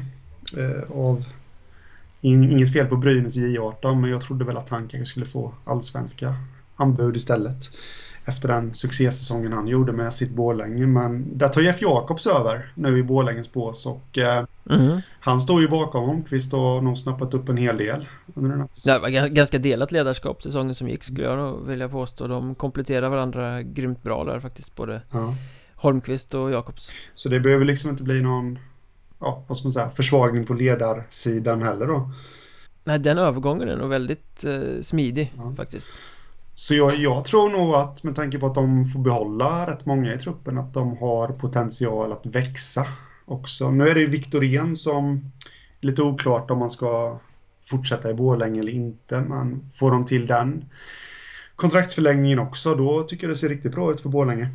Eh, 0.57 0.91
av 0.91 1.23
in, 2.21 2.51
inget 2.51 2.73
fel 2.73 2.87
på 2.87 2.95
Brynäs 2.95 3.35
J18, 3.35 3.95
men 3.95 4.09
jag 4.09 4.21
trodde 4.21 4.45
väl 4.45 4.57
att 4.57 4.69
han 4.69 4.87
kanske 4.87 5.05
skulle 5.05 5.25
få 5.25 5.53
allsvenska 5.65 6.35
anbud 6.75 7.15
istället. 7.15 7.69
Efter 8.27 8.47
den 8.47 8.73
succésäsongen 8.73 9.53
han 9.53 9.67
gjorde 9.67 9.91
med 9.91 10.13
sitt 10.13 10.31
Borlänge. 10.31 10.87
Men 10.87 11.37
där 11.37 11.49
tar 11.49 11.61
Jeff 11.61 11.81
Jakobs 11.81 12.27
över 12.27 12.71
nu 12.75 12.99
i 12.99 13.03
Borlänges 13.03 13.53
bås 13.53 13.85
och 13.85 14.17
eh, 14.17 14.45
mm. 14.69 15.01
han 15.19 15.39
står 15.39 15.61
ju 15.61 15.67
bakom 15.67 16.03
Holmqvist 16.05 16.53
och 16.53 16.59
har 16.59 16.81
nog 16.81 16.97
snappat 16.97 17.33
upp 17.33 17.49
en 17.49 17.57
hel 17.57 17.77
del 17.77 18.07
under 18.33 18.49
den 18.51 18.59
här 18.61 18.67
säsongen. 18.67 18.95
Det 18.95 19.01
var 19.01 19.09
ga- 19.09 19.29
ganska 19.33 19.57
delat 19.57 19.91
ledarskap 19.91 20.43
säsongen 20.43 20.75
som 20.75 20.89
gick 20.89 21.03
skulle 21.03 21.23
jag 21.27 21.37
nog 21.37 21.67
vilja 21.67 21.89
påstå 21.89 22.27
De 22.27 22.55
kompletterar 22.55 23.09
varandra 23.09 23.61
grymt 23.61 24.03
bra 24.03 24.23
där 24.23 24.39
faktiskt 24.39 24.75
Både 24.75 25.01
Ja. 25.11 25.35
Holmqvist 25.75 26.33
och 26.33 26.51
Jakobs 26.51 26.93
Så 27.15 27.29
det 27.29 27.39
behöver 27.39 27.65
liksom 27.65 27.89
inte 27.89 28.03
bli 28.03 28.21
någon, 28.21 28.59
ja, 29.19 29.43
vad 29.47 29.57
ska 29.57 29.65
man 29.65 29.73
säga, 29.73 29.89
försvagning 29.89 30.45
på 30.45 30.53
ledarsidan 30.53 31.61
heller 31.63 31.87
då. 31.87 32.11
Nej 32.83 32.99
den 32.99 33.17
övergången 33.17 33.69
är 33.69 33.75
nog 33.75 33.89
väldigt 33.89 34.43
eh, 34.45 34.81
smidig 34.81 35.33
Ja. 35.37 35.53
faktiskt 35.57 35.87
så 36.57 36.75
jag, 36.75 36.95
jag 36.95 37.25
tror 37.25 37.49
nog 37.49 37.75
att 37.75 38.03
med 38.03 38.15
tanke 38.15 38.39
på 38.39 38.45
att 38.45 38.55
de 38.55 38.85
får 38.85 38.99
behålla 38.99 39.67
rätt 39.67 39.85
många 39.85 40.13
i 40.13 40.17
truppen 40.17 40.57
att 40.57 40.73
de 40.73 40.97
har 40.97 41.27
potential 41.27 42.11
att 42.11 42.25
växa 42.25 42.85
också. 43.25 43.71
Nu 43.71 43.87
är 43.87 43.95
det 43.95 44.01
ju 44.01 44.07
Viktorén 44.07 44.75
som 44.75 45.31
är 45.81 45.87
lite 45.87 46.01
oklart 46.01 46.51
om 46.51 46.59
man 46.59 46.69
ska 46.69 47.19
fortsätta 47.65 48.09
i 48.09 48.13
Borlänge 48.13 48.59
eller 48.59 48.71
inte. 48.71 49.21
Men 49.21 49.69
får 49.73 49.91
de 49.91 50.05
till 50.05 50.27
den 50.27 50.65
kontraktsförlängningen 51.55 52.39
också 52.39 52.75
då 52.75 53.03
tycker 53.03 53.27
jag 53.27 53.31
det 53.31 53.39
ser 53.39 53.49
riktigt 53.49 53.71
bra 53.71 53.91
ut 53.91 54.01
för 54.01 54.09
Borlänge. 54.09 54.49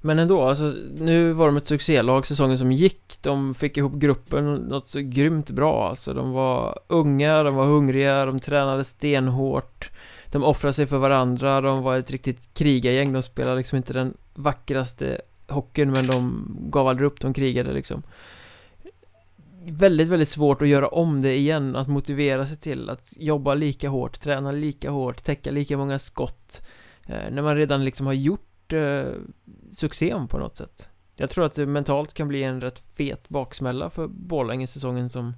Men 0.00 0.18
ändå, 0.18 0.42
alltså, 0.42 0.72
nu 0.98 1.32
var 1.32 1.46
de 1.46 1.56
ett 1.56 1.66
succélag 1.66 2.26
säsongen 2.26 2.58
som 2.58 2.72
gick 2.72 3.18
De 3.20 3.54
fick 3.54 3.76
ihop 3.76 3.94
gruppen 3.94 4.54
något 4.54 4.88
så 4.88 5.00
grymt 5.00 5.50
bra 5.50 5.88
alltså 5.88 6.14
De 6.14 6.32
var 6.32 6.78
unga, 6.86 7.42
de 7.42 7.54
var 7.54 7.64
hungriga, 7.64 8.26
de 8.26 8.40
tränade 8.40 8.84
stenhårt 8.84 9.90
de 10.34 10.44
offrade 10.44 10.72
sig 10.72 10.86
för 10.86 10.98
varandra, 10.98 11.60
de 11.60 11.82
var 11.82 11.98
ett 11.98 12.10
riktigt 12.10 12.54
krigargäng 12.54 13.12
De 13.12 13.22
spelade 13.22 13.56
liksom 13.56 13.76
inte 13.76 13.92
den 13.92 14.16
vackraste 14.34 15.20
hockeyn 15.48 15.90
men 15.90 16.06
de 16.06 16.46
gav 16.70 16.88
aldrig 16.88 17.06
upp, 17.06 17.20
de 17.20 17.34
krigade 17.34 17.72
liksom. 17.72 18.02
Väldigt, 19.66 20.08
väldigt 20.08 20.28
svårt 20.28 20.62
att 20.62 20.68
göra 20.68 20.88
om 20.88 21.22
det 21.22 21.36
igen, 21.36 21.76
att 21.76 21.88
motivera 21.88 22.46
sig 22.46 22.56
till 22.56 22.90
att 22.90 23.14
jobba 23.16 23.54
lika 23.54 23.88
hårt, 23.88 24.20
träna 24.20 24.52
lika 24.52 24.90
hårt, 24.90 25.24
täcka 25.24 25.50
lika 25.50 25.76
många 25.76 25.98
skott 25.98 26.62
eh, 27.06 27.30
När 27.30 27.42
man 27.42 27.56
redan 27.56 27.84
liksom 27.84 28.06
har 28.06 28.12
gjort 28.12 28.72
eh, 28.72 29.04
succén 29.70 30.28
på 30.28 30.38
något 30.38 30.56
sätt. 30.56 30.90
Jag 31.16 31.30
tror 31.30 31.44
att 31.44 31.54
det 31.54 31.66
mentalt 31.66 32.14
kan 32.14 32.28
bli 32.28 32.42
en 32.42 32.60
rätt 32.60 32.82
fet 32.94 33.28
baksmälla 33.28 33.90
för 33.90 34.06
Borlänge 34.06 34.66
säsongen 34.66 35.10
som 35.10 35.34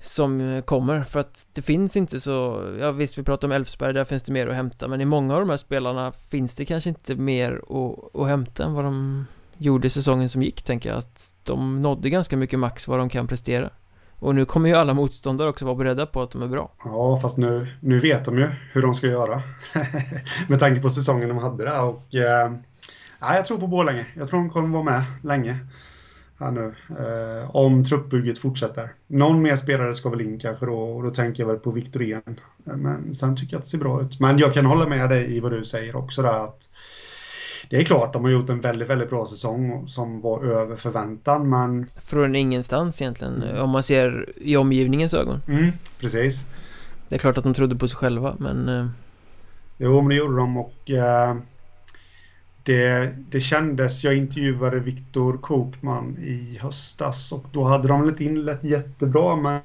som 0.00 0.62
kommer 0.64 1.04
för 1.04 1.20
att 1.20 1.46
det 1.52 1.62
finns 1.62 1.96
inte 1.96 2.20
så, 2.20 2.68
ja 2.80 2.92
visst 2.92 3.18
vi 3.18 3.22
pratar 3.22 3.48
om 3.48 3.52
Elfsberg, 3.52 3.92
där 3.92 4.04
finns 4.04 4.22
det 4.22 4.32
mer 4.32 4.46
att 4.46 4.54
hämta 4.54 4.88
men 4.88 5.00
i 5.00 5.04
många 5.04 5.34
av 5.34 5.40
de 5.40 5.50
här 5.50 5.56
spelarna 5.56 6.12
finns 6.12 6.54
det 6.56 6.64
kanske 6.64 6.90
inte 6.90 7.14
mer 7.14 7.52
att, 7.52 8.20
att 8.20 8.28
hämta 8.28 8.64
än 8.64 8.74
vad 8.74 8.84
de 8.84 9.26
gjorde 9.58 9.90
säsongen 9.90 10.28
som 10.28 10.42
gick 10.42 10.62
tänker 10.62 10.88
jag 10.88 10.98
att 10.98 11.34
de 11.42 11.80
nådde 11.80 12.10
ganska 12.10 12.36
mycket 12.36 12.58
max 12.58 12.88
vad 12.88 12.98
de 12.98 13.08
kan 13.08 13.26
prestera 13.26 13.70
och 14.20 14.34
nu 14.34 14.44
kommer 14.44 14.68
ju 14.68 14.74
alla 14.74 14.94
motståndare 14.94 15.48
också 15.48 15.64
vara 15.64 15.74
beredda 15.74 16.06
på 16.06 16.22
att 16.22 16.30
de 16.30 16.42
är 16.42 16.46
bra. 16.46 16.72
Ja, 16.84 17.20
fast 17.22 17.36
nu, 17.36 17.76
nu 17.80 18.00
vet 18.00 18.24
de 18.24 18.38
ju 18.38 18.48
hur 18.72 18.82
de 18.82 18.94
ska 18.94 19.06
göra. 19.06 19.42
med 20.48 20.58
tanke 20.58 20.82
på 20.82 20.90
säsongen 20.90 21.28
de 21.28 21.38
hade 21.38 21.64
där 21.64 21.84
och 21.88 22.14
eh, 22.14 22.52
ja, 23.20 23.34
jag 23.34 23.46
tror 23.46 23.58
på 23.58 23.66
Borlänge. 23.66 24.06
Jag 24.16 24.28
tror 24.28 24.40
de 24.40 24.50
kommer 24.50 24.68
vara 24.68 24.82
med 24.82 25.04
länge 25.22 25.58
här 26.40 26.50
nu. 26.50 26.74
Eh, 26.90 27.56
om 27.56 27.84
truppbygget 27.84 28.38
fortsätter. 28.38 28.92
Någon 29.06 29.42
mer 29.42 29.56
spelare 29.56 29.94
ska 29.94 30.08
väl 30.08 30.20
in 30.20 30.38
kanske 30.38 30.66
då 30.66 30.78
och 30.78 31.02
då 31.02 31.10
tänker 31.10 31.42
jag 31.42 31.48
väl 31.48 31.58
på 31.58 31.70
Viktorien. 31.70 32.22
Eh, 32.66 32.76
men 32.76 33.14
sen 33.14 33.36
tycker 33.36 33.54
jag 33.54 33.58
att 33.58 33.64
det 33.64 33.70
ser 33.70 33.78
bra 33.78 34.02
ut. 34.02 34.20
Men 34.20 34.38
jag 34.38 34.54
kan 34.54 34.66
hålla 34.66 34.86
med 34.86 35.10
dig 35.10 35.36
i 35.36 35.40
vad 35.40 35.52
du 35.52 35.64
säger 35.64 35.96
också 35.96 36.22
där 36.22 36.44
att 36.44 36.68
det 37.70 37.76
är 37.76 37.84
klart, 37.84 38.12
de 38.12 38.24
har 38.24 38.30
gjort 38.30 38.50
en 38.50 38.60
väldigt, 38.60 38.88
väldigt 38.88 39.10
bra 39.10 39.26
säsong 39.26 39.88
som 39.88 40.20
var 40.20 40.44
över 40.44 40.76
förväntan, 40.76 41.50
men... 41.50 41.86
Från 42.02 42.34
ingenstans 42.34 43.02
egentligen, 43.02 43.42
mm. 43.42 43.62
om 43.62 43.70
man 43.70 43.82
ser 43.82 44.28
i 44.36 44.56
omgivningens 44.56 45.14
ögon. 45.14 45.42
Mm, 45.48 45.72
precis. 46.00 46.44
Det 47.08 47.14
är 47.14 47.18
klart 47.18 47.38
att 47.38 47.44
de 47.44 47.54
trodde 47.54 47.76
på 47.76 47.88
sig 47.88 47.96
själva, 47.96 48.36
men... 48.38 48.68
Eh, 48.68 48.86
jo, 49.78 50.00
men 50.00 50.08
det 50.08 50.14
gjorde 50.14 50.36
de 50.36 50.56
och... 50.56 50.90
Eh, 50.90 51.36
det, 52.62 53.14
det 53.30 53.40
kändes, 53.40 54.04
jag 54.04 54.16
intervjuade 54.16 54.78
Viktor 54.78 55.38
Kokman 55.38 56.18
i 56.18 56.58
höstas 56.62 57.32
och 57.32 57.44
då 57.52 57.64
hade 57.64 57.88
de 57.88 58.08
inte 58.08 58.24
inlett 58.24 58.64
jättebra 58.64 59.36
men 59.36 59.60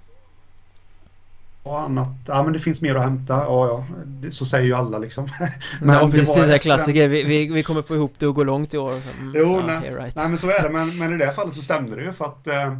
annat, 1.73 2.09
ja 2.27 2.43
men 2.43 2.53
det 2.53 2.59
finns 2.59 2.81
mer 2.81 2.95
att 2.95 3.03
hämta, 3.03 3.33
ja 3.33 3.67
ja, 3.67 3.85
så 4.29 4.45
säger 4.45 4.65
ju 4.65 4.73
alla 4.73 4.97
liksom. 4.97 5.27
men 5.81 5.95
ja 5.95 6.09
precis, 6.11 6.35
det, 6.35 6.47
det 6.47 6.59
klassiker, 6.59 7.07
vi, 7.07 7.23
vi, 7.23 7.47
vi, 7.47 7.63
kommer 7.63 7.81
få 7.81 7.95
ihop 7.95 8.13
det 8.17 8.27
och 8.27 8.35
gå 8.35 8.43
långt 8.43 8.73
i 8.73 8.77
år. 8.77 8.91
Mm, 8.91 9.33
jo, 9.35 9.59
ja, 9.59 9.79
nej, 9.79 9.91
right. 9.91 10.15
nej 10.15 10.29
men 10.29 10.37
så 10.37 10.49
är 10.49 10.63
det, 10.63 10.69
men, 10.69 10.97
men 10.97 11.13
i 11.13 11.17
det 11.17 11.31
fallet 11.31 11.55
så 11.55 11.61
stämde 11.61 11.95
det 11.95 12.03
ju 12.03 12.13
för 12.13 12.25
att 12.25 12.47
eh, 12.47 12.77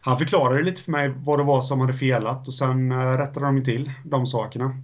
han 0.00 0.18
förklarade 0.18 0.62
lite 0.62 0.82
för 0.82 0.90
mig 0.90 1.14
vad 1.16 1.38
det 1.38 1.42
var 1.42 1.60
som 1.60 1.80
hade 1.80 1.94
felat 1.94 2.48
och 2.48 2.54
sen 2.54 2.92
eh, 2.92 3.16
rättade 3.18 3.46
de 3.46 3.64
till 3.64 3.92
de 4.04 4.26
sakerna. 4.26 4.76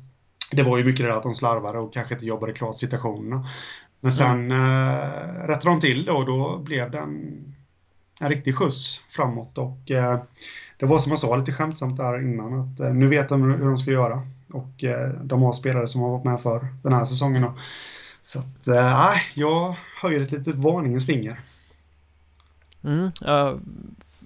Det 0.50 0.62
var 0.62 0.78
ju 0.78 0.84
mycket 0.84 1.06
det 1.06 1.16
att 1.16 1.22
de 1.22 1.34
slarvade 1.34 1.78
och 1.78 1.94
kanske 1.94 2.14
inte 2.14 2.26
jobbade 2.26 2.52
klart 2.52 2.78
situationerna. 2.78 3.46
Men 4.00 4.12
sen 4.12 4.52
mm. 4.52 4.52
eh, 4.52 5.46
rättade 5.46 5.70
de 5.70 5.80
till 5.80 6.04
det 6.04 6.12
och 6.12 6.26
då 6.26 6.58
blev 6.58 6.90
det 6.90 6.98
en, 6.98 7.44
riktig 8.20 8.54
skjuts 8.56 9.00
framåt. 9.10 9.58
Och 9.58 9.90
eh, 9.90 10.20
det 10.76 10.86
var 10.86 10.98
som 10.98 11.10
jag 11.12 11.18
sa 11.18 11.36
lite 11.36 11.52
skämtsamt 11.52 11.96
där 11.96 12.20
innan 12.20 12.60
att 12.60 12.80
eh, 12.80 12.94
nu 12.94 13.08
vet 13.08 13.28
de 13.28 13.42
hur 13.42 13.64
de 13.64 13.78
ska 13.78 13.90
göra. 13.90 14.22
Och 14.52 14.84
eh, 14.84 15.10
de 15.10 15.42
har 15.42 15.52
spelare 15.52 15.88
som 15.88 16.00
har 16.00 16.10
varit 16.10 16.24
med 16.24 16.40
för 16.40 16.66
den 16.82 16.92
här 16.92 17.04
säsongen. 17.04 17.42
Då. 17.42 17.54
Så 18.22 18.38
att, 18.38 18.68
eh, 18.68 19.14
jag 19.34 19.76
höjer 20.02 20.20
ett 20.20 20.32
litet 20.32 20.56
varningens 20.56 21.06
finger. 21.06 21.40
Mm, 22.84 23.10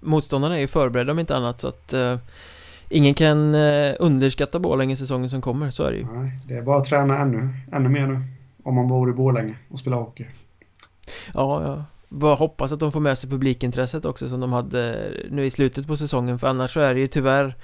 motståndarna 0.03 0.57
är 0.57 0.61
ju 0.61 0.67
förberedda 0.67 1.13
om 1.13 1.19
inte 1.19 1.37
annat 1.37 1.61
så 1.61 1.69
att 1.69 1.95
uh, 1.95 2.17
ingen 2.89 3.15
kan 3.15 3.55
uh, 3.55 3.95
underskatta 3.99 4.59
Borlänge 4.59 4.97
säsongen 4.97 5.31
som 5.31 5.41
kommer, 5.41 5.71
så 5.71 5.85
är 5.85 5.91
det 5.91 5.99
ju. 5.99 6.07
Nej, 6.13 6.39
det 6.47 6.55
är 6.55 6.63
bara 6.63 6.77
att 6.77 6.85
träna 6.85 7.19
ännu, 7.19 7.49
ännu 7.73 7.89
mer 7.89 8.07
nu 8.07 8.23
om 8.63 8.75
man 8.75 8.89
bor 8.89 9.11
i 9.11 9.13
Borlänge 9.13 9.57
och 9.71 9.79
spelar 9.79 9.97
hockey. 9.97 10.27
Ja, 11.35 11.63
ja. 11.63 11.85
Bara 12.09 12.35
hoppas 12.35 12.73
att 12.73 12.81
de 12.81 12.93
får 12.93 13.01
med 13.01 13.19
sig 13.19 13.31
publikintresset 13.31 14.05
också 14.05 14.29
som 14.29 14.41
de 14.41 14.53
hade 14.53 15.11
nu 15.31 15.47
i 15.47 15.51
slutet 15.51 15.87
på 15.87 15.97
säsongen 15.97 16.39
för 16.39 16.47
annars 16.47 16.75
så 16.75 16.81
är 16.81 16.95
det 16.95 17.01
ju 17.01 17.07
tyvärr 17.07 17.57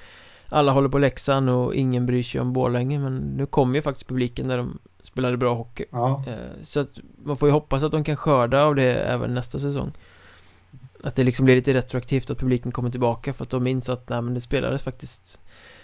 alla 0.48 0.72
håller 0.72 0.88
på 0.88 0.98
Leksand 0.98 1.50
och 1.50 1.74
ingen 1.74 2.06
bryr 2.06 2.22
sig 2.22 2.40
om 2.40 2.52
Borlänge 2.52 2.98
men 2.98 3.16
nu 3.16 3.46
kommer 3.46 3.74
ju 3.74 3.82
faktiskt 3.82 4.08
publiken 4.08 4.46
när 4.46 4.58
de 4.58 4.78
spelade 5.00 5.36
bra 5.36 5.54
hockey 5.54 5.84
ja. 5.90 6.24
Eh, 6.26 6.62
så 6.62 6.80
att 6.80 6.98
man 7.24 7.36
får 7.36 7.48
ju 7.48 7.52
hoppas 7.52 7.82
att 7.82 7.92
de 7.92 8.04
kan 8.04 8.16
skörda 8.16 8.62
av 8.62 8.74
det 8.74 8.94
även 8.94 9.34
nästa 9.34 9.58
säsong 9.58 9.92
Att 11.04 11.16
det 11.16 11.24
liksom 11.24 11.44
blir 11.44 11.56
lite 11.56 11.74
retroaktivt 11.74 12.30
att 12.30 12.38
publiken 12.38 12.72
kommer 12.72 12.90
tillbaka 12.90 13.32
för 13.32 13.44
att 13.44 13.50
de 13.50 13.62
minns 13.62 13.88
att 13.88 14.08
nej 14.08 14.22
men 14.22 14.34
det 14.34 14.40
spelades 14.40 14.82
faktiskt 14.82 15.40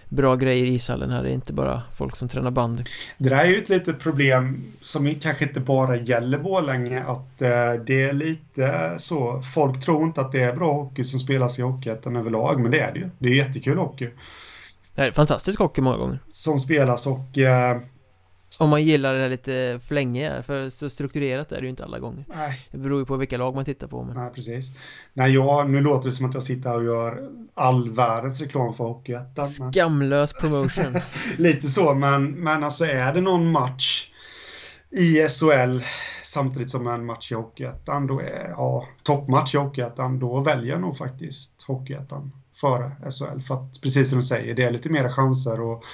bra 0.08 0.36
grejer 0.36 0.64
i 0.64 0.74
ishallen 0.74 1.10
här. 1.10 1.22
Det 1.22 1.30
är 1.30 1.34
inte 1.34 1.52
bara 1.52 1.82
folk 1.96 2.16
som 2.16 2.28
tränar 2.28 2.50
bandy. 2.50 2.84
Det 3.18 3.28
där 3.28 3.36
är 3.36 3.46
ju 3.46 3.56
ett 3.56 3.68
litet 3.68 4.00
problem 4.00 4.64
som 4.80 5.14
kanske 5.14 5.44
inte 5.44 5.60
bara 5.60 5.96
gäller 5.96 6.38
Borlänge. 6.38 7.02
Att 7.02 7.42
eh, 7.42 7.72
det 7.86 8.02
är 8.02 8.12
lite 8.12 8.94
så. 8.98 9.42
Folk 9.54 9.84
tror 9.84 10.02
inte 10.02 10.20
att 10.20 10.32
det 10.32 10.42
är 10.42 10.56
bra 10.56 10.72
hockey 10.72 11.04
som 11.04 11.20
spelas 11.20 11.58
i 11.58 11.62
Hockeyettan 11.62 12.16
överlag. 12.16 12.60
Men 12.60 12.70
det 12.70 12.80
är 12.80 12.92
det 12.92 12.98
ju. 12.98 13.10
Det 13.18 13.28
är 13.28 13.34
jättekul 13.34 13.78
hockey. 13.78 14.10
Det 14.94 15.02
är 15.02 15.12
fantastisk 15.12 15.58
hockey 15.58 15.80
många 15.80 15.96
gånger. 15.96 16.18
Som 16.28 16.58
spelas 16.58 17.06
och 17.06 17.38
eh, 17.38 17.80
om 18.58 18.70
man 18.70 18.82
gillar 18.82 19.14
det 19.14 19.28
lite 19.28 19.80
flänge, 19.82 20.42
för 20.42 20.70
så 20.70 20.90
strukturerat 20.90 21.52
är 21.52 21.56
det 21.56 21.62
ju 21.62 21.70
inte 21.70 21.84
alla 21.84 21.98
gånger. 21.98 22.24
Nej. 22.28 22.68
Det 22.70 22.78
beror 22.78 22.98
ju 22.98 23.06
på 23.06 23.16
vilka 23.16 23.36
lag 23.36 23.54
man 23.54 23.64
tittar 23.64 23.86
på. 23.86 24.02
Men... 24.02 24.16
Nej, 24.16 24.30
precis. 24.34 24.72
Nej, 25.12 25.34
jag, 25.34 25.70
nu 25.70 25.80
låter 25.80 26.08
det 26.08 26.12
som 26.12 26.26
att 26.26 26.34
jag 26.34 26.42
sitter 26.42 26.70
här 26.70 26.76
och 26.76 26.84
gör 26.84 27.30
all 27.54 27.90
världens 27.90 28.40
reklam 28.40 28.74
för 28.74 28.84
Hockeyettan. 28.84 29.48
Skamlös 29.48 30.32
promotion. 30.32 31.00
lite 31.36 31.68
så, 31.68 31.94
men, 31.94 32.30
men 32.30 32.64
alltså 32.64 32.84
är 32.84 33.14
det 33.14 33.20
någon 33.20 33.50
match 33.50 34.10
i 34.90 35.28
SHL 35.28 35.80
samtidigt 36.24 36.70
som 36.70 36.86
en 36.86 37.06
match 37.06 37.32
i 37.32 37.34
Hockeyettan, 37.34 38.06
då 38.06 38.20
är, 38.20 38.48
ja, 38.48 38.88
toppmatch 39.02 39.54
i 39.54 39.58
Hockeyettan, 39.58 40.18
då 40.18 40.40
väljer 40.40 40.72
jag 40.72 40.80
nog 40.80 40.96
faktiskt 40.96 41.62
Hockeyettan 41.62 42.43
före 42.54 42.90
SHL. 43.10 43.40
För 43.40 43.54
att 43.54 43.80
precis 43.80 44.08
som 44.08 44.18
du 44.18 44.24
säger, 44.24 44.54
det 44.54 44.62
är 44.62 44.70
lite 44.70 44.90
mer 44.90 45.08
chanser 45.08 45.60
och 45.60 45.84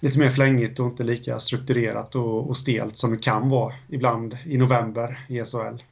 lite 0.00 0.18
mer 0.18 0.30
flängigt 0.30 0.80
och 0.80 0.86
inte 0.86 1.04
lika 1.04 1.40
strukturerat 1.40 2.14
och, 2.14 2.48
och 2.48 2.56
stelt 2.56 2.96
som 2.96 3.10
det 3.10 3.22
kan 3.22 3.48
vara 3.48 3.74
ibland 3.88 4.38
i 4.44 4.56
november 4.56 5.26
i 5.28 5.44
SHL. 5.44 5.82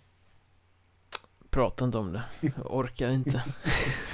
Prata 1.51 1.85
inte 1.85 1.98
om 1.98 2.12
det, 2.12 2.22
jag 2.40 2.75
orkar 2.77 3.10
inte. 3.10 3.42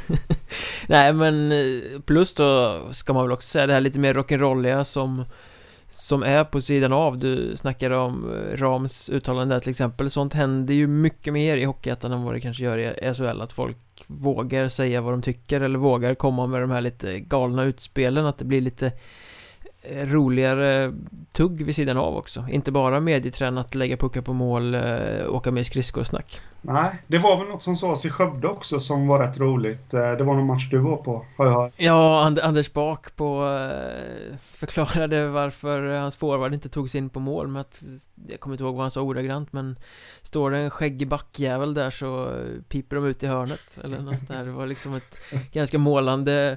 Nej 0.88 1.12
men 1.12 1.52
eh, 1.52 2.00
plus 2.00 2.34
då 2.34 2.80
ska 2.92 3.12
man 3.12 3.22
väl 3.22 3.32
också 3.32 3.48
säga 3.48 3.66
det 3.66 3.72
här 3.72 3.80
lite 3.80 3.98
mer 3.98 4.14
rock'n'rolliga 4.14 4.84
som 4.84 5.24
som 5.90 6.22
är 6.22 6.44
på 6.44 6.60
sidan 6.60 6.92
av, 6.92 7.18
du 7.18 7.56
snackade 7.56 7.96
om 7.96 8.32
eh, 8.32 8.56
Rams 8.56 9.10
uttalande 9.10 9.54
där 9.54 9.60
till 9.60 9.70
exempel. 9.70 10.10
Sånt 10.10 10.34
händer 10.34 10.74
ju 10.74 10.86
mycket 10.86 11.32
mer 11.32 11.56
i 11.56 11.64
Hockeyettan 11.64 12.12
än 12.12 12.22
vad 12.22 12.34
det 12.34 12.40
kanske 12.40 12.64
gör 12.64 12.78
i 12.78 13.14
SHL 13.14 13.40
Att 13.40 13.52
folk 13.52 13.76
vågar 14.06 14.68
säga 14.68 15.00
vad 15.00 15.12
de 15.12 15.22
tycker 15.22 15.60
eller 15.60 15.78
vågar 15.78 16.14
komma 16.14 16.46
med 16.46 16.60
de 16.60 16.70
här 16.70 16.80
lite 16.80 17.18
galna 17.18 17.64
utspelen. 17.64 18.26
Att 18.26 18.38
det 18.38 18.44
blir 18.44 18.60
lite 18.60 18.92
eh, 19.82 20.06
roligare 20.06 20.94
tugg 21.32 21.62
vid 21.62 21.74
sidan 21.74 21.96
av 21.96 22.16
också. 22.16 22.46
Inte 22.50 22.72
bara 22.72 23.00
medietränat, 23.00 23.74
lägga 23.74 23.96
puckar 23.96 24.22
på 24.22 24.32
mål, 24.32 24.74
eh, 24.74 24.82
åka 25.28 25.50
med 25.50 25.60
i 25.60 25.64
skridskosnack. 25.64 26.40
Nej, 26.62 26.90
det 27.06 27.18
var 27.18 27.38
väl 27.38 27.48
något 27.48 27.62
som 27.62 27.76
sades 27.76 28.04
i 28.04 28.10
Skövde 28.10 28.48
också 28.48 28.80
som 28.80 29.06
var 29.06 29.18
rätt 29.18 29.38
roligt. 29.38 29.94
Eh, 29.94 30.12
Det 30.12 30.24
var 30.24 30.34
någon 30.34 30.46
match 30.46 30.70
du 30.70 30.78
var 30.78 30.96
på, 30.96 31.26
har 31.36 31.46
jag 31.46 31.52
hört. 31.52 31.72
Ja, 31.76 32.24
And 32.26 32.38
Anders 32.38 32.72
Bak 32.72 33.16
på 33.16 33.46
äh, 33.46 34.36
Förklarade 34.52 35.28
varför 35.28 35.82
hans 35.82 36.16
forward 36.16 36.54
inte 36.54 36.68
togs 36.68 36.94
in 36.94 37.10
på 37.10 37.20
mål 37.20 37.48
med 37.48 37.60
att 37.60 37.82
Jag 38.28 38.40
kommer 38.40 38.54
inte 38.54 38.64
ihåg 38.64 38.74
vad 38.74 38.84
han 38.84 38.90
sa 38.90 39.00
ordagrant 39.00 39.52
men 39.52 39.78
Står 40.22 40.50
det 40.50 40.58
en 40.58 40.70
skäggig 40.70 41.08
backjävel 41.08 41.74
där 41.74 41.90
så 41.90 42.32
piper 42.68 42.96
de 42.96 43.04
ut 43.06 43.22
i 43.22 43.26
hörnet 43.26 43.80
eller 43.84 44.00
något 44.00 44.16
sånt 44.18 44.30
där. 44.30 44.44
Det 44.44 44.50
var 44.52 44.66
liksom 44.66 44.94
ett 44.94 45.18
ganska 45.52 45.78
målande 45.78 46.56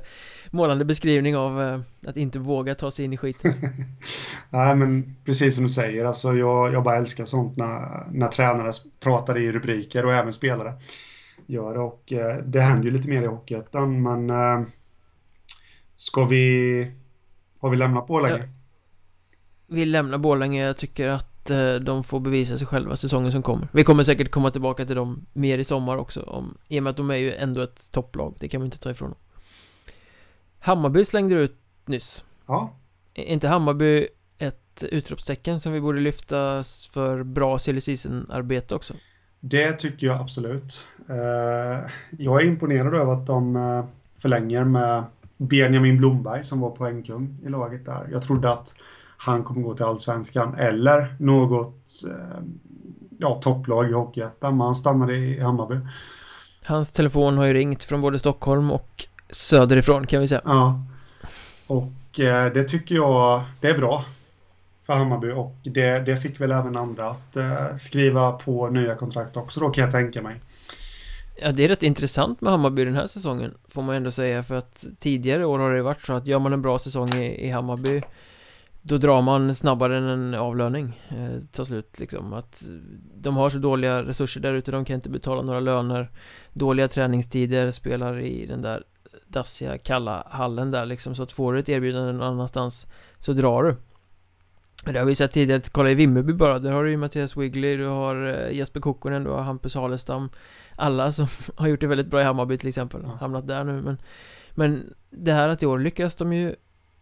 Målande 0.50 0.86
beskrivning 0.86 1.38
av 1.38 1.84
att 2.08 2.18
inte 2.18 2.40
våga 2.40 2.76
ta 2.76 2.92
sig 2.92 3.06
in 3.06 3.14
i 3.14 3.18
skiten. 3.18 3.54
Nej, 4.50 4.76
men 4.76 5.16
precis 5.26 5.56
som 5.56 5.64
du 5.64 5.70
säger, 5.70 6.06
alltså 6.06 6.34
jag, 6.34 6.74
jag 6.74 6.84
bara 6.84 6.96
älskar 6.98 7.26
sånt 7.26 7.58
när, 7.58 8.08
när 8.12 8.28
tränare 8.28 8.72
pratar 9.00 9.38
i 9.38 9.52
rubriker 9.92 10.06
och 10.06 10.14
även 10.14 10.34
spelare 10.34 10.74
gör 11.48 11.74
det. 11.74 11.80
Och 11.80 12.14
eh, 12.14 12.38
det 12.46 12.62
händer 12.62 12.86
ju 12.86 12.92
lite 12.92 13.10
mer 13.10 13.22
i 13.22 13.28
Hockeyettan, 13.28 14.04
men 14.04 14.30
eh, 14.30 14.68
ska 15.96 16.26
vi... 16.26 16.92
Har 17.60 17.70
vi 17.70 17.78
lämnat 17.78 18.08
Borlänge? 18.08 18.38
Ja. 18.38 18.48
Vi 19.68 19.86
lämnar 19.86 20.18
Borlänge. 20.18 20.66
Jag 20.66 20.78
tycker 20.78 21.08
att 21.08 21.50
eh, 21.50 21.76
de 21.76 22.04
får 22.04 22.20
bevisa 22.20 22.58
sig 22.58 22.68
själva 22.68 22.96
säsongen 22.96 23.32
som 23.32 23.42
kommer 23.42 23.68
Vi 23.72 23.84
kommer 23.84 24.04
säkert 24.04 24.32
komma 24.32 24.52
tillbaka 24.52 24.86
till 24.86 24.96
dem 24.96 25.26
mer 25.34 25.60
i 25.60 25.64
sommar 25.64 25.98
också 25.98 26.22
om, 26.22 26.58
I 26.68 26.80
och 26.80 26.84
med 26.84 26.92
att 26.92 26.98
de 26.98 27.12
är 27.12 27.16
ju 27.16 27.34
ändå 27.34 27.62
ett 27.62 27.92
topplag, 27.92 28.36
det 28.40 28.48
kan 28.50 28.62
man 28.62 28.66
inte 28.66 28.80
ta 28.80 28.92
ifrån 28.92 29.10
dem 29.10 29.20
Hammarby 30.60 31.06
slängde 31.06 31.36
du 31.36 31.42
ut 31.42 31.58
nyss 31.86 32.26
Ja. 32.48 32.76
Är 33.14 33.24
inte 33.24 33.48
Hammarby 33.48 34.08
ett 34.38 34.84
utropstecken 34.84 35.60
som 35.60 35.74
vi 35.74 35.82
borde 35.82 36.00
lyfta 36.00 36.64
för 36.92 37.24
bra 37.24 37.60
silly 37.60 37.82
arbete 38.30 38.76
också? 38.76 38.94
Det 39.42 39.74
tycker 39.74 40.08
jag 40.08 40.22
absolut. 40.22 40.86
Eh, 41.10 41.90
jag 42.18 42.42
är 42.42 42.46
imponerad 42.46 42.96
över 42.96 43.14
att 43.14 43.28
de 43.28 43.56
eh, 43.56 43.86
förlänger 44.18 44.64
med 44.64 45.04
Benjamin 45.38 45.98
Blomberg 45.98 46.44
som 46.44 46.60
var 46.60 46.70
poängkung 46.70 47.38
i 47.46 47.50
laget 47.50 47.86
där. 47.86 48.08
Jag 48.12 48.24
trodde 48.24 48.52
att 48.52 48.76
han 49.18 49.44
kommer 49.44 49.62
gå 49.62 49.74
till 49.74 49.86
Allsvenskan 49.86 50.56
eller 50.56 51.16
något 51.20 52.04
eh, 52.08 52.44
ja, 53.18 53.40
topplag 53.44 53.90
i 53.90 53.94
Hockeyettan, 53.94 54.58
men 54.58 54.66
han 54.66 54.76
stannade 54.76 55.16
i 55.16 55.40
Hammarby. 55.40 55.76
Hans 56.68 56.92
telefon 56.92 57.38
har 57.38 57.46
ju 57.46 57.54
ringt 57.54 57.84
från 57.84 58.02
både 58.02 58.20
Stockholm 58.20 58.72
och 58.72 59.06
söderifrån 59.30 60.08
kan 60.08 60.22
vi 60.22 60.28
säga. 60.28 60.42
Ja. 60.46 60.82
Och 61.68 61.92
det 62.54 62.64
tycker 62.64 62.96
jag, 62.96 63.44
det 63.60 63.70
är 63.70 63.78
bra 63.78 64.06
för 64.86 64.94
Hammarby. 64.94 65.32
Och 65.32 65.56
det, 65.64 66.00
det 66.00 66.18
fick 66.18 66.42
väl 66.42 66.52
även 66.52 66.78
andra 66.78 67.10
att 67.10 67.36
eh, 67.36 67.76
skriva 67.76 68.32
på 68.32 68.70
nya 68.70 68.96
kontrakt 68.96 69.38
också 69.38 69.60
då 69.60 69.70
kan 69.70 69.84
jag 69.84 69.92
tänka 69.92 70.22
mig. 70.22 70.36
Ja, 71.42 71.52
det 71.52 71.64
är 71.64 71.68
rätt 71.68 71.84
intressant 71.84 72.42
med 72.42 72.52
Hammarby 72.52 72.86
den 72.86 72.96
här 72.96 73.08
säsongen 73.08 73.54
Får 73.68 73.82
man 73.82 73.96
ändå 73.96 74.12
säga. 74.12 74.44
För 74.44 74.56
att 74.56 74.86
tidigare 75.00 75.46
år 75.46 75.60
har 75.60 75.74
det 75.74 75.82
varit 75.82 76.06
så 76.06 76.14
att 76.14 76.28
gör 76.28 76.40
man 76.40 76.54
en 76.54 76.62
bra 76.62 76.80
säsong 76.80 77.14
i, 77.14 77.48
i 77.48 77.50
Hammarby 77.50 78.02
Då 78.82 78.98
drar 78.98 79.22
man 79.22 79.56
snabbare 79.56 79.98
än 79.98 80.04
en 80.04 80.34
avlöning 80.34 81.00
eh, 81.10 81.44
tar 81.52 81.64
slut 81.64 82.00
liksom. 82.00 82.34
Att 82.34 82.64
De 83.16 83.38
har 83.38 83.50
så 83.50 83.58
dåliga 83.58 84.04
resurser 84.04 84.42
där 84.42 84.54
ute, 84.54 84.72
de 84.72 84.86
kan 84.86 84.96
inte 84.96 85.10
betala 85.10 85.42
några 85.42 85.60
löner. 85.60 86.12
Dåliga 86.54 86.88
träningstider, 86.88 87.72
spelar 87.72 88.20
i 88.20 88.46
den 88.46 88.62
där 88.62 88.84
dassiga, 89.28 89.78
kalla 89.78 90.28
hallen 90.30 90.70
där 90.70 90.86
liksom. 90.86 91.16
Så 91.16 91.24
att 91.24 91.32
får 91.32 91.54
du 91.54 91.60
ett 91.60 91.70
erbjudande 91.70 92.12
någon 92.12 92.28
annanstans 92.28 92.88
Så 93.20 93.34
drar 93.34 93.64
du 93.64 93.76
det 94.86 95.00
har 95.00 95.06
vi 95.06 95.16
sett 95.16 95.32
tidigare, 95.32 95.62
kolla 95.72 95.90
i 95.90 95.96
Vimmerby 95.96 96.34
bara, 96.34 96.60
där 96.60 96.72
har 96.72 96.84
du 96.84 96.92
ju 96.92 96.98
Mattias 96.98 97.38
Wigley, 97.38 97.78
du 97.78 97.86
har 97.86 98.26
eh, 98.26 98.58
Jesper 98.58 98.80
Kokkonen, 98.80 99.24
du 99.24 99.30
har 99.30 99.42
Hampus 99.42 99.76
Halestam 99.76 100.30
Alla 100.76 101.12
som 101.12 101.28
har 101.56 101.68
gjort 101.68 101.82
det 101.82 101.88
väldigt 101.88 102.08
bra 102.08 102.22
i 102.22 102.24
Hammarby 102.24 102.58
till 102.58 102.70
exempel, 102.70 103.02
ja. 103.04 103.18
hamnat 103.20 103.48
där 103.48 103.64
nu 103.64 103.82
men 103.82 103.98
Men 104.52 104.94
det 105.10 105.34
här 105.34 105.50
att 105.50 105.64
i 105.64 105.66
år 105.66 105.80
lyckas 105.80 106.16
de 106.16 106.34
ju 106.34 106.56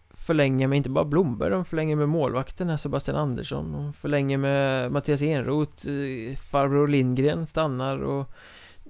förlänga 0.09 0.67
med 0.67 0.77
inte 0.77 0.89
bara 0.89 1.05
Blomberg, 1.05 1.49
de 1.49 1.65
förlänger 1.65 1.95
med 1.95 2.09
målvakten 2.09 2.69
här 2.69 2.77
Sebastian 2.77 3.17
Andersson 3.17 3.71
De 3.71 3.93
förlänger 3.93 4.37
med 4.37 4.91
Mattias 4.91 5.21
Enroth, 5.21 5.89
eh, 5.89 6.35
farbror 6.35 6.87
Lindgren 6.87 7.47
stannar 7.47 7.97
och 7.97 8.31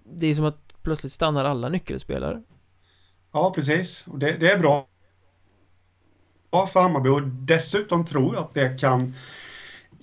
Det 0.03 0.27
är 0.27 0.35
som 0.35 0.45
att 0.45 0.73
plötsligt 0.81 1.13
stannar 1.13 1.45
alla 1.45 1.69
nyckelspelare 1.69 2.43
Ja, 3.31 3.53
precis. 3.55 4.07
Och 4.07 4.19
det, 4.19 4.37
det 4.37 4.51
är 4.51 4.59
bra 4.59 4.88
för 6.51 6.79
Hammarby 6.79 7.09
och 7.09 7.21
dessutom 7.21 8.05
tror 8.05 8.35
jag 8.35 8.43
att 8.43 8.53
det 8.53 8.79
kan 8.79 9.13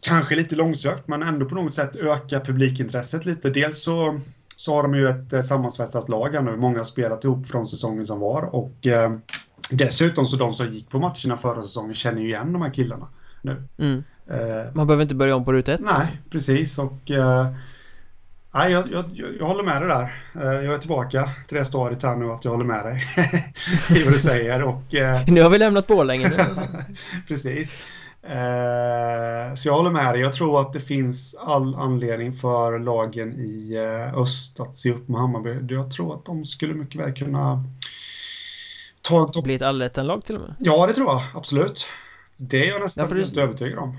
kanske 0.01 0.37
lite 0.37 0.57
långsökt 0.57 1.09
men 1.09 1.23
ändå 1.23 1.47
på 1.47 1.55
något 1.55 1.75
sätt 1.75 1.97
öka 1.97 2.41
publikintresset 2.41 3.25
lite. 3.27 3.51
Dels 3.51 3.83
så, 3.83 4.21
så 4.57 4.75
har 4.75 4.83
de 4.83 4.95
ju 4.95 5.09
ett 5.09 5.33
eh, 5.33 5.41
sammansvetsat 5.41 6.09
lag 6.09 6.35
här 6.35 6.43
nu. 6.43 6.57
Många 6.57 6.79
har 6.79 6.85
spelat 6.85 7.25
ihop 7.25 7.47
från 7.47 7.67
säsongen 7.67 8.07
som 8.07 8.21
var 8.21 8.43
och 8.43 8.87
eh, 8.87 9.13
dessutom 9.71 10.27
så 10.27 10.37
de 10.37 10.55
som 10.55 10.67
gick 10.69 10.91
på 10.91 10.99
matcherna 10.99 11.37
förra 11.37 11.63
säsongen 11.63 11.95
känner 11.95 12.23
ju 12.23 12.29
igen 12.29 12.53
de 12.53 12.63
här 12.63 12.71
killarna 12.71 13.09
nu. 13.43 13.63
Mm. 13.79 14.05
Eh, 14.27 14.75
Man 14.75 14.87
behöver 14.87 15.03
inte 15.03 15.15
börja 15.15 15.37
om 15.37 15.45
på 15.45 15.53
ruta 15.53 15.75
ett. 15.75 15.81
Nej, 15.81 15.95
alltså. 15.95 16.13
precis 16.31 16.79
och 16.79 17.11
eh, 17.11 17.47
Nej, 18.57 18.73
jag, 18.73 18.93
jag, 18.93 19.35
jag, 19.39 19.47
håller 19.47 19.63
med 19.63 19.83
dig 19.83 19.89
där. 19.89 20.23
Eh, 20.35 20.65
jag 20.65 20.75
är 20.75 20.79
tillbaka 20.79 21.31
till 21.49 21.57
det 21.57 21.65
stadiet 21.65 22.03
här 22.03 22.17
nu 22.17 22.31
att 22.31 22.45
jag 22.45 22.53
håller 22.53 22.65
med 22.65 22.85
dig 22.85 23.03
i 24.01 24.05
vad 24.05 24.13
du 24.13 24.19
säger. 24.19 24.63
Och, 24.63 24.95
eh, 24.95 25.21
nu 25.27 25.43
har 25.43 25.51
vi 25.51 25.59
lämnat 25.59 25.87
Borlänge. 25.87 26.31
Precis. 27.29 27.85
Eh, 28.23 29.55
så 29.55 29.69
jag 29.69 29.73
håller 29.73 29.91
med 29.91 30.15
dig. 30.15 30.23
Jag 30.23 30.33
tror 30.33 30.61
att 30.61 30.73
det 30.73 30.81
finns 30.81 31.35
all 31.35 31.75
anledning 31.75 32.37
för 32.37 32.79
lagen 32.79 33.41
i 33.41 33.79
öst 34.15 34.61
att 34.61 34.77
se 34.77 34.93
upp 34.93 35.09
med 35.09 35.21
Hammarby. 35.21 35.75
Jag 35.75 35.91
tror 35.91 36.15
att 36.15 36.25
de 36.25 36.45
skulle 36.45 36.75
mycket 36.75 37.01
väl 37.01 37.15
kunna 37.15 37.65
ta 39.03 39.21
en 39.21 39.33
topp... 39.33 39.45
Bli 39.45 39.55
ett 39.55 39.63
allettan-lag 39.63 40.25
till 40.25 40.35
och 40.35 40.41
med? 40.41 40.55
Ja, 40.59 40.87
det 40.87 40.93
tror 40.93 41.07
jag. 41.07 41.23
Absolut. 41.35 41.87
Det 42.37 42.65
är 42.65 42.69
jag 42.69 42.83
nästan 42.83 43.09
ja, 43.11 43.17
helt 43.17 43.37
övertygad 43.37 43.79
om. 43.79 43.99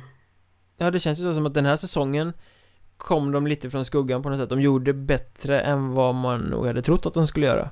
Ja, 0.78 0.92
det 0.92 1.00
känns 1.00 1.20
ju 1.20 1.24
så 1.24 1.34
som 1.34 1.46
att 1.46 1.54
den 1.54 1.66
här 1.66 1.76
säsongen 1.76 2.34
kom 2.98 3.32
de 3.32 3.48
lite 3.48 3.70
från 3.70 3.86
skuggan 3.86 4.24
på 4.24 4.30
något 4.30 4.40
sätt. 4.40 4.50
De 4.50 4.62
gjorde 4.62 4.94
bättre 4.94 5.62
än 5.62 5.94
vad 5.94 6.16
man 6.16 6.40
nog 6.42 6.66
hade 6.66 6.82
trott 6.82 7.06
att 7.06 7.14
de 7.14 7.28
skulle 7.28 7.46
göra. 7.46 7.70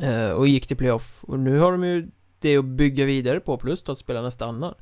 Eh, 0.00 0.30
Och 0.30 0.48
gick 0.48 0.66
till 0.66 0.76
playoff. 0.76 1.24
Och 1.24 1.38
nu 1.38 1.58
har 1.58 1.72
de 1.72 1.84
ju 1.84 2.10
det 2.40 2.56
att 2.56 2.64
bygga 2.64 3.04
vidare 3.04 3.40
på 3.40 3.56
plus 3.56 3.88
att 3.88 3.98
spelarna 3.98 4.30
stannar 4.30 4.74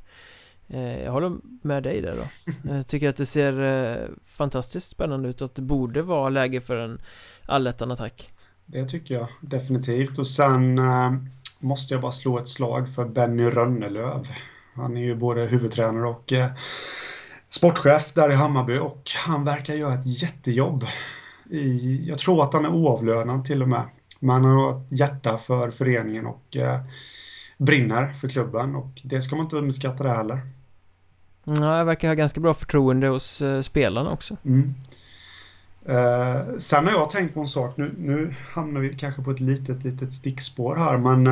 eh, 0.67 1.03
Jag 1.03 1.11
håller 1.11 1.37
med 1.61 1.83
dig 1.83 2.01
där 2.01 2.15
då. 2.15 2.51
Jag 2.73 2.87
tycker 2.87 3.09
att 3.09 3.15
det 3.15 3.25
ser 3.25 3.61
eh, 3.61 4.07
fantastiskt 4.25 4.89
spännande 4.89 5.29
ut 5.29 5.41
att 5.41 5.55
det 5.55 5.61
borde 5.61 6.01
vara 6.01 6.29
läge 6.29 6.61
för 6.61 6.75
en 6.77 7.01
allettan-attack 7.45 8.31
Det 8.65 8.85
tycker 8.85 9.15
jag 9.15 9.27
definitivt. 9.41 10.19
Och 10.19 10.27
sen 10.27 10.77
eh, 10.79 11.13
måste 11.59 11.93
jag 11.93 12.01
bara 12.01 12.11
slå 12.11 12.37
ett 12.39 12.47
slag 12.47 12.89
för 12.95 13.05
Benny 13.05 13.43
Rönnelöv. 13.49 14.27
Han 14.75 14.97
är 14.97 15.01
ju 15.01 15.15
både 15.15 15.41
huvudtränare 15.41 16.07
och 16.07 16.33
eh, 16.33 16.51
sportchef 17.49 18.13
där 18.13 18.31
i 18.31 18.35
Hammarby 18.35 18.77
och 18.77 19.11
han 19.25 19.45
verkar 19.45 19.73
göra 19.73 19.93
ett 19.93 20.21
jättejobb. 20.21 20.85
I, 21.49 22.03
jag 22.07 22.19
tror 22.19 22.43
att 22.43 22.53
han 22.53 22.65
är 22.65 22.69
oavlönad 22.69 23.45
till 23.45 23.61
och 23.61 23.69
med. 23.69 23.83
Men 24.19 24.43
han 24.43 24.53
har 24.53 24.71
ett 24.71 24.99
hjärta 24.99 25.37
för 25.37 25.71
föreningen 25.71 26.25
och 26.25 26.55
eh, 26.55 26.79
brinner 27.57 28.13
för 28.13 28.29
klubben 28.29 28.75
och 28.75 29.01
det 29.03 29.21
ska 29.21 29.35
man 29.35 29.45
inte 29.45 29.55
underskatta 29.55 30.03
det 30.03 30.09
heller. 30.09 30.41
Ja, 31.43 31.77
jag 31.77 31.85
verkar 31.85 32.07
ha 32.07 32.15
ganska 32.15 32.39
bra 32.39 32.53
förtroende 32.53 33.07
hos 33.07 33.41
eh, 33.41 33.61
spelarna 33.61 34.11
också. 34.11 34.37
Mm. 34.45 34.73
Eh, 35.85 36.57
sen 36.57 36.85
har 36.85 36.93
jag 36.93 37.09
tänkt 37.09 37.33
på 37.33 37.39
en 37.39 37.47
sak, 37.47 37.77
nu, 37.77 37.95
nu 37.97 38.35
hamnar 38.51 38.81
vi 38.81 38.95
kanske 38.95 39.21
på 39.21 39.31
ett 39.31 39.39
litet, 39.39 39.83
litet 39.83 40.13
stickspår 40.13 40.75
här, 40.75 40.97
men 40.97 41.27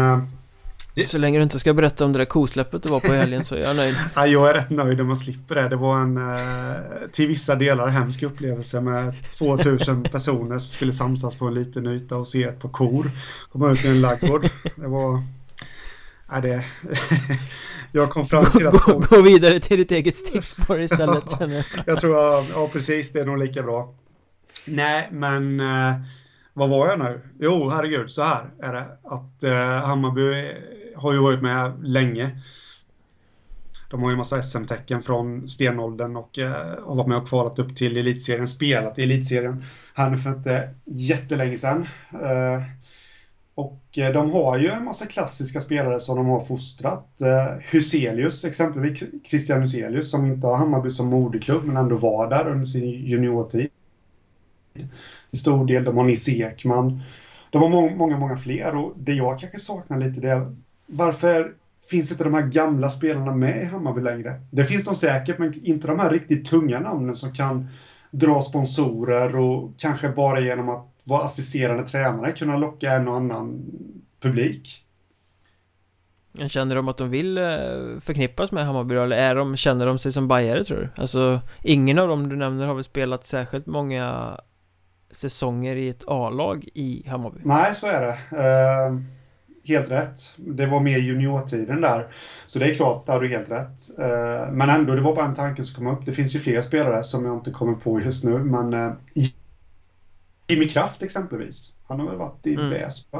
så 1.06 1.18
länge 1.18 1.40
du 1.40 1.44
inte 1.44 1.60
ska 1.60 1.74
berätta 1.74 2.06
om 2.06 2.14
det 2.14 2.20
där 2.20 2.26
kosläppet 2.26 2.84
du 2.84 2.90
var 2.90 3.00
på 3.00 3.14
helgen 3.14 3.46
så 3.46 3.56
är 3.56 3.60
jag 3.60 3.76
nöjd. 3.76 3.96
ja, 4.16 4.28
jag 4.28 4.50
är 4.50 4.54
rätt 4.54 4.70
nöjd 4.70 5.02
om 5.02 5.08
man 5.08 5.18
slipper 5.18 5.56
det. 5.56 5.70
Det 5.70 5.76
var 5.76 6.00
en 6.00 6.18
eh, 6.18 7.10
till 7.12 7.28
vissa 7.28 7.56
delar 7.56 7.88
hemsk 7.88 8.24
upplevelse 8.24 8.82
med 8.82 9.14
2000 9.38 10.04
personer 10.12 10.58
som 10.58 10.72
skulle 10.72 10.94
samsas 10.94 11.36
på 11.36 11.46
en 11.46 11.54
liten 11.54 11.88
yta 11.88 12.18
och 12.18 12.28
se 12.28 12.44
ett 12.44 12.60
par 12.60 12.70
kor 12.70 13.12
komma 13.52 13.72
ut 13.72 13.86
i 13.86 13.88
en 13.88 14.02
laggård. 14.02 14.46
Det 14.76 14.88
var... 14.88 15.24
Nej, 16.32 16.42
det... 16.42 16.64
jag 17.92 18.10
kom 18.10 18.28
fram 18.28 18.46
till 18.46 18.68
att... 18.68 18.74
Gå, 18.74 19.00
gå 19.00 19.22
vidare 19.22 19.60
till 19.60 19.78
ditt 19.78 19.92
eget 19.92 20.18
stickspår 20.18 20.82
istället. 20.82 21.24
ja, 21.40 21.48
jag. 21.48 21.64
jag 21.86 22.00
tror, 22.00 22.16
ja 22.54 22.70
precis, 22.74 23.12
det 23.12 23.20
är 23.20 23.26
nog 23.26 23.38
lika 23.38 23.64
bra. 23.64 23.94
Nej, 24.66 25.10
men... 25.12 25.60
Eh, 25.60 25.96
vad 26.58 26.70
var 26.70 26.88
jag 26.88 27.00
nu? 27.00 27.22
Jo, 27.40 27.70
herregud, 27.70 28.12
så 28.12 28.22
här 28.22 28.46
är 28.62 28.74
det. 28.74 28.86
Att 29.04 29.44
eh, 29.44 29.88
Hammarby 29.88 30.54
har 30.98 31.14
ju 31.14 31.20
varit 31.20 31.42
med 31.42 31.74
länge. 31.84 32.32
De 33.90 34.04
har 34.04 34.10
ju 34.10 34.18
massa 34.18 34.42
SM-tecken 34.42 35.02
från 35.02 35.48
stenåldern 35.48 36.16
och 36.16 36.40
eh, 36.40 36.84
har 36.86 36.96
varit 36.96 37.08
med 37.08 37.18
och 37.18 37.28
kvalat 37.28 37.60
upp 37.60 37.76
till 37.76 37.98
elitserien, 37.98 38.48
spelat 38.48 39.00
i 39.00 39.04
elitserien 39.04 39.64
här 39.94 40.10
nu 40.10 40.18
för 40.18 40.30
inte 40.30 40.74
jättelänge 40.86 41.58
sedan. 41.58 41.88
Eh, 42.12 42.62
och 43.56 43.98
eh, 43.98 44.14
de 44.14 44.32
har 44.32 44.58
ju 44.58 44.68
en 44.68 44.84
massa 44.84 45.06
klassiska 45.06 45.62
spelare 45.62 46.00
som 46.00 46.18
de 46.18 46.28
har 46.28 46.40
fostrat. 46.40 47.22
Eh, 47.22 47.62
Huselius 47.72 48.46
exempelvis, 48.46 49.04
Christian 49.26 49.62
Huselius 49.62 50.12
som 50.12 50.26
inte 50.26 50.48
har 50.48 50.58
Hammarby 50.58 50.90
som 50.90 51.08
moderklubb 51.08 51.64
men 51.64 51.78
ändå 51.78 51.98
var 51.98 52.30
där 52.30 52.48
under 52.48 52.66
sin 52.66 52.90
juniortid. 52.90 53.70
Till 55.30 55.40
stor 55.40 55.66
del, 55.66 55.84
de 55.84 55.98
har 55.98 56.04
Nisse 56.04 56.32
Ekman. 56.32 57.02
De 57.50 57.62
har 57.62 57.70
må 57.70 57.90
många, 57.90 58.18
många 58.18 58.38
fler 58.38 58.76
och 58.76 58.94
det 58.98 59.14
jag 59.14 59.40
kanske 59.40 59.60
saknar 59.60 60.00
lite 60.00 60.22
det 60.22 60.30
är 60.30 60.56
varför 60.88 61.54
finns 61.90 62.12
inte 62.12 62.24
de 62.24 62.34
här 62.34 62.42
gamla 62.42 62.90
spelarna 62.90 63.36
med 63.36 63.62
i 63.62 63.66
Hammarby 63.66 64.02
längre? 64.02 64.42
Det 64.52 64.66
finns 64.66 64.86
de 64.86 64.96
säkert, 64.96 65.40
men 65.40 65.66
inte 65.66 65.88
de 65.88 66.00
här 66.00 66.12
riktigt 66.12 66.46
tunga 66.46 66.80
namnen 66.80 67.16
som 67.16 67.34
kan 67.34 67.68
dra 68.12 68.42
sponsorer 68.42 69.36
och 69.36 69.72
kanske 69.78 70.10
bara 70.10 70.40
genom 70.40 70.70
att 70.70 70.86
vara 71.04 71.24
assisterande 71.24 71.84
tränare 71.84 72.32
kunna 72.32 72.58
locka 72.58 72.92
en 72.92 73.08
och 73.08 73.16
annan 73.16 73.66
publik. 74.22 74.84
Känner 76.48 76.76
de 76.76 76.88
att 76.88 76.98
de 76.98 77.10
vill 77.10 77.38
eh, 77.38 77.44
förknippas 78.02 78.52
med 78.52 78.66
Hammarby 78.66 78.96
eller 78.96 79.18
är 79.18 79.36
de, 79.36 79.58
känner 79.58 79.86
de 79.86 80.00
sig 80.00 80.12
som 80.12 80.28
bajare 80.28 80.64
tror 80.64 80.78
du? 80.78 81.02
Alltså 81.02 81.42
ingen 81.64 82.00
av 82.00 82.08
dem 82.08 82.30
du 82.30 82.36
nämner 82.36 82.66
har 82.66 82.76
väl 82.76 82.84
spelat 82.84 83.26
särskilt 83.26 83.66
många 83.66 84.38
säsonger 85.12 85.76
i 85.76 85.90
ett 85.90 86.04
A-lag 86.08 86.70
i 86.74 87.04
Hammarby? 87.08 87.40
Nej, 87.44 87.76
så 87.76 87.88
är 87.88 88.02
det. 88.02 88.18
Helt 89.68 89.92
rätt. 89.92 90.36
Det 90.38 90.66
var 90.66 90.80
mer 90.80 90.98
juniortiden 90.98 91.82
där. 91.82 92.08
Så 92.48 92.60
det 92.60 92.66
är 92.66 92.74
klart, 92.74 93.06
där 93.06 93.14
har 93.14 93.22
du 93.22 93.28
helt 93.28 93.52
rätt. 93.52 94.00
Eh, 94.00 94.52
men 94.52 94.70
ändå, 94.70 94.96
det 94.96 95.02
var 95.02 95.16
bara 95.16 95.26
en 95.26 95.34
tanke 95.34 95.64
som 95.64 95.76
kom 95.76 95.94
upp. 95.94 96.06
Det 96.06 96.12
finns 96.12 96.36
ju 96.36 96.40
fler 96.40 96.62
spelare 96.62 97.04
som 97.04 97.26
jag 97.26 97.38
inte 97.38 97.52
kommer 97.52 97.74
på 97.74 98.02
just 98.02 98.24
nu, 98.24 98.40
men 98.40 98.74
eh, 98.74 98.94
Jimmy 100.48 100.68
Kraft 100.70 101.04
exempelvis. 101.04 101.74
Han 101.88 102.00
har 102.00 102.08
väl 102.08 102.18
varit 102.18 102.48
i 102.48 102.54
mm. 102.54 102.70
Väsby. 102.70 103.18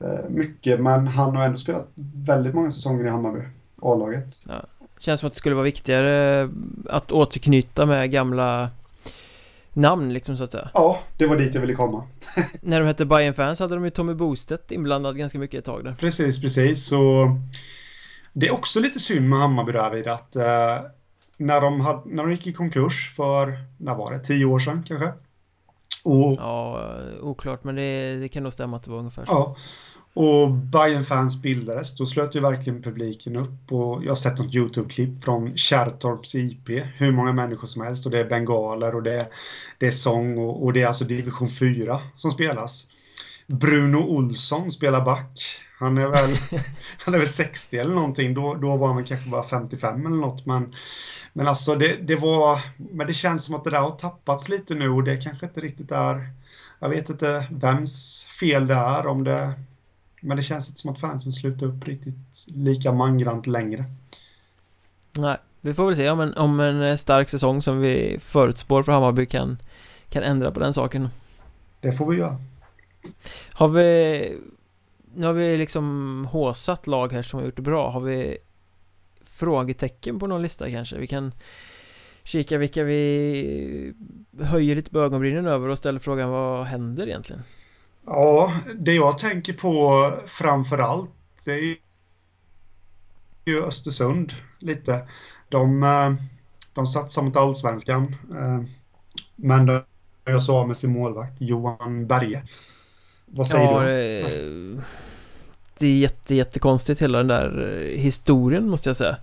Eh, 0.00 0.28
mycket, 0.28 0.80
men 0.80 1.06
han 1.06 1.36
har 1.36 1.44
ändå 1.44 1.58
spelat 1.58 1.88
väldigt 2.14 2.54
många 2.54 2.70
säsonger 2.70 3.06
i 3.06 3.08
Hammarby, 3.08 3.40
A-laget. 3.82 4.34
Ja. 4.48 4.64
Känns 4.98 5.20
som 5.20 5.26
att 5.26 5.32
det 5.32 5.38
skulle 5.38 5.54
vara 5.54 5.64
viktigare 5.64 6.48
att 6.90 7.12
återknyta 7.12 7.86
med 7.86 8.10
gamla 8.10 8.70
namn 9.76 10.12
liksom 10.12 10.36
så 10.36 10.44
att 10.44 10.52
säga. 10.52 10.70
Ja, 10.74 10.98
det 11.16 11.26
var 11.26 11.36
dit 11.36 11.54
jag 11.54 11.60
ville 11.60 11.74
komma. 11.74 12.04
När 12.62 12.80
de 12.80 12.86
hette 12.86 13.04
Bayern 13.04 13.34
fans 13.34 13.60
hade 13.60 13.74
de 13.74 13.84
ju 13.84 13.90
Tommy 13.90 14.14
Bostedt 14.14 14.72
inblandad 14.72 15.18
ganska 15.18 15.38
mycket 15.38 15.58
ett 15.58 15.64
tag 15.64 15.84
där. 15.84 15.94
Precis, 15.94 16.40
precis. 16.40 16.86
Så 16.86 17.28
Det 18.32 18.46
är 18.46 18.54
också 18.54 18.80
lite 18.80 18.98
synd 18.98 19.28
med 19.28 19.38
Hammarby 19.38 19.72
David 19.72 20.06
att 20.06 20.36
eh, 20.36 20.78
när, 21.36 21.60
de 21.60 21.80
hade, 21.80 22.02
när 22.04 22.22
de 22.22 22.32
gick 22.32 22.46
i 22.46 22.52
konkurs 22.52 23.14
för, 23.16 23.58
när 23.78 23.94
var 23.94 24.12
det, 24.12 24.20
tio 24.20 24.44
år 24.44 24.58
sedan 24.58 24.84
kanske? 24.86 25.12
Och, 26.04 26.36
ja, 26.38 26.90
oklart 27.20 27.64
men 27.64 27.74
det, 27.74 28.16
det 28.16 28.28
kan 28.28 28.42
nog 28.42 28.52
stämma 28.52 28.76
att 28.76 28.82
det 28.82 28.90
var 28.90 28.98
ungefär 28.98 29.24
så. 29.24 29.32
Ja 29.32 29.56
och 30.16 30.50
bayern 30.50 31.04
fans 31.04 31.42
bildades, 31.42 31.96
då 31.96 32.06
slöt 32.06 32.36
ju 32.36 32.40
verkligen 32.40 32.82
publiken 32.82 33.36
upp. 33.36 33.72
Och 33.72 34.04
jag 34.04 34.10
har 34.10 34.14
sett 34.14 34.38
något 34.38 34.54
YouTube-klipp 34.54 35.24
från 35.24 35.56
Kärrtorps 35.56 36.34
IP, 36.34 36.68
hur 36.96 37.12
många 37.12 37.32
människor 37.32 37.66
som 37.66 37.82
helst. 37.82 38.06
Och 38.06 38.12
det 38.12 38.20
är 38.20 38.24
bengaler 38.24 38.94
och 38.94 39.02
det 39.02 39.20
är, 39.20 39.26
det 39.78 39.86
är 39.86 39.90
sång. 39.90 40.38
Och, 40.38 40.64
och 40.64 40.72
det 40.72 40.82
är 40.82 40.86
alltså 40.86 41.04
division 41.04 41.48
4 41.48 42.00
som 42.16 42.30
spelas. 42.30 42.86
Bruno 43.46 43.96
Olsson 43.96 44.70
spelar 44.70 45.04
back. 45.04 45.40
Han 45.78 45.98
är 45.98 46.08
väl, 46.08 46.36
han 46.98 47.14
är 47.14 47.18
väl 47.18 47.28
60 47.28 47.78
eller 47.78 47.94
någonting, 47.94 48.34
då, 48.34 48.54
då 48.54 48.76
var 48.76 48.92
han 48.92 49.04
kanske 49.04 49.30
bara 49.30 49.44
55 49.44 50.06
eller 50.06 50.16
något. 50.16 50.46
Men 50.46 50.74
men 51.32 51.48
alltså 51.48 51.74
det, 51.74 51.96
det 51.96 52.16
var, 52.16 52.60
men 52.76 53.06
det 53.06 53.14
känns 53.14 53.44
som 53.44 53.54
att 53.54 53.64
det 53.64 53.70
där 53.70 53.78
har 53.78 53.90
tappats 53.90 54.48
lite 54.48 54.74
nu. 54.74 54.88
Och 54.88 55.04
det 55.04 55.16
kanske 55.16 55.46
inte 55.46 55.60
riktigt 55.60 55.90
är, 55.90 56.28
jag 56.78 56.88
vet 56.88 57.10
inte 57.10 57.46
vems 57.50 58.24
fel 58.40 58.66
det 58.66 58.74
är, 58.74 59.06
om 59.06 59.24
det 59.24 59.52
men 60.26 60.36
det 60.36 60.42
känns 60.42 60.68
inte 60.68 60.80
som 60.80 60.90
att 60.90 61.00
fansen 61.00 61.32
slutar 61.32 61.66
upp 61.66 61.84
riktigt 61.84 62.14
lika 62.46 62.92
mangrant 62.92 63.46
längre. 63.46 63.84
Nej, 65.12 65.36
vi 65.60 65.74
får 65.74 65.86
väl 65.86 65.96
se 65.96 66.10
om 66.10 66.20
en, 66.20 66.34
om 66.34 66.60
en 66.60 66.82
eh, 66.82 66.96
stark 66.96 67.28
säsong 67.28 67.62
som 67.62 67.80
vi 67.80 68.18
förutspår 68.20 68.82
för 68.82 68.92
Hammarby 68.92 69.26
kan, 69.26 69.58
kan 70.08 70.22
ändra 70.22 70.50
på 70.50 70.60
den 70.60 70.74
saken. 70.74 71.08
Det 71.80 71.92
får 71.92 72.10
vi 72.10 72.16
göra. 72.16 72.36
Har 73.52 73.68
vi... 73.68 74.38
Nu 75.14 75.26
har 75.26 75.32
vi 75.32 75.56
liksom 75.56 76.28
håsat 76.30 76.86
lag 76.86 77.12
här 77.12 77.22
som 77.22 77.38
har 77.38 77.46
gjort 77.46 77.56
det 77.56 77.62
bra. 77.62 77.90
Har 77.90 78.00
vi 78.00 78.38
frågetecken 79.24 80.18
på 80.18 80.26
någon 80.26 80.42
lista 80.42 80.70
kanske? 80.70 80.98
Vi 80.98 81.06
kan 81.06 81.32
kika 82.24 82.58
vilka 82.58 82.84
vi 82.84 83.94
höjer 84.40 84.76
lite 84.76 84.90
på 84.90 85.00
ögonbrynen 85.00 85.46
över 85.46 85.68
och 85.68 85.78
ställer 85.78 85.98
frågan 85.98 86.30
vad 86.30 86.66
händer 86.66 87.06
egentligen? 87.06 87.42
Ja, 88.06 88.52
det 88.78 88.94
jag 88.94 89.18
tänker 89.18 89.52
på 89.52 90.12
framför 90.26 90.78
allt 90.78 91.10
det 91.44 91.52
är 91.52 91.76
ju 93.44 93.64
Östersund 93.64 94.32
lite. 94.58 95.08
De, 95.48 95.82
eh, 95.82 96.12
de 96.74 96.86
satsar 96.86 97.22
mot 97.22 97.36
allsvenskan. 97.36 98.16
Eh, 98.30 98.60
men 99.36 99.66
de 99.66 99.82
jag 100.24 100.42
sa 100.42 100.66
med 100.66 100.76
sin 100.76 100.92
målvakt 100.92 101.40
Johan 101.40 102.06
Berge. 102.06 102.42
Vad 103.26 103.46
säger 103.46 103.64
ja, 103.64 103.80
du? 103.80 104.80
Det 105.78 105.86
är 105.86 105.98
jätte, 105.98 106.34
jättekonstigt 106.34 107.02
hela 107.02 107.18
den 107.18 107.28
där 107.28 107.82
eh, 107.82 108.00
historien 108.00 108.68
måste 108.68 108.88
jag 108.88 108.96
säga. 108.96 109.16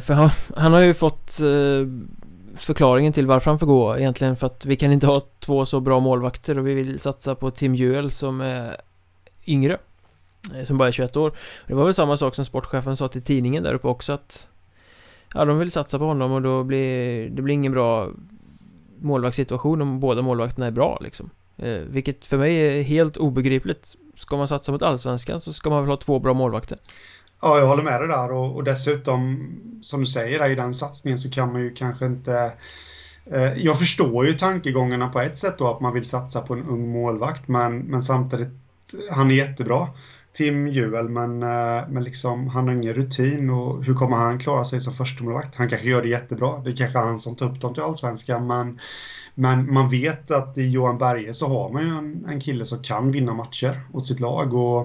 För 0.00 0.12
han, 0.12 0.30
han 0.56 0.72
har 0.72 0.80
ju 0.80 0.94
fått 0.94 1.40
förklaringen 2.56 3.12
till 3.12 3.26
varför 3.26 3.50
han 3.50 3.58
får 3.58 3.66
gå 3.66 3.98
egentligen 3.98 4.36
för 4.36 4.46
att 4.46 4.66
vi 4.66 4.76
kan 4.76 4.92
inte 4.92 5.06
ha 5.06 5.20
två 5.50 5.66
så 5.66 5.80
bra 5.80 6.00
målvakter 6.00 6.58
och 6.58 6.66
vi 6.66 6.74
vill 6.74 7.00
satsa 7.00 7.34
på 7.34 7.50
Tim 7.50 7.74
Juel 7.74 8.10
som 8.10 8.40
är 8.40 8.76
yngre 9.46 9.78
eh, 10.54 10.64
som 10.64 10.78
bara 10.78 10.88
är 10.88 10.92
21 10.92 11.16
år. 11.16 11.32
Det 11.66 11.74
var 11.74 11.84
väl 11.84 11.94
samma 11.94 12.16
sak 12.16 12.34
som 12.34 12.44
sportchefen 12.44 12.96
sa 12.96 13.08
till 13.08 13.22
tidningen 13.22 13.62
där 13.62 13.74
uppe 13.74 13.88
också 13.88 14.12
att 14.12 14.48
Ja, 15.34 15.44
de 15.44 15.58
vill 15.58 15.70
satsa 15.70 15.98
på 15.98 16.04
honom 16.04 16.32
och 16.32 16.42
då 16.42 16.64
blir 16.64 17.30
det 17.30 17.42
blir 17.42 17.54
ingen 17.54 17.72
bra 17.72 18.10
målvaktssituation 19.00 19.82
om 19.82 20.00
båda 20.00 20.22
målvakterna 20.22 20.66
är 20.66 20.70
bra 20.70 20.98
liksom. 21.00 21.30
Eh, 21.56 21.80
Vilket 21.80 22.26
för 22.26 22.38
mig 22.38 22.56
är 22.56 22.82
helt 22.82 23.16
obegripligt. 23.16 23.94
Ska 24.16 24.36
man 24.36 24.48
satsa 24.48 24.72
mot 24.72 24.82
allsvenskan 24.82 25.40
så 25.40 25.52
ska 25.52 25.70
man 25.70 25.82
väl 25.82 25.90
ha 25.90 25.96
två 25.96 26.18
bra 26.18 26.34
målvakter? 26.34 26.78
Ja, 27.42 27.58
jag 27.58 27.66
håller 27.66 27.82
med 27.82 28.00
dig 28.00 28.08
där 28.08 28.32
och, 28.32 28.56
och 28.56 28.64
dessutom 28.64 29.50
som 29.82 30.00
du 30.00 30.06
säger 30.06 30.38
där 30.38 30.50
i 30.50 30.54
den 30.54 30.74
satsningen 30.74 31.18
så 31.18 31.30
kan 31.30 31.52
man 31.52 31.62
ju 31.62 31.74
kanske 31.74 32.06
inte 32.06 32.52
Eh, 33.32 33.52
jag 33.64 33.78
förstår 33.78 34.26
ju 34.26 34.32
tankegångarna 34.32 35.08
på 35.08 35.20
ett 35.20 35.38
sätt 35.38 35.58
då 35.58 35.70
att 35.70 35.80
man 35.80 35.94
vill 35.94 36.04
satsa 36.04 36.40
på 36.40 36.54
en 36.54 36.66
ung 36.66 36.92
målvakt 36.92 37.48
men, 37.48 37.78
men 37.78 38.02
samtidigt 38.02 38.48
han 39.10 39.30
är 39.30 39.34
jättebra 39.34 39.88
Tim 40.32 40.68
Juel 40.68 41.08
men, 41.08 41.42
eh, 41.42 41.88
men 41.88 42.04
liksom 42.04 42.48
han 42.48 42.68
har 42.68 42.74
ingen 42.74 42.94
rutin 42.94 43.50
och 43.50 43.84
hur 43.84 43.94
kommer 43.94 44.16
han 44.16 44.38
klara 44.38 44.64
sig 44.64 44.80
som 44.80 44.92
första 44.92 45.24
målvakt? 45.24 45.54
Han 45.56 45.68
kanske 45.68 45.88
gör 45.88 46.02
det 46.02 46.08
jättebra. 46.08 46.62
Det 46.64 46.70
är 46.70 46.76
kanske 46.76 46.98
han 46.98 47.18
som 47.18 47.36
tar 47.36 47.46
upp 47.46 47.60
dem 47.60 47.74
till 47.74 47.82
allsvenskan 47.82 48.46
men, 48.46 48.78
men 49.34 49.72
man 49.72 49.88
vet 49.88 50.30
att 50.30 50.58
i 50.58 50.68
Johan 50.68 50.98
Berge 50.98 51.34
så 51.34 51.48
har 51.48 51.70
man 51.70 51.82
ju 51.82 51.88
en, 51.88 52.24
en 52.28 52.40
kille 52.40 52.64
som 52.64 52.82
kan 52.82 53.12
vinna 53.12 53.34
matcher 53.34 53.80
åt 53.92 54.06
sitt 54.06 54.20
lag 54.20 54.54
och, 54.54 54.78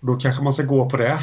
och 0.00 0.06
då 0.06 0.16
kanske 0.16 0.42
man 0.42 0.52
ska 0.52 0.62
gå 0.62 0.90
på 0.90 0.96
det. 0.96 1.18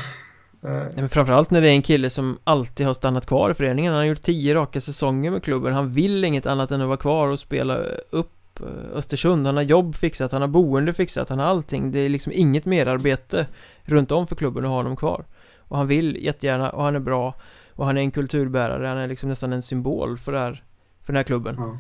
Nej, 0.63 0.91
men 0.95 1.09
framförallt 1.09 1.51
när 1.51 1.61
det 1.61 1.67
är 1.67 1.71
en 1.71 1.81
kille 1.81 2.09
som 2.09 2.37
alltid 2.43 2.85
har 2.85 2.93
stannat 2.93 3.25
kvar 3.25 3.49
i 3.49 3.53
föreningen. 3.53 3.93
Han 3.93 3.99
har 3.99 4.05
gjort 4.05 4.21
tio 4.21 4.55
raka 4.55 4.81
säsonger 4.81 5.31
med 5.31 5.43
klubben. 5.43 5.73
Han 5.73 5.89
vill 5.89 6.23
inget 6.23 6.45
annat 6.45 6.71
än 6.71 6.81
att 6.81 6.87
vara 6.87 6.97
kvar 6.97 7.27
och 7.27 7.39
spela 7.39 7.77
upp 8.09 8.59
eh, 8.59 8.97
Östersund. 8.97 9.45
Han 9.45 9.55
har 9.55 9.63
jobb 9.63 9.95
fixat, 9.95 10.31
han 10.31 10.41
har 10.41 10.47
boende 10.47 10.93
fixat, 10.93 11.29
han 11.29 11.39
har 11.39 11.45
allting. 11.45 11.91
Det 11.91 11.99
är 11.99 12.09
liksom 12.09 12.33
inget 12.35 12.65
merarbete 12.65 13.47
runt 13.83 14.11
om 14.11 14.27
för 14.27 14.35
klubben 14.35 14.63
att 14.63 14.69
ha 14.69 14.77
honom 14.77 14.95
kvar. 14.95 15.25
Och 15.57 15.77
han 15.77 15.87
vill 15.87 16.17
jättegärna 16.21 16.69
och 16.69 16.83
han 16.83 16.95
är 16.95 16.99
bra 16.99 17.35
Och 17.75 17.85
han 17.85 17.97
är 17.97 18.01
en 18.01 18.11
kulturbärare, 18.11 18.87
han 18.87 18.97
är 18.97 19.07
liksom 19.07 19.29
nästan 19.29 19.53
en 19.53 19.61
symbol 19.61 20.17
för, 20.17 20.31
det 20.31 20.39
här, 20.39 20.63
för 21.01 21.13
den 21.13 21.17
här 21.17 21.23
klubben. 21.23 21.57
Mm. 21.57 21.77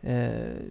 eh, 0.00 0.70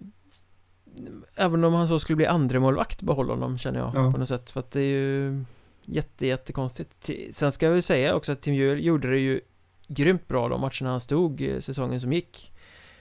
Även 1.36 1.64
om 1.64 1.74
han 1.74 1.88
så 1.88 1.98
skulle 1.98 2.16
bli 2.16 2.26
andremålvakt 2.26 3.02
behålla 3.02 3.32
honom 3.32 3.58
känner 3.58 3.78
jag 3.78 3.92
ja. 3.94 4.12
på 4.12 4.18
något 4.18 4.28
sätt 4.28 4.50
För 4.50 4.60
att 4.60 4.70
det 4.70 4.80
är 4.80 4.84
ju 4.84 5.44
Jätte, 5.86 6.26
jättekonstigt. 6.26 7.10
Sen 7.30 7.52
ska 7.52 7.70
vi 7.70 7.82
säga 7.82 8.14
också 8.14 8.32
att 8.32 8.42
Tim 8.42 8.54
Juel 8.54 8.84
gjorde 8.84 9.10
det 9.10 9.18
ju 9.18 9.40
Grymt 9.88 10.28
bra 10.28 10.48
de 10.48 10.60
matcherna 10.60 10.90
han 10.90 11.00
stod 11.00 11.42
eh, 11.42 11.58
säsongen 11.58 12.00
som 12.00 12.12
gick. 12.12 12.52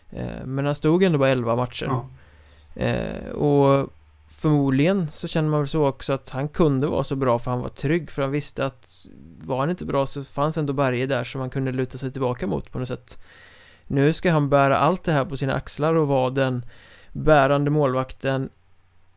Eh, 0.10 0.46
Men 0.46 0.66
han 0.66 0.76
stod 0.76 1.04
ändå 1.04 1.18
bara 1.18 1.30
11 1.30 1.56
matcher. 1.56 1.86
Ja. 1.86 2.10
Eh, 2.82 3.30
och 3.30 3.90
Förmodligen 4.42 5.08
så 5.08 5.28
känner 5.28 5.50
man 5.50 5.60
väl 5.60 5.68
så 5.68 5.88
också 5.88 6.14
att 6.14 6.30
han 6.30 6.48
kunde 6.48 6.88
vara 6.88 7.04
så 7.04 7.16
bra 7.16 7.40
för 7.40 7.52
han 7.52 7.60
var 7.60 7.70
trygg 7.70 8.12
för 8.12 8.22
han 8.22 8.32
visste 8.32 8.66
att 8.66 9.08
Var 9.40 9.60
han 9.60 9.70
inte 9.70 9.86
bra 9.86 10.06
så 10.06 10.24
fanns 10.24 10.58
ändå 10.58 10.74
Berge 10.74 11.06
där 11.06 11.24
som 11.24 11.40
man 11.40 11.50
kunde 11.50 11.72
luta 11.72 11.98
sig 11.98 12.12
tillbaka 12.12 12.48
mot 12.48 12.72
på 12.72 12.80
något 12.80 12.88
sätt. 12.88 13.20
Nu 13.88 14.14
ska 14.14 14.32
han 14.32 14.50
bära 14.50 14.78
allt 14.78 15.04
det 15.04 15.12
här 15.12 15.26
på 15.26 15.38
sina 15.38 15.54
axlar 15.54 15.96
och 15.96 16.08
vara 16.08 16.30
den 16.30 16.66
Bärande 17.12 17.72
målvakten 17.72 18.50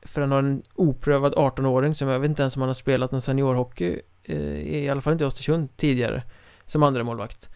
för 0.06 0.20
han 0.20 0.32
har 0.32 0.38
en 0.38 0.62
oprövad 0.74 1.34
18-åring 1.34 1.94
som 1.94 2.08
jag 2.08 2.20
vet 2.20 2.28
inte 2.28 2.42
ens 2.42 2.56
om 2.56 2.62
han 2.62 2.68
har 2.68 2.74
spelat 2.74 3.12
en 3.12 3.20
seniorhockey 3.20 4.00
eh, 4.24 4.36
I 4.36 4.88
alla 4.88 5.00
fall 5.00 5.12
inte 5.12 5.24
i 5.24 5.26
Östersund 5.26 5.76
tidigare 5.76 6.22
Som 6.66 6.82
andra 6.82 7.04
målvakt. 7.04 7.50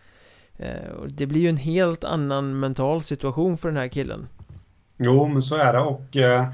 Eh, 0.56 0.90
och 1.00 1.12
Det 1.12 1.26
blir 1.26 1.40
ju 1.40 1.48
en 1.48 1.56
helt 1.56 2.04
annan 2.04 2.60
mental 2.60 3.02
situation 3.02 3.58
för 3.58 3.68
den 3.68 3.76
här 3.76 3.88
killen. 3.88 4.28
Jo, 4.96 5.28
men 5.28 5.42
så 5.42 5.56
är 5.56 5.72
det. 5.72 5.80
Och 5.80 6.16
eh, 6.16 6.46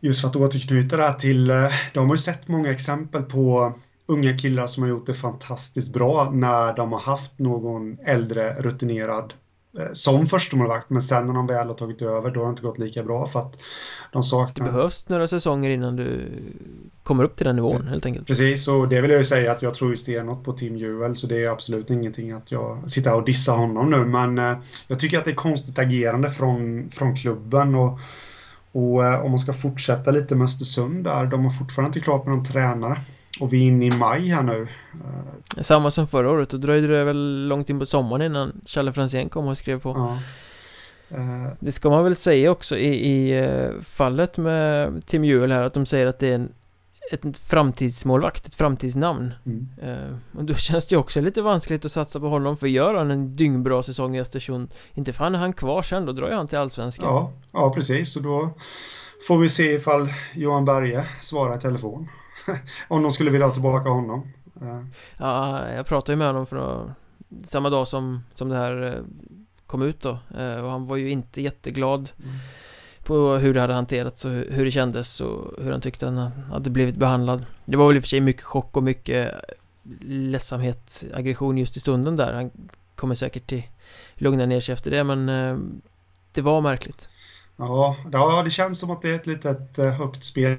Just 0.00 0.20
för 0.20 0.28
att 0.28 0.36
återknyta 0.36 0.96
det 0.96 1.02
här 1.02 1.14
till 1.14 1.50
eh, 1.50 1.70
De 1.94 2.08
har 2.08 2.16
ju 2.16 2.20
sett 2.20 2.48
många 2.48 2.70
exempel 2.70 3.22
på 3.22 3.74
Unga 4.06 4.38
killar 4.38 4.66
som 4.66 4.82
har 4.82 4.90
gjort 4.90 5.06
det 5.06 5.14
fantastiskt 5.14 5.92
bra 5.92 6.30
när 6.32 6.74
de 6.76 6.92
har 6.92 7.00
haft 7.00 7.38
någon 7.38 7.98
äldre 8.04 8.54
rutinerad 8.62 9.34
som 9.92 10.26
förstemålvakt 10.26 10.90
men 10.90 11.02
sen 11.02 11.26
när 11.26 11.34
de 11.34 11.46
väl 11.46 11.66
har 11.66 11.74
tagit 11.74 12.02
över 12.02 12.30
då 12.30 12.40
har 12.40 12.46
det 12.46 12.50
inte 12.50 12.62
gått 12.62 12.78
lika 12.78 13.02
bra 13.02 13.28
för 13.28 13.40
att 13.40 13.58
de 14.12 14.22
saknar... 14.22 14.66
Det 14.66 14.72
behövs 14.72 15.08
några 15.08 15.28
säsonger 15.28 15.70
innan 15.70 15.96
du 15.96 16.28
kommer 17.02 17.24
upp 17.24 17.36
till 17.36 17.46
den 17.46 17.56
nivån 17.56 17.76
mm. 17.76 17.88
helt 17.88 18.06
enkelt. 18.06 18.26
Precis 18.26 18.68
och 18.68 18.88
det 18.88 19.00
vill 19.00 19.10
jag 19.10 19.18
ju 19.18 19.24
säga 19.24 19.52
att 19.52 19.62
jag 19.62 19.74
tror 19.74 19.90
ju 19.90 19.96
stenhårt 19.96 20.44
på 20.44 20.52
Tim 20.52 20.76
Juel 20.76 21.16
så 21.16 21.26
det 21.26 21.44
är 21.44 21.50
absolut 21.50 21.90
ingenting 21.90 22.32
att 22.32 22.52
jag 22.52 22.90
sitter 22.90 23.14
och 23.14 23.24
dissar 23.24 23.56
honom 23.56 23.90
nu 23.90 24.04
men 24.04 24.38
eh, 24.38 24.58
jag 24.86 25.00
tycker 25.00 25.18
att 25.18 25.24
det 25.24 25.30
är 25.30 25.34
konstigt 25.34 25.78
agerande 25.78 26.30
från, 26.30 26.90
från 26.90 27.16
klubben 27.16 27.74
och, 27.74 27.98
och 28.72 29.04
eh, 29.04 29.24
om 29.24 29.30
man 29.30 29.38
ska 29.38 29.52
fortsätta 29.52 30.10
lite 30.10 30.34
med 30.34 30.44
Östersund 30.44 31.04
där, 31.04 31.26
de 31.26 31.44
har 31.44 31.52
fortfarande 31.52 31.88
inte 31.88 32.04
klart 32.04 32.26
med 32.26 32.36
någon 32.36 32.44
tränare. 32.44 33.00
Och 33.40 33.52
vi 33.52 33.58
är 33.58 33.62
inne 33.62 33.86
i 33.86 33.90
maj 33.90 34.28
här 34.28 34.42
nu 34.42 34.68
Samma 35.60 35.90
som 35.90 36.06
förra 36.06 36.30
året, 36.30 36.50
då 36.50 36.56
dröjde 36.56 36.86
det 36.86 37.04
väl 37.04 37.46
långt 37.48 37.70
in 37.70 37.78
på 37.78 37.86
sommaren 37.86 38.22
innan 38.22 38.60
Challe 38.66 38.92
Franzén 38.92 39.28
kom 39.28 39.46
och 39.46 39.58
skrev 39.58 39.80
på 39.80 39.88
ja. 39.88 40.18
uh. 41.18 41.52
Det 41.60 41.72
ska 41.72 41.90
man 41.90 42.04
väl 42.04 42.16
säga 42.16 42.50
också 42.50 42.78
i, 42.78 43.10
i 43.10 43.46
uh, 43.46 43.80
fallet 43.80 44.38
med 44.38 45.06
Tim 45.06 45.24
Juel 45.24 45.52
här 45.52 45.62
att 45.62 45.74
de 45.74 45.86
säger 45.86 46.06
att 46.06 46.18
det 46.18 46.28
är 46.28 46.34
en 46.34 46.52
ett 47.12 47.38
framtidsmålvakt, 47.38 48.46
ett 48.46 48.54
framtidsnamn 48.54 49.34
Mm. 49.46 49.68
eh, 49.82 50.38
Och 50.38 50.44
då 50.44 50.54
känns 50.66 50.86
det 50.86 50.94
ju 50.94 51.00
också 51.00 51.20
lite 51.20 51.42
vanskligt 51.42 51.84
att 51.84 51.92
satsa 51.92 52.20
på 52.20 52.28
honom 52.28 52.56
För 52.56 52.66
gör 52.66 52.94
han 52.94 53.10
en 53.10 53.32
dyngbra 53.32 53.82
säsong 53.82 54.16
i 54.16 54.20
Östersund 54.20 54.74
Inte 54.94 55.12
fan 55.12 55.34
är 55.34 55.38
han 55.38 55.52
kvar 55.52 55.82
sen, 55.82 56.06
då 56.06 56.12
drar 56.12 56.28
ju 56.28 56.34
han 56.34 56.46
till 56.46 56.58
Allsvenskan 56.58 57.06
Ja, 57.08 57.32
ja, 57.52 57.72
precis. 57.74 58.16
Och 58.16 58.22
då 58.22 58.50
får 59.26 59.38
vi 59.38 59.48
se 59.48 59.72
ifall 59.72 60.08
Johan 60.34 60.64
Berge 60.64 61.04
svarar 61.20 61.56
i 61.56 61.60
telefon. 61.60 62.08
Om 62.88 63.02
de 63.02 63.12
skulle 63.12 63.30
vilja 63.30 63.46
ha 63.46 63.52
tillbaka 63.54 63.88
honom. 63.90 64.32
Eh, 64.62 64.80
Ja, 65.16 65.68
jag 65.70 65.86
pratade 65.86 66.12
ju 66.12 66.16
med 66.16 66.26
honom 66.26 66.46
för 66.46 66.92
samma 67.44 67.70
dag 67.70 67.88
som, 67.88 68.22
som 68.34 68.48
det 68.48 68.56
här 68.56 68.82
eh, 68.96 69.02
kom 69.66 69.82
ut 69.82 70.00
då. 70.00 70.18
Eh, 70.38 70.56
Och 70.56 70.70
han 70.70 70.86
var 70.86 70.96
ju 70.96 71.10
inte 71.10 71.42
jätteglad 71.42 72.10
Mm. 72.18 72.34
på 73.04 73.14
hur 73.34 73.54
det 73.54 73.60
hade 73.60 73.74
hanterats 73.74 74.24
och 74.24 74.30
hur 74.30 74.64
det 74.64 74.70
kändes 74.70 75.20
och 75.20 75.64
hur 75.64 75.70
han 75.72 75.80
tyckte 75.80 76.06
han 76.06 76.16
hade 76.50 76.70
blivit 76.70 76.96
behandlad. 76.96 77.46
Det 77.64 77.76
var 77.76 77.86
väl 77.86 77.96
i 77.96 77.98
och 77.98 78.02
för 78.02 78.08
sig 78.08 78.20
mycket 78.20 78.42
chock 78.42 78.76
och 78.76 78.82
mycket 78.82 79.34
ledsamhet, 80.00 81.04
aggression 81.14 81.58
just 81.58 81.76
i 81.76 81.80
stunden 81.80 82.16
där. 82.16 82.32
Han 82.32 82.50
kommer 82.94 83.14
säkert 83.14 83.46
till 83.46 83.62
lugna 84.14 84.46
ner 84.46 84.60
sig 84.60 84.72
efter 84.72 84.90
det 84.90 85.04
men 85.04 85.26
det 86.32 86.40
var 86.42 86.60
märkligt. 86.60 87.08
Ja, 87.56 87.96
ja, 88.12 88.42
det 88.42 88.50
känns 88.50 88.78
som 88.78 88.90
att 88.90 89.02
det 89.02 89.10
är 89.10 89.14
ett 89.14 89.26
litet 89.26 89.76
högt 89.76 90.24
spel 90.24 90.56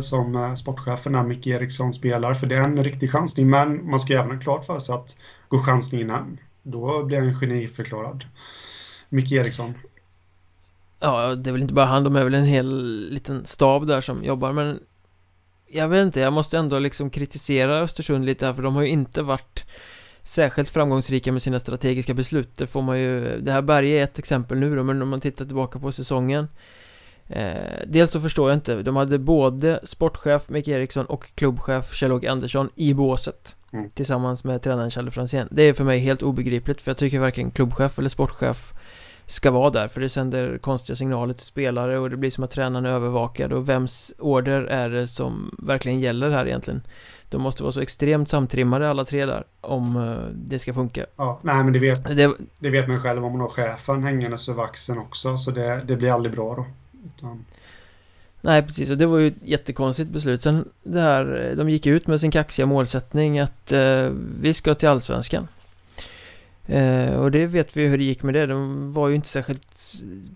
som 0.00 0.34
eh, 0.34 0.54
sportcheferna 0.54 1.22
Micke 1.22 1.46
Eriksson 1.46 1.92
spelar. 1.92 2.34
För 2.34 2.46
det 2.46 2.56
är 2.56 2.62
en 2.62 2.84
riktig 2.84 3.10
chansning, 3.10 3.50
men 3.50 3.90
man 3.90 4.00
ska 4.00 4.12
ju 4.12 4.18
även 4.18 4.36
ha 4.36 4.42
klart 4.42 4.64
för 4.64 4.78
sig 4.78 4.94
att 4.94 5.16
går 5.48 5.58
chansningen 5.58 6.10
hem, 6.10 6.38
då 6.62 7.04
blir 7.04 7.20
han 7.20 7.34
geniförklarad. 7.34 8.24
Micke 9.08 9.32
Eriksson. 9.32 9.74
Ja, 11.00 11.34
det 11.34 11.50
är 11.50 11.52
väl 11.52 11.62
inte 11.62 11.74
bara 11.74 11.86
han, 11.86 12.04
de 12.04 12.16
är 12.16 12.24
väl 12.24 12.34
en 12.34 12.44
hel 12.44 13.08
liten 13.10 13.44
stab 13.44 13.86
där 13.86 14.00
som 14.00 14.24
jobbar 14.24 14.52
men 14.52 14.80
Jag 15.66 15.88
vet 15.88 16.06
inte, 16.06 16.20
jag 16.20 16.32
måste 16.32 16.58
ändå 16.58 16.78
liksom 16.78 17.10
kritisera 17.10 17.78
Östersund 17.78 18.24
lite 18.24 18.46
här 18.46 18.52
för 18.52 18.62
de 18.62 18.74
har 18.76 18.82
ju 18.82 18.88
inte 18.88 19.22
varit 19.22 19.64
Särskilt 20.22 20.68
framgångsrika 20.68 21.32
med 21.32 21.42
sina 21.42 21.58
strategiska 21.58 22.14
beslut 22.14 22.56
Det 22.56 22.66
får 22.66 22.82
man 22.82 23.00
ju 23.00 23.40
Det 23.40 23.52
här 23.52 23.62
Berge 23.62 24.00
är 24.00 24.04
ett 24.04 24.18
exempel 24.18 24.58
nu 24.58 24.76
då 24.76 24.82
men 24.82 25.02
om 25.02 25.08
man 25.08 25.20
tittar 25.20 25.44
tillbaka 25.44 25.78
på 25.78 25.92
säsongen 25.92 26.48
eh, 27.28 27.52
Dels 27.86 28.10
så 28.10 28.20
förstår 28.20 28.50
jag 28.50 28.56
inte 28.56 28.82
De 28.82 28.96
hade 28.96 29.18
både 29.18 29.80
sportchef 29.82 30.48
Micke 30.48 30.68
Eriksson 30.68 31.06
och 31.06 31.34
klubbchef 31.34 31.92
Kjell-Åke 31.92 32.30
Andersson 32.30 32.68
i 32.74 32.94
båset 32.94 33.54
Mm. 33.72 33.90
Tillsammans 33.90 34.44
med 34.44 34.62
tränaren 34.62 34.90
Challe 34.90 35.10
Franzén 35.10 35.48
Det 35.50 35.62
är 35.62 35.72
för 35.72 35.84
mig 35.84 35.98
helt 35.98 36.22
obegripligt 36.22 36.82
för 36.82 36.90
jag 36.90 36.98
tycker 36.98 37.18
varken 37.18 37.50
klubbchef 37.50 37.98
eller 37.98 38.08
sportchef 38.08 38.72
Ska 39.26 39.50
vara 39.50 39.70
där 39.70 39.88
för 39.88 40.00
det 40.00 40.08
sänder 40.08 40.58
konstiga 40.58 40.96
signaler 40.96 41.34
till 41.34 41.46
spelare 41.46 41.98
och 41.98 42.10
det 42.10 42.16
blir 42.16 42.30
som 42.30 42.44
att 42.44 42.50
tränaren 42.50 42.86
är 42.86 42.90
övervakad 42.90 43.52
och 43.52 43.68
vems 43.68 44.14
order 44.18 44.62
är 44.62 44.90
det 44.90 45.06
som 45.06 45.54
verkligen 45.58 46.00
gäller 46.00 46.30
här 46.30 46.46
egentligen? 46.46 46.82
De 47.30 47.42
måste 47.42 47.62
vara 47.62 47.72
så 47.72 47.80
extremt 47.80 48.28
samtrimmade 48.28 48.90
alla 48.90 49.04
tre 49.04 49.26
där 49.26 49.44
om 49.60 49.96
eh, 49.96 50.34
det 50.34 50.58
ska 50.58 50.74
funka 50.74 51.06
Ja, 51.16 51.40
nej 51.42 51.64
men 51.64 51.72
det 51.72 51.78
vet, 51.78 52.04
det, 52.04 52.34
det 52.58 52.70
vet 52.70 52.88
man 52.88 53.02
själv 53.02 53.24
om 53.24 53.32
man 53.32 53.40
har 53.40 53.48
chefen 53.48 54.04
hängandes 54.04 54.48
över 54.48 54.62
axeln 54.62 54.98
också, 54.98 55.36
så 55.36 55.50
det, 55.50 55.84
det 55.84 55.96
blir 55.96 56.12
aldrig 56.12 56.34
bra 56.34 56.54
då. 56.54 56.66
Utan, 57.04 57.44
Nej 58.40 58.62
precis, 58.62 58.90
och 58.90 58.98
det 58.98 59.06
var 59.06 59.18
ju 59.18 59.28
ett 59.28 59.34
jättekonstigt 59.44 60.10
beslut. 60.10 60.42
Sen 60.42 60.68
det 60.82 61.00
här, 61.00 61.54
de 61.56 61.70
gick 61.70 61.86
ut 61.86 62.06
med 62.06 62.20
sin 62.20 62.30
kaxiga 62.30 62.66
målsättning 62.66 63.38
att 63.38 63.72
eh, 63.72 64.10
vi 64.40 64.54
ska 64.54 64.74
till 64.74 64.88
Allsvenskan. 64.88 65.48
Eh, 66.66 67.14
Och 67.14 67.30
det 67.30 67.46
vet 67.46 67.76
vi 67.76 67.86
hur 67.86 67.98
det 67.98 68.04
gick 68.04 68.22
med 68.22 68.34
det, 68.34 68.46
de 68.46 68.92
var 68.92 69.08
ju 69.08 69.14
inte 69.14 69.28
särskilt 69.28 69.92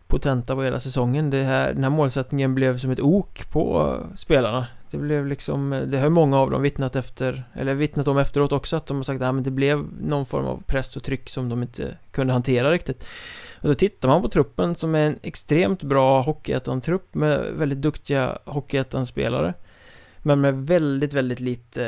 potenta 0.07 0.55
på 0.55 0.63
hela 0.63 0.81
säsongen. 0.81 1.31
Det 1.31 1.43
här, 1.43 1.73
Den 1.75 1.83
här 1.83 1.91
målsättningen 1.91 2.55
blev 2.55 2.79
som 2.79 2.91
ett 2.91 3.01
ok 3.01 3.51
på 3.51 3.97
spelarna. 4.17 4.67
Det 4.91 4.99
blev 4.99 5.27
liksom, 5.27 5.71
det 5.91 5.97
har 5.99 6.05
ju 6.05 6.11
många 6.11 6.39
av 6.39 6.51
dem 6.51 6.63
vittnat 6.63 6.97
efter, 6.97 7.45
eller 7.55 7.75
vittnat 7.75 8.09
om 8.09 8.19
efteråt 8.19 8.53
också 8.53 8.77
att 8.77 8.87
de 8.87 8.97
har 8.97 9.05
sagt 9.05 9.23
att 9.23 9.35
men 9.35 9.45
det 9.45 9.51
blev 9.51 9.85
någon 10.01 10.27
form 10.27 10.47
av 10.47 10.63
press 10.67 10.97
och 10.97 11.03
tryck 11.03 11.31
som 11.31 11.49
de 11.49 11.63
inte 11.63 11.97
kunde 12.11 12.33
hantera 12.33 12.73
riktigt 12.73 13.07
och 13.63 13.69
då 13.69 13.75
tittar 13.75 14.09
man 14.09 14.23
på 14.23 14.29
truppen 14.29 14.75
som 14.75 14.95
är 14.95 15.07
en 15.07 15.19
extremt 15.23 15.83
bra 15.83 16.23
Hockeyettan-trupp 16.23 17.15
med 17.15 17.53
väldigt 17.53 17.83
duktiga 17.83 18.39
Hockeyettan-spelare 18.45 19.55
Men 20.19 20.41
med 20.41 20.55
väldigt, 20.55 21.15
väldigt 21.15 21.41
lite 21.41 21.85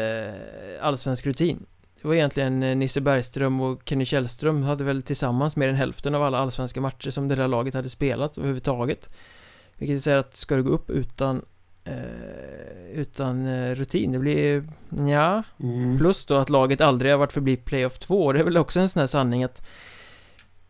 eh, 0.78 0.86
allsvensk 0.86 1.26
rutin. 1.26 1.66
Det 2.02 2.08
var 2.08 2.14
egentligen 2.14 2.62
eh, 2.62 2.76
Nisse 2.76 3.00
Bergström 3.00 3.60
och 3.60 3.82
Kenny 3.84 4.04
Källström 4.04 4.62
hade 4.62 4.84
väl 4.84 5.02
tillsammans 5.02 5.56
mer 5.56 5.68
än 5.68 5.74
hälften 5.74 6.14
av 6.14 6.22
alla 6.22 6.38
allsvenska 6.38 6.80
matcher 6.80 7.10
som 7.10 7.28
det 7.28 7.34
där 7.34 7.48
laget 7.48 7.74
hade 7.74 7.88
spelat 7.88 8.38
överhuvudtaget. 8.38 9.10
Vilket 9.78 10.04
säger 10.04 10.18
att 10.18 10.36
ska 10.36 10.56
du 10.56 10.62
gå 10.62 10.70
upp 10.70 10.90
utan 10.90 11.44
eh, 11.84 11.94
utan 12.92 13.46
eh, 13.46 13.74
rutin, 13.74 14.12
det 14.12 14.18
blir 14.18 14.68
ja. 15.08 15.42
Mm. 15.60 15.98
Plus 15.98 16.24
då 16.24 16.34
att 16.34 16.50
laget 16.50 16.80
aldrig 16.80 17.12
har 17.12 17.18
varit 17.18 17.32
förbi 17.32 17.56
playoff 17.56 17.98
2 17.98 18.32
Det 18.32 18.38
är 18.38 18.44
väl 18.44 18.56
också 18.56 18.80
en 18.80 18.88
sån 18.88 19.00
här 19.00 19.06
sanning 19.06 19.44
att 19.44 19.66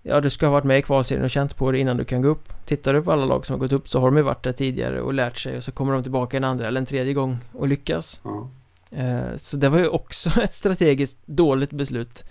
Ja, 0.06 0.20
du 0.20 0.30
ska 0.30 0.46
ha 0.46 0.52
varit 0.52 0.64
med 0.64 0.78
i 0.78 0.82
kvalserien 0.82 1.24
och 1.24 1.30
känt 1.30 1.56
på 1.56 1.72
det 1.72 1.78
innan 1.78 1.96
du 1.96 2.04
kan 2.04 2.22
gå 2.22 2.28
upp 2.28 2.52
Tittar 2.66 2.94
du 2.94 3.02
på 3.02 3.12
alla 3.12 3.24
lag 3.24 3.46
som 3.46 3.54
har 3.54 3.58
gått 3.60 3.72
upp 3.72 3.88
så 3.88 4.00
har 4.00 4.06
de 4.10 4.16
ju 4.16 4.22
varit 4.22 4.42
där 4.44 4.52
tidigare 4.52 5.00
och 5.00 5.14
lärt 5.14 5.38
sig 5.38 5.56
och 5.56 5.64
så 5.64 5.72
kommer 5.72 5.92
de 5.92 6.02
tillbaka 6.02 6.36
en 6.36 6.44
andra 6.44 6.68
eller 6.68 6.80
en 6.80 6.86
tredje 6.86 7.14
gång 7.14 7.36
och 7.52 7.68
lyckas 7.68 8.20
Ja. 8.24 8.50
eh, 8.98 9.36
Så 9.36 9.56
det 9.56 9.68
var 9.68 9.78
ju 9.78 9.88
också 9.88 10.40
ett 10.42 10.52
strategiskt 10.52 11.18
dåligt 11.26 11.70
beslut 11.70 12.24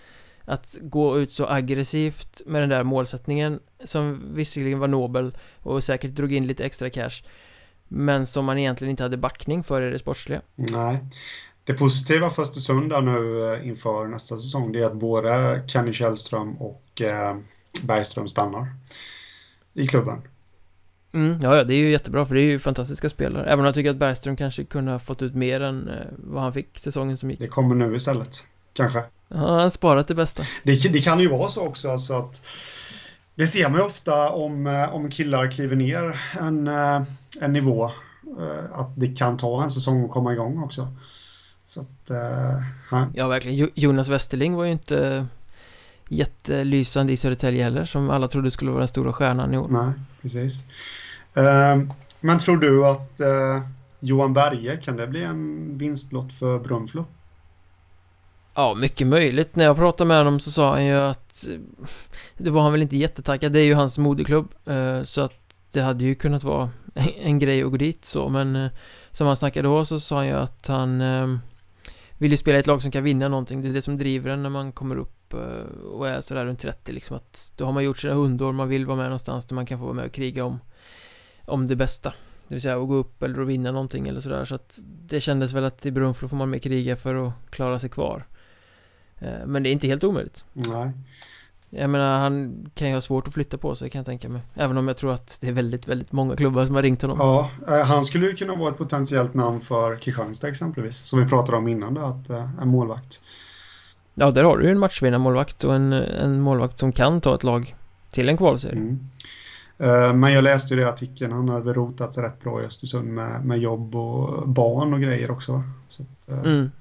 Att 0.46 0.78
gå 0.82 1.20
ut 1.20 1.32
så 1.32 1.48
aggressivt 1.48 2.42
med 2.46 2.62
den 2.62 2.70
där 2.70 2.84
målsättningen 2.84 3.60
Som 3.84 4.22
visserligen 4.36 4.80
var 4.80 4.88
nobel 4.88 5.38
och 5.60 5.84
säkert 5.84 6.12
drog 6.12 6.34
in 6.34 6.48
lite 6.48 6.66
extra 6.66 6.90
cash 6.90 7.24
Men 7.88 8.26
som 8.28 8.46
man 8.46 8.58
egentligen 8.58 8.90
inte 8.90 9.04
hade 9.04 9.18
backning 9.18 9.64
för 9.64 9.82
i 9.82 9.90
det 9.92 10.00
sportsliga 10.00 10.42
Nej. 10.56 11.00
Det 11.66 11.74
positiva 11.74 12.30
för 12.30 12.42
Östersund 12.42 12.94
nu 13.04 13.54
eh, 13.54 13.68
inför 13.68 14.08
nästa 14.08 14.38
säsong 14.38 14.72
det 14.72 14.80
är 14.80 14.86
att 14.86 14.94
både 14.94 15.64
Kenny 15.68 15.94
Källström 15.94 16.56
och 16.58 17.02
eh, 17.02 17.38
Bergström 17.84 18.28
stannar 18.28 18.68
i 19.74 19.88
klubben. 19.88 20.22
Mm, 21.14 21.40
ja, 21.42 21.64
det 21.64 21.74
är 21.74 21.78
ju 21.78 21.92
jättebra 21.92 22.26
för 22.26 22.36
det 22.36 22.42
är 22.42 22.46
ju 22.46 22.60
fantastiska 22.60 23.10
spelare 23.10 23.46
Även 23.46 23.60
om 23.60 23.66
jag 23.66 23.76
tycker 23.76 23.90
att 23.90 23.98
Bergström 23.98 24.36
kanske 24.36 24.64
kunde 24.64 24.92
ha 24.92 25.00
fått 25.00 25.22
ut 25.22 25.36
mer 25.36 25.62
än 25.62 25.88
eh, 25.88 25.96
vad 26.18 26.44
han 26.44 26.54
fick 26.54 26.80
säsongen 26.80 27.18
som 27.18 27.32
gick 27.32 27.40
Det 27.40 27.48
kommer 27.48 27.76
nu 27.76 27.96
istället, 27.96 28.44
kanske. 28.74 29.04
Ja, 29.28 29.60
han 29.60 29.72
sparat 29.72 30.08
det 30.08 30.16
bästa 30.16 30.44
Det, 30.64 30.94
det 30.94 31.00
kan 31.00 31.20
ju 31.20 31.30
vara 31.30 31.50
så 31.50 31.68
också 31.68 31.92
alltså 31.92 32.14
att 32.14 32.42
det 33.36 33.48
ser 33.48 33.70
man 33.70 33.80
ju 33.80 33.86
ofta 33.86 34.30
om, 34.30 34.88
om 34.92 35.12
killar 35.12 35.52
kliver 35.52 35.76
ner 35.76 36.22
en, 36.40 36.68
en 37.42 37.54
nivå 37.54 37.92
att 38.72 38.96
det 38.96 39.18
kan 39.18 39.38
ta 39.38 39.64
en 39.64 39.70
säsong 39.70 40.06
att 40.06 40.12
komma 40.12 40.34
igång 40.34 40.64
också. 40.64 40.88
Så 41.66 41.82
att, 41.82 42.10
eh, 42.10 42.62
nej. 42.92 43.06
Ja, 43.14 43.28
verkligen 43.28 43.58
Jo- 43.58 43.70
Jonas 43.76 44.08
Westerling 44.10 44.54
var 44.56 44.66
ju 44.66 44.72
inte 44.72 45.26
jättelysande 46.10 47.14
i 47.14 47.18
Södertälje 47.18 47.64
heller 47.64 47.86
Som 47.86 48.10
alla 48.10 48.28
trodde 48.28 48.52
skulle 48.52 48.72
vara 48.72 48.80
den 48.80 48.88
stora 48.88 49.14
stjärnan 49.14 49.54
i 49.54 49.58
år 49.58 49.68
nej, 49.70 49.94
precis. 50.22 50.64
Eh, 51.34 51.82
men 52.22 52.40
tror 52.40 52.58
du 52.58 52.86
att 52.86 53.20
eh, 53.20 53.62
Johan 54.00 54.34
Berge, 54.34 54.78
kan 54.78 54.98
det 54.98 55.08
bli 55.08 55.24
en 55.24 55.78
vinstlott 55.78 56.34
för 56.34 56.60
Brunflo? 56.60 57.06
Ja, 58.56 58.74
mycket 58.74 59.08
möjligt 59.08 59.56
När 59.56 59.66
jag 59.66 59.76
pratade 59.76 60.08
med 60.08 60.18
honom 60.18 60.40
så 60.40 60.52
sa 60.52 60.72
han 60.72 60.86
ju 60.86 60.94
att 60.96 61.48
eh, 61.50 61.58
Det 62.38 62.50
var 62.50 62.62
han 62.62 62.72
väl 62.72 62.82
inte 62.82 62.98
jättetaggad 62.98 63.52
Det 63.52 63.60
är 63.60 63.66
ju 63.66 63.74
hans 63.74 63.98
moderklubb 63.98 64.54
Så 65.04 65.22
att 65.22 65.34
det 65.72 65.82
hade 65.82 66.04
ju 66.04 66.16
kunnat 66.16 66.44
vara 66.44 66.70
en 67.22 67.40
grej 67.40 67.64
att 67.64 67.72
gå 67.72 67.78
dit 67.78 68.06
så 68.06 68.30
Men 68.30 68.70
som 69.12 69.28
han 69.28 69.36
snackade 69.36 69.68
då 69.68 69.86
så 69.86 70.00
sa 70.00 70.16
han 70.16 70.28
ju 70.28 70.34
att 70.34 70.68
han 70.68 71.02
eh, 71.02 71.38
vill 72.24 72.32
ju 72.32 72.38
spela 72.38 72.58
i 72.58 72.60
ett 72.60 72.68
lag 72.68 72.82
som 72.82 72.92
kan 72.92 73.04
vinna 73.04 73.28
någonting. 73.28 73.62
Det 73.62 73.68
är 73.68 73.74
det 73.74 73.82
som 73.82 73.98
driver 73.98 74.30
en 74.30 74.44
när 74.44 74.50
man 74.50 74.72
kommer 74.72 74.96
upp 74.96 75.34
eh, 75.34 75.40
Och 75.88 76.10
är 76.10 76.22
sådär 76.22 76.46
runt 76.46 76.60
30 76.60 76.92
liksom 76.92 77.18
att 77.18 77.54
Då 77.58 77.66
har 77.66 77.72
man 77.72 77.84
gjort 77.84 78.00
sina 78.00 78.14
hundår 78.14 78.52
Man 78.52 78.70
vill 78.70 78.86
vara 78.86 78.98
med 78.98 79.06
någonstans 79.06 79.46
där 79.46 79.56
man 79.56 79.66
kan 79.66 79.80
få 79.80 79.86
vara 79.86 79.94
med 79.94 80.06
och 80.06 80.12
kriga 80.12 80.46
om 80.46 80.60
Om 81.46 81.66
det 81.66 81.76
bästa. 81.76 82.14
Det 82.48 82.56
vill 82.56 82.62
säga 82.62 82.82
att 82.82 82.88
gå 82.88 82.96
upp 82.96 83.24
eller 83.24 83.42
att 83.42 83.48
vinna 83.48 83.72
någonting 83.72 84.08
eller 84.08 84.22
sådär. 84.22 84.46
Så 84.46 84.56
att 84.56 84.80
det 84.86 85.22
kändes 85.22 85.54
väl 85.54 85.64
att 85.64 85.86
i 85.86 85.92
Brunflo 85.92 86.28
får 86.28 86.38
man 86.38 86.50
med 86.50 86.64
kriga 86.64 86.96
för 86.98 87.28
att 87.28 87.34
klara 87.50 87.80
sig 87.80 87.90
kvar. 87.90 88.28
Eh, 89.20 89.46
men 89.46 89.64
det 89.64 89.70
är 89.70 89.72
inte 89.72 89.88
helt 89.88 90.04
omöjligt. 90.04 90.46
Nej. 90.54 90.92
Jag 91.76 91.90
menar 91.90 92.20
han 92.20 92.66
kan 92.76 92.88
ju 92.88 92.94
ha 92.94 93.02
svårt 93.02 93.28
att 93.28 93.34
flytta 93.34 93.58
på 93.58 93.76
sig 93.76 93.90
kan 93.90 94.00
jag 94.00 94.06
tänka 94.06 94.30
mig 94.30 94.42
Även 94.56 94.78
om 94.78 94.88
jag 94.88 94.98
tror 94.98 95.14
att 95.14 95.38
det 95.42 95.48
är 95.48 95.52
väldigt, 95.52 95.88
väldigt 95.88 96.12
många 96.12 96.36
klubbar 96.36 96.66
som 96.66 96.76
har 96.76 96.82
ringt 96.82 97.02
honom 97.02 97.18
Ja, 97.20 97.50
eh, 97.68 97.86
han 97.86 98.04
skulle 98.04 98.26
ju 98.28 98.36
kunna 98.36 98.56
vara 98.56 98.70
ett 98.70 98.78
potentiellt 98.78 99.34
namn 99.34 99.62
för 99.62 99.96
Kristianstad 99.96 100.48
exempelvis. 100.48 100.98
Som 100.98 101.20
vi 101.20 101.30
pratade 101.30 101.58
om 101.58 101.68
innan, 101.68 101.94
då, 101.94 102.02
att 102.02 102.30
eh, 102.30 102.62
en 102.62 102.68
målvakt. 102.68 103.22
Ja, 104.14 104.32
där 104.32 104.44
har 104.44 104.58
du 104.58 104.64
ju 104.64 104.72
en 104.72 104.80
matchvinnarmålvakt 104.80 105.64
och 105.64 105.76
en, 105.76 105.94
en 105.94 106.42
målvakt 106.42 106.80
som 106.80 106.92
kan 106.92 107.22
ta 107.22 107.36
ett 107.36 107.44
lag 107.44 107.76
till 108.12 108.30
en 108.30 108.38
kvalserie 108.38 108.78
Mm. 108.78 109.10
Eh, 109.78 110.14
Men 110.14 110.34
jag 110.34 110.44
läste 110.44 110.74
ju 110.74 110.80
det 110.80 110.86
i 110.86 110.90
artikeln, 110.90 111.32
han 111.32 111.50
hade 111.50 111.66
väl 111.66 111.74
rotat 111.74 112.18
rätt 112.18 112.42
bra 112.42 112.62
i 112.62 112.66
Östersund 112.66 113.14
med, 113.14 113.46
med 113.46 113.60
jobb 113.60 113.96
och 113.96 114.50
barn 114.50 114.94
och 114.94 115.02
grejer 115.02 115.32
också. 115.32 115.64
Så 115.88 116.04
att, 116.04 116.30
mm. 116.46 116.72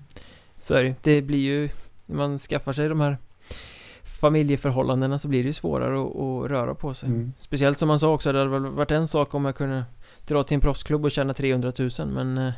Så 0.59 0.74
är 0.74 0.84
det 0.84 0.95
Det 1.03 1.22
blir 1.22 1.38
ju 1.38 1.68
man 2.07 2.38
skaffar 2.38 2.72
sig 2.72 2.88
de 2.88 3.01
här 3.01 3.16
Familjeförhållandena 4.23 5.18
så 5.18 5.29
blir 5.29 5.43
det 5.43 5.47
ju 5.47 5.53
svårare 5.53 6.03
att, 6.03 6.16
att 6.16 6.51
röra 6.51 6.75
på 6.75 6.95
sig 6.95 7.09
mm. 7.09 7.33
Speciellt 7.39 7.79
som 7.79 7.89
man 7.89 7.99
sa 7.99 8.14
också, 8.14 8.33
det 8.33 8.39
hade 8.39 8.51
väl 8.51 8.66
varit 8.66 8.91
en 8.91 9.09
sak 9.09 9.35
om 9.35 9.45
jag 9.45 9.57
kunde 9.57 9.85
Dra 10.27 10.43
till 10.43 10.55
en 10.55 10.61
proffsklubb 10.61 11.05
och 11.05 11.11
tjäna 11.11 11.35
300 11.35 11.73
000 11.79 11.91
men 12.07 12.39
eh, 12.39 12.53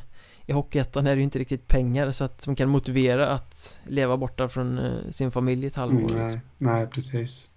i 0.46 0.52
Hockeyettan 0.52 1.06
är 1.06 1.10
det 1.10 1.16
ju 1.16 1.24
inte 1.24 1.38
riktigt 1.38 1.68
pengar 1.68 2.10
så 2.10 2.24
att 2.24 2.42
som 2.42 2.56
kan 2.56 2.68
motivera 2.68 3.28
att 3.28 3.80
leva 3.86 4.16
borta 4.16 4.48
från 4.48 4.78
eh, 4.78 5.10
sin 5.10 5.30
familj 5.30 5.66
ett 5.66 5.76
halvår. 5.76 6.14
Mm, 6.14 6.28
nej, 6.28 6.40
nej, 6.58 6.86
precis. 6.86 7.48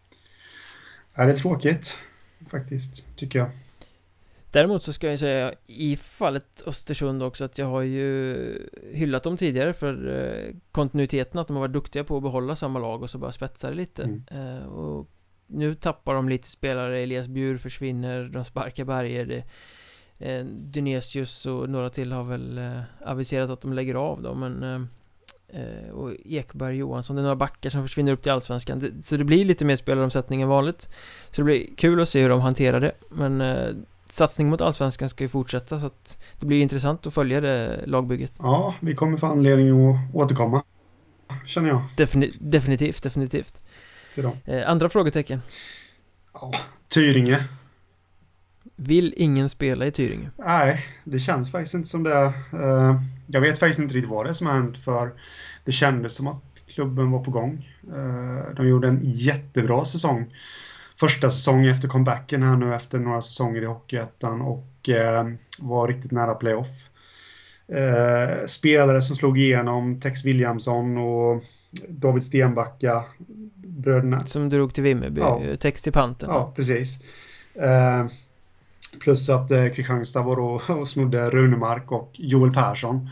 Ja, 1.16 1.26
det 1.26 1.32
är 1.32 1.38
tråkigt 1.38 1.98
faktiskt, 2.52 3.06
tycker 3.16 3.40
jag. 3.40 3.50
Däremot 4.52 4.84
så 4.84 4.94
ska 4.94 5.10
jag 5.10 5.20
säga 5.20 5.54
i 5.66 5.96
fallet 5.96 6.64
Östersund 6.66 7.24
också 7.24 7.46
att 7.46 7.58
jag 7.58 7.66
har 7.66 7.82
ju 7.82 8.70
hyllat 8.94 9.24
dem 9.24 9.38
tidigare 9.38 9.74
för 9.74 10.08
eh, 10.08 10.56
kontinuiteten 10.72 11.40
att 11.40 11.48
de 11.48 11.56
har 11.56 11.62
varit 11.62 11.74
duktiga 11.74 12.04
på 12.04 12.18
att 12.18 12.24
behålla 12.24 12.56
samma 12.56 12.80
lag 12.80 13.04
och 13.04 13.10
så 13.10 13.18
bara 13.18 13.32
spetsa 13.32 13.70
det 13.70 13.76
lite. 13.76 14.04
Mm. 14.04 14.24
Eh, 14.32 14.66
och 14.66 15.10
nu 15.48 15.76
tappar 15.76 16.14
de 16.14 16.30
lite 16.30 16.50
spelare, 16.50 17.00
Elias 17.00 17.28
Bjur 17.28 17.58
försvinner, 17.58 18.30
de 18.34 18.46
sparkar 18.46 18.86
Berger. 18.86 19.26
Det, 19.26 19.44
eh, 20.28 20.46
Dynesius 20.46 21.46
och 21.46 21.70
några 21.70 21.90
till 21.90 22.12
har 22.12 22.24
väl 22.24 22.62
aviserat 23.06 23.50
att 23.50 23.62
de 23.62 23.74
lägger 23.74 23.96
av 23.96 24.22
dem 24.22 24.40
men 24.40 24.88
och 25.94 26.12
Ekberg 26.26 26.78
Johansson, 26.78 27.16
det 27.16 27.20
är 27.20 27.24
några 27.24 27.36
backar 27.36 27.70
som 27.70 27.82
försvinner 27.82 28.12
upp 28.12 28.22
till 28.22 28.32
Allsvenskan. 28.32 28.80
Det, 28.80 29.04
Så 29.04 29.18
det 29.18 29.24
blir 29.24 29.46
lite 29.46 29.66
mer 29.66 29.76
spelaromsättning 29.76 30.42
än 30.42 30.50
vanligt. 30.50 30.90
Så 31.32 31.42
det 31.42 31.44
blir 31.44 31.76
kul 31.76 32.02
att 32.02 32.10
se 32.10 32.22
hur 32.22 32.30
de 32.30 32.42
hanterar 32.42 32.80
det 32.80 32.92
Men 33.10 33.42
satsning 34.12 34.50
mot 34.50 34.62
Allsvenskan 34.62 35.10
ska 35.10 35.24
ju 35.24 35.30
fortsätta 35.30 35.80
så 35.80 35.86
att 35.86 36.18
det 36.40 36.46
blir 36.46 36.62
intressant 36.62 37.08
att 37.08 37.14
följa 37.14 37.42
det 37.42 37.84
lagbygget 37.86 38.34
Ja, 38.40 38.76
vi 38.82 38.96
kommer 38.96 39.18
få 39.18 39.26
anledning 39.26 39.90
att 39.90 40.16
återkomma, 40.16 40.64
känner 41.46 41.70
jag, 41.70 41.82
Defini 41.98 42.34
Definitivt, 42.40 43.04
definitivt 43.04 43.62
eh, 44.46 44.70
Andra 44.70 44.90
frågetecken 44.90 45.42
Ja, 46.34 46.52
Tyringe. 46.88 47.44
Vill 48.76 49.14
ingen 49.18 49.50
spela 49.50 49.86
i 49.86 49.92
Tyringe? 49.92 50.30
Nej, 50.38 50.86
det 51.04 51.20
känns 51.20 51.52
faktiskt 51.52 51.74
inte 51.74 51.90
som 51.90 52.04
det. 52.04 52.34
Eh, 52.54 53.02
Jag 53.28 53.42
vet 53.42 53.60
faktiskt 53.60 53.80
inte 53.80 53.94
riktigt 53.96 54.10
vad 54.10 54.26
det 54.26 54.30
är 54.30 54.34
som 54.34 54.48
har 54.48 54.54
hänt 54.54 54.78
för 54.78 55.14
det 55.66 55.72
kändes 55.72 56.16
som 56.16 56.28
att 56.28 56.44
klubben 56.68 57.12
var 57.12 57.24
på 57.24 57.32
gång. 57.32 57.70
Eh, 57.96 58.56
De 58.56 58.68
gjorde 58.68 58.88
en 58.88 59.02
jättebra 59.04 59.86
säsong. 59.86 60.34
Första 61.00 61.30
säsong 61.30 61.66
efter 61.66 61.88
comebacken 61.88 62.44
här 62.44 62.56
nu 62.56 62.76
efter 62.76 63.00
några 63.00 63.22
säsonger 63.22 63.62
i 63.62 63.66
Hockeyettan 63.66 64.42
och 64.42 64.90
eh, 64.90 65.28
var 65.60 65.88
riktigt 65.88 66.12
nära 66.12 66.36
playoff. 66.36 66.90
Eh, 67.68 68.46
Spelare 68.48 69.02
som 69.02 69.16
slog 69.16 69.40
igenom, 69.40 70.00
Tex 70.00 70.26
Williamson 70.26 70.98
och 70.98 71.44
David 71.90 72.24
Stenbacka, 72.24 73.04
bröderna. 73.56 74.20
Som 74.20 74.50
drog 74.50 74.74
till 74.74 74.84
Vimmerby, 74.84 75.22
Ja. 75.22 75.42
text 75.60 75.84
till 75.84 75.94
panten 75.94 76.30
Ja, 76.32 76.54
precis. 76.56 77.00
Eh, 77.56 78.06
plus 79.00 79.30
att 79.30 79.52
eh, 79.52 79.68
Kristianstad 79.70 80.22
var 80.22 80.36
då 80.36 80.62
och 80.74 80.88
snodde 80.88 81.30
Runemark 81.30 81.92
och 81.92 82.12
Joel 82.14 82.54
Persson. 82.54 83.10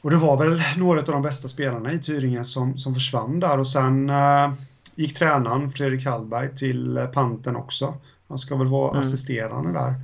Och 0.00 0.10
det 0.10 0.16
var 0.16 0.36
väl 0.38 0.62
några 0.76 1.00
av 1.00 1.06
de 1.06 1.22
bästa 1.22 1.48
spelarna 1.48 1.92
i 1.92 1.98
Tyringe 1.98 2.44
som, 2.44 2.78
som 2.78 2.94
försvann 2.94 3.40
där 3.40 3.58
och 3.58 3.68
sen 3.68 4.10
eh, 4.10 4.52
gick 4.98 5.16
tränaren 5.16 5.72
Fredrik 5.72 6.06
Hallberg 6.06 6.56
till 6.56 6.96
eh, 6.96 7.06
panten 7.06 7.56
också. 7.56 7.94
Han 8.28 8.38
ska 8.38 8.56
väl 8.56 8.66
vara 8.66 8.90
Mm. 8.90 9.00
assisterande 9.00 9.72
där. 9.72 9.94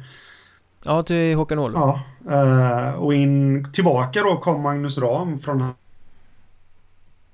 Ja, 0.85 1.03
till 1.03 1.35
Håkan 1.35 1.59
Åhlund 1.59 1.79
Ja, 1.85 2.03
eh, 2.31 2.95
och 2.95 3.15
in 3.15 3.67
tillbaka 3.73 4.23
då 4.23 4.37
kom 4.37 4.63
Magnus 4.63 4.99
Ram 4.99 5.39
från 5.39 5.65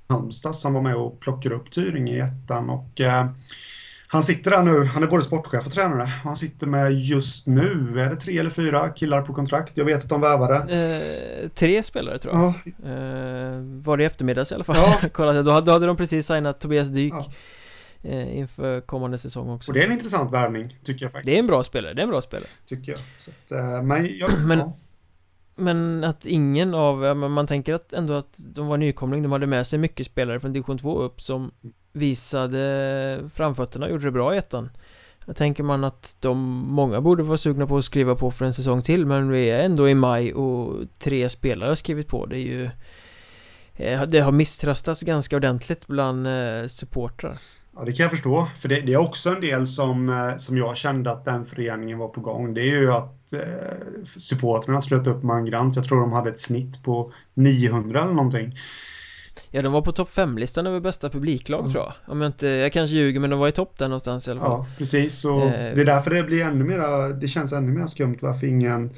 Halmstad 0.08 0.54
som 0.54 0.74
var 0.74 0.82
med 0.82 0.96
och 0.96 1.20
plockade 1.20 1.54
upp 1.54 1.70
Tyringe 1.70 2.12
i 2.12 2.20
ettan 2.20 2.70
och 2.70 3.00
eh, 3.00 3.26
han 4.12 4.22
sitter 4.22 4.50
där 4.50 4.62
nu, 4.62 4.84
han 4.84 5.02
är 5.02 5.06
både 5.06 5.22
sportchef 5.22 5.66
och 5.66 5.72
tränare. 5.72 6.04
Han 6.04 6.36
sitter 6.36 6.66
med 6.66 6.92
just 6.92 7.46
nu, 7.46 7.94
är 8.00 8.10
det 8.10 8.16
tre 8.16 8.38
eller 8.38 8.50
fyra 8.50 8.88
killar 8.88 9.22
på 9.22 9.34
kontrakt? 9.34 9.72
Jag 9.76 9.84
vet 9.84 10.02
att 10.02 10.08
de 10.08 10.20
värvade. 10.20 10.56
eh, 11.42 11.48
Tre 11.48 11.82
spelare 11.82 12.18
tror 12.18 12.34
jag 12.34 12.42
Ja, 12.42 12.88
eh, 12.90 13.60
Var 13.84 13.96
det 13.96 14.02
i 14.02 14.06
eftermiddags 14.06 14.52
i 14.52 14.54
alla 14.54 14.64
fall? 14.64 14.76
Ja. 15.02 15.08
Kollade, 15.12 15.42
då, 15.42 15.50
hade, 15.50 15.66
då 15.66 15.72
hade 15.72 15.86
de 15.86 15.96
precis 15.96 16.26
signat 16.26 16.60
Tobias 16.60 16.88
Dyk 16.88 17.12
Ja. 18.02 18.10
eh, 18.10 18.38
Inför 18.38 18.80
kommande 18.80 19.18
säsong 19.18 19.50
också 19.50 19.70
och 19.70 19.74
det 19.74 19.82
är 19.82 19.86
en 19.86 19.92
intressant 19.92 20.32
värvning, 20.32 20.78
tycker 20.84 21.04
jag 21.04 21.12
faktiskt. 21.12 21.26
Det 21.26 21.34
är 21.34 21.38
en 21.38 21.46
bra 21.46 21.62
spelare, 21.62 21.94
det 21.94 22.00
är 22.00 22.04
en 22.04 22.10
bra 22.10 22.20
spelare 22.20 22.48
Tycker 22.68 22.92
jag. 22.92 23.00
Så 23.18 23.30
att, 23.30 23.52
eh, 23.52 23.82
men 23.82 24.08
jag, 24.18 24.30
Men- 24.46 24.58
ja. 24.58 24.76
Men 25.56 26.04
att 26.04 26.26
ingen 26.26 26.74
av, 26.74 27.16
man 27.16 27.46
tänker 27.46 27.74
att 27.74 27.92
ändå 27.92 28.14
att 28.14 28.36
de 28.38 28.66
var 28.66 28.76
nykomling, 28.76 29.22
de 29.22 29.32
hade 29.32 29.46
med 29.46 29.66
sig 29.66 29.78
mycket 29.78 30.06
spelare 30.06 30.40
från 30.40 30.52
division 30.52 30.78
2 30.78 30.98
upp 31.02 31.20
som 31.22 31.50
visade 31.92 33.30
framfötterna 33.34 33.86
och 33.86 33.92
gjorde 33.92 34.04
det 34.04 34.10
bra 34.10 34.34
i 34.34 34.38
ettan 34.38 34.70
Då 35.26 35.34
tänker 35.34 35.62
man 35.62 35.84
att 35.84 36.16
de, 36.20 36.38
många 36.68 37.00
borde 37.00 37.22
vara 37.22 37.36
sugna 37.36 37.66
på 37.66 37.76
att 37.76 37.84
skriva 37.84 38.14
på 38.14 38.30
för 38.30 38.44
en 38.44 38.54
säsong 38.54 38.82
till 38.82 39.06
men 39.06 39.30
vi 39.30 39.50
är 39.50 39.64
ändå 39.64 39.88
i 39.88 39.94
maj 39.94 40.34
och 40.34 40.76
tre 40.98 41.28
spelare 41.28 41.68
har 41.68 41.74
skrivit 41.74 42.08
på, 42.08 42.26
det 42.26 42.36
är 42.36 42.40
ju 42.40 42.70
eh, 43.74 44.02
Det 44.02 44.20
har 44.20 44.32
misströstats 44.32 45.02
ganska 45.02 45.36
ordentligt 45.36 45.86
bland 45.86 46.26
eh, 46.26 46.66
supportrar 46.66 47.38
Ja, 47.76 47.84
det 47.84 47.92
kan 47.92 48.04
jag 48.04 48.10
förstå. 48.10 48.48
För 48.58 48.68
det, 48.68 48.80
det 48.80 48.92
är 48.92 48.96
också 48.96 49.30
en 49.30 49.40
del 49.40 49.66
som, 49.66 50.08
eh, 50.08 50.36
som 50.36 50.56
jag 50.56 50.76
kände 50.76 51.10
att 51.10 51.24
den 51.24 51.44
föreningen 51.44 51.98
var 51.98 52.08
på 52.08 52.20
gång. 52.20 52.54
Det 52.54 52.60
är 52.60 52.80
ju 52.80 52.92
att 52.92 53.32
eh, 53.32 53.40
supportrarna 54.16 54.80
slöt 54.80 55.06
upp 55.06 55.22
mangrant. 55.22 55.76
Jag 55.76 55.84
tror 55.84 56.00
de 56.00 56.12
hade 56.12 56.30
ett 56.30 56.40
snitt 56.40 56.82
på 56.82 57.12
900 57.34 58.02
eller 58.02 58.14
någonting. 58.14 58.56
Ja, 59.50 59.62
de 59.62 59.72
var 59.72 59.82
på 59.82 59.92
topp 59.92 60.10
5-listan 60.10 60.66
över 60.66 60.80
bästa 60.80 61.10
publiklag 61.10 61.64
Ja. 61.66 61.70
tror 61.72 61.84
jag 61.84 61.92
Om 62.12 62.20
jag 62.20 62.28
inte, 62.28 62.46
jag 62.46 62.72
kanske 62.72 62.96
ljuger 62.96 63.20
men 63.20 63.30
de 63.30 63.38
var 63.38 63.48
i 63.48 63.52
topp 63.52 63.78
där 63.78 63.88
någonstans 63.88 64.28
i 64.28 64.30
alla 64.30 64.40
fall 64.40 64.50
Ja, 64.50 64.66
precis. 64.78 65.24
Och 65.24 65.42
Eh. 65.42 65.74
det 65.74 65.80
är 65.80 65.84
därför 65.84 66.10
det 66.10 66.22
blir 66.22 66.42
ännu 66.44 66.64
mera, 66.64 67.08
det 67.08 67.28
känns 67.28 67.52
ännu 67.52 67.72
mer 67.72 67.86
skumt 67.86 68.16
varför 68.20 68.46
ingen... 68.46 68.90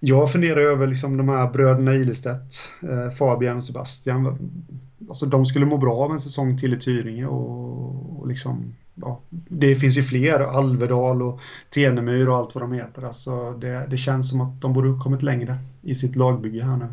Jag 0.00 0.32
funderar 0.32 0.60
över 0.60 0.86
liksom 0.86 1.16
de 1.16 1.28
här 1.28 1.50
bröderna 1.50 1.94
Ilestedt, 1.94 2.54
eh, 2.82 3.14
Fabian 3.16 3.56
och 3.56 3.64
Sebastian. 3.64 4.38
Alltså 5.08 5.26
de 5.26 5.46
skulle 5.46 5.66
må 5.66 5.76
bra 5.76 5.94
av 5.94 6.10
en 6.12 6.20
säsong 6.20 6.58
till 6.58 6.74
i 6.74 6.76
Tyringe 6.78 7.26
och, 7.26 8.20
och 8.20 8.28
liksom... 8.28 8.74
Ja, 8.94 9.20
det 9.30 9.76
finns 9.76 9.96
ju 9.98 10.02
fler, 10.02 10.40
Alvedal 10.40 11.22
och 11.22 11.40
Tenemyr 11.74 12.28
och 12.28 12.36
allt 12.36 12.54
vad 12.54 12.62
de 12.64 12.72
heter. 12.72 13.02
Alltså 13.02 13.52
det, 13.52 13.86
det 13.90 13.96
känns 13.96 14.30
som 14.30 14.40
att 14.40 14.60
de 14.60 14.72
borde 14.72 14.98
kommit 15.02 15.22
längre 15.22 15.58
i 15.82 15.94
sitt 15.94 16.16
lagbygge 16.16 16.64
här 16.64 16.76
nu. 16.76 16.86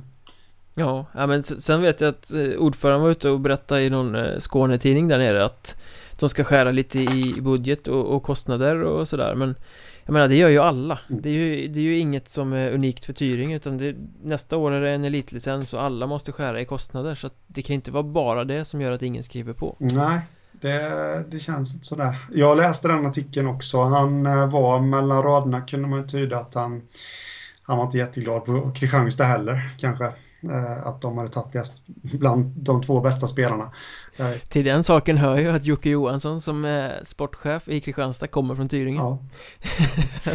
Ja, 0.76 1.05
ja 1.13 1.28
men 1.28 1.43
sen 1.43 1.82
vet 1.82 2.01
jag 2.01 2.09
att 2.09 2.34
eh, 2.34 2.57
ordföranden 2.57 3.01
var 3.01 3.09
ute 3.11 3.30
och 3.30 3.39
berättade 3.39 3.82
i 3.82 3.89
någon 3.89 4.15
eh, 4.15 4.39
Skånetidning 4.39 5.07
där 5.07 5.17
nere 5.17 5.45
att 5.45 5.82
de 6.19 6.30
ska 6.30 6.43
skära 6.43 6.71
lite 6.71 6.99
i 6.99 7.36
budget 7.41 7.88
och, 7.88 8.05
och 8.15 8.23
kostnader 8.23 8.84
och 8.84 9.07
sådär 9.07 9.36
men 9.36 9.55
jag 10.03 10.13
menar 10.13 10.28
det 10.28 10.36
gör 10.36 10.49
ju 10.49 10.59
alla 10.59 10.99
Mm. 11.09 11.21
det 11.21 11.30
är 11.30 11.34
ju, 11.34 11.67
det 11.67 11.80
är 11.80 11.84
ju 11.84 11.97
inget 11.97 12.30
som 12.30 12.53
är 12.53 12.71
unikt 12.71 13.05
för 13.05 13.13
Tyringe 13.13 13.55
utan 13.55 13.78
det, 13.78 13.95
nästa 14.23 14.57
år 14.57 14.71
är 14.71 14.82
det 14.82 14.91
en 14.91 15.03
elitlicens 15.05 15.73
och 15.73 15.84
alla 15.84 16.07
måste 16.07 16.32
skära 16.32 16.61
i 16.61 16.65
kostnader 16.65 17.15
så 17.15 17.28
att 17.28 17.36
det 17.47 17.61
kan 17.61 17.73
inte 17.73 17.91
vara 17.91 18.03
bara 18.03 18.43
det 18.43 18.65
som 18.65 18.82
gör 18.82 18.91
att 18.91 19.01
ingen 19.01 19.23
skriver 19.23 19.53
på 19.53 19.76
Nej, 19.80 20.19
det, 20.51 21.26
det 21.32 21.39
känns 21.39 21.73
inte 21.73 21.86
sådär. 21.86 22.15
Jag 22.32 22.57
läste 22.57 22.88
den 22.88 23.05
artikeln 23.05 23.47
också. 23.47 23.82
Han 23.82 24.26
eh, 24.26 24.51
var 24.51 24.80
mellan 24.80 25.23
raderna 25.23 25.61
kunde 25.61 25.88
man 25.88 26.07
tyda 26.07 26.38
att 26.38 26.55
han, 26.55 26.82
han 27.61 27.78
var 27.78 27.86
inte 27.86 27.97
jätteglad 27.97 28.45
på 28.45 28.71
Kristianstad 28.76 29.23
heller 29.23 29.69
kanske. 29.78 30.11
Eh, 30.44 30.88
Att 30.88 31.02
de 31.02 31.18
hade 31.18 31.30
tagit 31.30 31.54
det 31.54 32.18
bland 32.18 32.46
de 32.46 32.82
två 32.82 33.00
bästa 33.02 33.28
spelarna. 33.28 33.72
Eh, 34.20 34.32
Till 34.32 34.66
den 34.66 34.84
saken 34.84 35.18
hör 35.18 35.38
ju 35.38 35.50
att 35.50 35.66
Jocke 35.66 35.90
Johansson 35.90 36.42
som 36.42 36.66
är 36.66 37.04
sportchef 37.04 37.68
i 37.68 37.82
Kristianstad 37.82 38.28
kommer 38.28 38.56
från 38.56 38.70
Tyringe 38.70 38.98
Ja, 38.98 39.20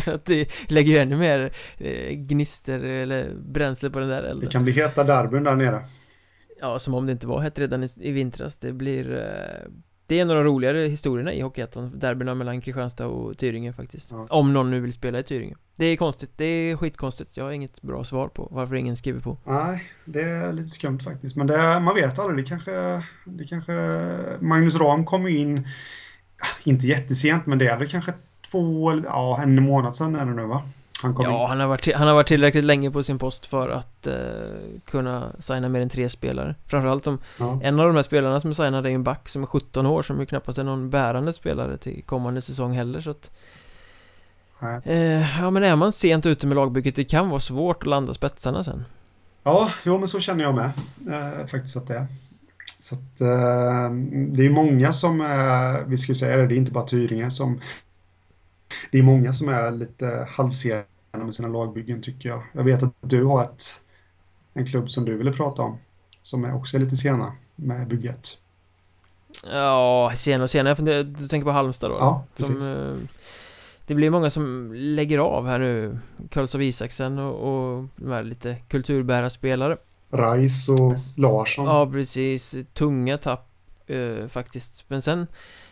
att 0.13 0.25
det 0.25 0.71
lägger 0.71 0.93
ju 0.93 0.99
ännu 0.99 1.17
mer 1.17 1.53
eh, 1.79 2.15
gnister 2.15 2.81
eller 2.85 3.35
bränsle 3.35 3.91
på 3.91 3.99
den 3.99 4.09
där 4.09 4.23
elden 4.23 4.41
det 4.41 4.47
kan 4.47 4.65
bli 4.65 4.73
heta 4.73 5.05
derbyn 5.05 5.45
där 5.45 5.57
nere. 5.57 5.85
Ja, 6.61 6.79
som 6.79 6.95
om 6.95 7.07
det 7.07 7.13
inte 7.13 7.27
var 7.27 7.41
hett 7.41 7.59
redan 7.59 7.85
i, 7.85 7.89
i 8.01 8.11
vintras 8.11 8.57
Det 8.57 8.73
blir 8.73 9.13
eh, 9.19 9.71
Det 10.11 10.19
är 10.19 10.23
en 10.23 10.31
av 10.31 10.37
de 10.37 10.45
roligare 10.45 10.79
historierna 10.79 11.33
i 11.33 11.41
Hockeyettan 11.41 11.99
Derbyna 11.99 12.35
mellan 12.35 12.61
Kristianstad 12.61 13.07
och 13.07 13.39
Tyringe 13.39 13.73
faktiskt 13.73 14.11
Ja. 14.11 14.27
Om 14.31 14.53
någon 14.53 14.71
nu 14.71 14.81
vill 14.81 14.93
spela 14.93 15.19
i 15.19 15.23
Tyringe 15.23 15.57
Det 15.77 15.87
är 15.87 15.97
konstigt, 15.97 16.31
det 16.37 16.45
är 16.45 16.77
skitkonstigt 16.77 17.37
Jag 17.37 17.45
har 17.45 17.53
inget 17.53 17.83
bra 17.83 18.05
svar 18.05 18.29
på 18.29 18.49
varför 18.51 18.75
ingen 18.75 18.97
skriver 18.97 19.21
på 19.21 19.39
Nej, 19.45 19.83
det 20.05 20.23
är 20.23 20.53
lite 20.53 20.69
skumt 20.69 20.99
faktiskt. 20.99 21.37
Men 21.37 21.47
det, 21.47 21.81
man 21.81 21.95
vet 21.95 22.19
aldrig. 22.19 22.45
Det 22.45 22.49
kanske, 22.49 23.05
det 23.25 23.45
kanske... 23.45 23.73
Magnus 24.41 24.77
Ram 24.77 25.05
kom 25.05 25.29
in, 25.29 25.69
inte 26.65 26.87
jättesent, 26.87 27.47
men 27.47 27.59
det 27.59 27.67
är 27.67 27.79
väl 27.79 27.89
kanske 27.89 28.13
två, 28.51 28.93
ja, 29.05 29.43
en 29.43 29.63
månad 29.63 29.95
sedan 29.95 30.17
är 30.17 30.27
det 30.27 30.35
nu 30.35 30.47
va? 30.47 30.63
Han 31.03 31.15
Ja, 31.19 31.43
in. 31.43 31.49
han 31.49 31.61
har, 31.61 31.67
varit, 31.67 31.95
han 31.95 32.07
har 32.09 32.15
varit 32.15 32.27
tillräckligt 32.27 32.65
länge 32.65 32.91
på 32.91 33.03
sin 33.03 33.19
post 33.19 33.47
för 33.47 33.69
att 33.69 34.07
eh, 34.07 34.15
kunna 34.85 35.33
signa 35.39 35.69
mer 35.69 35.81
än 35.81 35.89
tre 35.89 36.09
spelare 36.09 36.55
Framförallt 36.67 37.05
som 37.05 37.19
Ja. 37.39 37.61
en 37.63 37.81
av 37.81 37.87
de 37.87 37.97
här 37.97 38.03
spelarna 38.03 38.41
som 38.41 38.51
är 38.51 38.55
signade 38.55 38.91
är 38.91 38.95
en 38.95 39.05
back 39.05 39.29
som 39.29 39.43
är 39.43 39.47
17 39.47 39.87
år 39.87 40.03
Som 40.03 40.21
ju 40.21 40.27
knappast 40.27 40.59
är 40.59 40.65
någon 40.65 40.91
bärande 40.91 41.33
spelare 41.33 41.77
till 41.77 42.03
kommande 42.07 42.41
säsong 42.41 42.73
heller 42.73 43.01
så 43.01 43.11
att 43.11 43.31
eh, 44.85 45.41
Ja 45.41 45.51
men 45.51 45.65
är 45.65 45.77
man 45.77 45.93
sent 45.93 46.27
ute 46.27 46.47
med 46.47 46.57
lagbygget 46.57 46.97
Det 46.97 47.05
kan 47.05 47.29
vara 47.29 47.41
svårt 47.41 47.83
att 47.83 47.87
landa 47.89 48.15
spetsarna 48.15 48.65
sen 48.65 48.85
Ja, 49.43 49.71
jo, 49.85 49.99
men 49.99 50.09
så 50.09 50.21
känner 50.21 50.45
jag 50.45 50.55
med. 50.55 50.71
Eh, 51.11 51.47
faktiskt 51.47 51.77
att 51.77 51.87
det 51.87 51.95
är. 51.97 52.07
Så 52.79 52.95
att, 52.95 53.21
eh, 53.21 53.91
det 54.29 54.47
är 54.47 54.51
många 54.51 54.93
som, 54.93 55.21
eh, 55.21 55.87
vi 55.87 55.99
ska 55.99 56.15
säga 56.15 56.37
det, 56.37 56.47
det 56.47 56.55
är 56.55 56.57
inte 56.57 56.73
bara 56.73 56.87
Tyringe 56.87 57.31
som... 57.31 57.61
Det 58.93 58.99
är 58.99 59.03
många 59.03 59.33
som 59.33 59.49
är 59.49 59.71
lite 59.71 60.27
halvsena 60.29 60.85
med 61.12 61.35
sina 61.35 61.49
lagbyggen 61.49 62.03
tycker 62.03 62.29
jag. 62.29 62.43
Jag 62.53 62.64
vet 62.64 62.83
att 62.83 62.95
du 63.01 63.25
har 63.25 63.45
ett 63.45 63.81
en 64.55 64.66
klubb 64.66 64.91
som 64.91 65.05
du 65.05 65.16
ville 65.16 65.33
prata 65.33 65.62
om. 65.62 65.79
Som 66.23 66.45
är 66.45 66.57
också 66.57 66.79
lite 66.79 66.97
sena 66.97 67.33
med 67.57 67.89
bygget. 67.89 68.39
Ja, 69.45 70.12
senare 70.16 70.43
och 70.43 70.51
senare. 70.51 71.03
Du 71.03 71.29
tänker 71.29 71.45
på 71.45 71.51
Halmstad 71.51 71.91
då? 71.91 71.97
Ja, 72.01 72.25
precis. 72.37 72.62
Som, 72.62 72.73
eh, 72.73 73.09
det 73.87 73.95
blir 73.95 74.11
många 74.11 74.31
som 74.31 74.73
lägger 74.75 75.18
av 75.18 75.47
här 75.47 75.59
nu 75.59 75.99
Karlsson 76.31 76.62
Isaksen 76.62 77.18
och, 77.18 77.35
och 77.35 77.85
de 77.97 78.11
här 78.11 78.23
lite 78.23 78.57
kulturbärarspelare 78.68 79.77
Rice 80.11 80.73
och 80.73 80.95
Larsson 81.16 81.64
Ja 81.64 81.91
precis, 81.91 82.57
tunga 82.75 83.18
tapp 83.18 83.51
eh, 83.87 84.27
faktiskt 84.27 84.85
Men 84.89 85.03
sen 85.03 85.27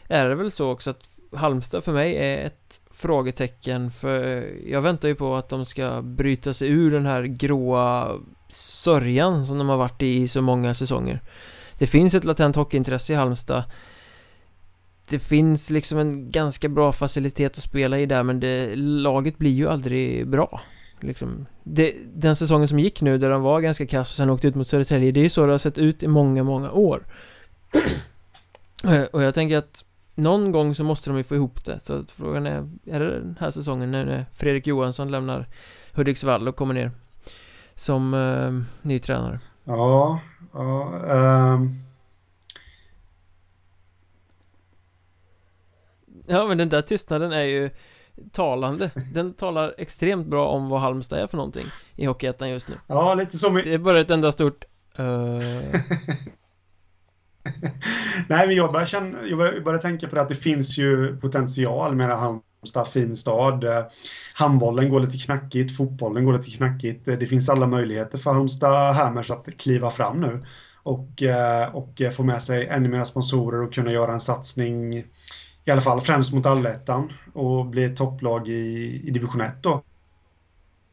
är 0.09 0.29
det 0.29 0.35
väl 0.35 0.51
så 0.51 0.71
också 0.71 0.91
att 0.91 1.05
Halmstad 1.33 1.85
för 1.85 1.93
mig 1.93 2.17
är 2.17 2.47
ett 2.47 2.78
frågetecken 2.99 3.91
för 3.91 4.47
jag 4.67 4.83
väntar 4.83 5.09
ju 5.09 5.15
på 5.15 5.37
att 5.37 5.49
de 5.49 5.65
ska 5.65 6.03
bryta 6.03 6.53
sig 6.53 6.69
ur 6.69 6.91
den 6.91 7.07
här 7.07 7.23
gråa 7.23 8.19
sörjan 8.49 9.47
som 9.47 9.59
de 9.59 9.69
har 9.69 9.77
varit 9.77 10.03
i 10.03 10.17
i 10.23 10.29
så 10.29 10.43
många 10.43 10.75
säsonger. 10.75 11.21
Det 11.79 11.87
finns 11.87 12.15
ett 12.15 12.25
latent 12.25 12.57
hockeyintresse 12.57 13.13
i 13.13 13.17
Halmstad. 13.17 13.63
Det 15.11 15.19
finns 15.19 15.71
liksom 15.71 15.99
en 15.99 16.31
ganska 16.31 16.69
bra 16.69 16.93
facilitet 16.93 17.59
att 17.59 17.65
spela 17.65 17.99
i 17.99 18.07
där 18.07 18.23
men 18.23 18.41
det, 18.41 18.77
laget 18.77 19.39
blir 19.39 19.51
ju 19.51 19.69
aldrig 19.69 20.29
bra 20.29 20.61
liksom. 21.01 21.47
det, 21.65 21.95
Den 22.15 22.37
säsongen 22.37 22.69
som 22.69 22.79
gick 22.79 23.01
nu 23.01 23.19
där 23.19 23.31
de 23.31 23.43
var 23.43 23.61
ganska 23.61 23.87
kass 23.87 24.11
och 24.11 24.17
sen 24.17 24.31
åkte 24.31 24.49
ut 24.49 24.55
mot 24.55 24.69
Södertälje 24.69 25.13
Det 25.13 25.21
är 25.21 25.23
ju 25.23 25.29
så 25.29 25.47
det 25.47 25.53
har 25.53 25.59
sett 25.59 25.79
ut 25.79 26.03
i 26.03 26.09
många, 26.09 26.45
många 26.45 26.71
år. 26.71 27.03
Eh, 28.85 29.03
och 29.03 29.23
jag 29.23 29.35
tänker 29.35 29.59
att 29.59 29.85
någon 30.19 30.53
gång 30.53 30.75
så 30.75 30.85
måste 30.85 31.11
de 31.11 31.17
ju 31.17 31.25
få 31.25 31.35
ihop 31.35 31.65
det. 31.65 31.81
Så 31.81 32.05
frågan 32.05 32.47
är 32.47 32.71
Är 32.87 33.01
det 33.01 33.11
den 33.11 33.37
här 33.41 33.51
säsongen 33.51 33.91
när 33.91 34.27
Fredrik 34.33 34.67
Johansson 34.67 35.11
lämnar 35.11 35.47
Hudiksvall 35.93 36.49
och 36.49 36.57
kommer 36.57 36.75
ner 36.75 36.91
Som 37.75 38.15
eh, 38.15 38.79
ny 38.83 38.99
tränare? 38.99 39.41
Ja, 39.65 40.21
ja 40.53 41.55
um... 41.55 41.75
Ja 46.27 46.47
men 46.47 46.59
den 46.59 46.69
där 46.69 46.83
tystnaden 46.83 47.33
är 47.33 47.45
ju 47.45 47.71
talande. 48.33 48.91
Den 49.15 49.35
talar 49.35 49.75
extremt 49.79 50.27
bra 50.27 50.49
om 50.49 50.69
vad 50.69 50.81
Halmstad 50.81 51.19
är 51.19 51.27
för 51.27 51.37
någonting 51.37 51.67
I 51.97 52.07
Hockeyettan 52.07 52.51
just 52.51 52.69
nu. 52.69 52.75
Ja, 52.87 53.15
lite 53.15 53.39
som 53.39 53.59
i... 53.59 53.63
Det 53.63 53.75
är 53.75 53.79
bara 53.79 54.01
ett 54.01 54.11
enda 54.11 54.33
stort 54.33 54.65
uh... 54.99 55.41
Nej, 58.29 58.47
men 58.47 58.57
jag 58.57 58.73
börjar, 58.73 58.87
känna, 58.87 59.19
jag 59.27 59.65
börjar, 59.65 59.79
tänka 59.79 60.09
på 60.09 60.15
det 60.15 60.23
att 60.23 60.29
det 60.29 60.35
finns 60.35 60.79
ju 60.79 61.17
potential 61.17 61.95
med 61.95 62.19
Halmstad, 62.19 62.89
fin 62.89 63.17
stad. 63.17 63.65
Handbollen 64.35 64.89
går 64.91 65.01
lite 65.01 65.19
knackigt, 65.19 65.77
fotbollen 65.77 66.25
går 66.25 66.33
lite 66.37 66.51
knackigt. 66.51 67.05
Det 67.05 67.27
finns 67.27 67.49
alla 67.49 67.67
möjligheter 67.67 68.19
för 68.19 68.33
Halmstad 68.33 68.95
Hammers 68.95 69.31
att 69.31 69.47
kliva 69.59 69.91
fram 69.91 70.21
nu 70.21 70.45
och, 70.83 71.23
eh, 71.23 71.75
och 71.75 72.03
få 72.17 72.23
med 72.23 72.43
sig 72.43 72.67
ännu 72.67 72.89
mer 72.89 73.05
sponsorer 73.05 73.63
och 73.63 73.75
kunna 73.75 73.93
göra 73.93 74.13
en 74.13 74.21
satsning 74.21 75.05
i 75.69 75.71
alla 75.71 75.81
fall 75.81 76.01
främst 76.01 76.33
mot 76.33 76.47
allettan 76.47 77.13
och 77.33 77.67
bli 77.67 77.85
ett 77.85 77.97
topplag 77.97 78.49
i, 78.49 79.03
i 79.05 79.11
division 79.11 79.41
1 79.41 79.63
då. 79.63 79.83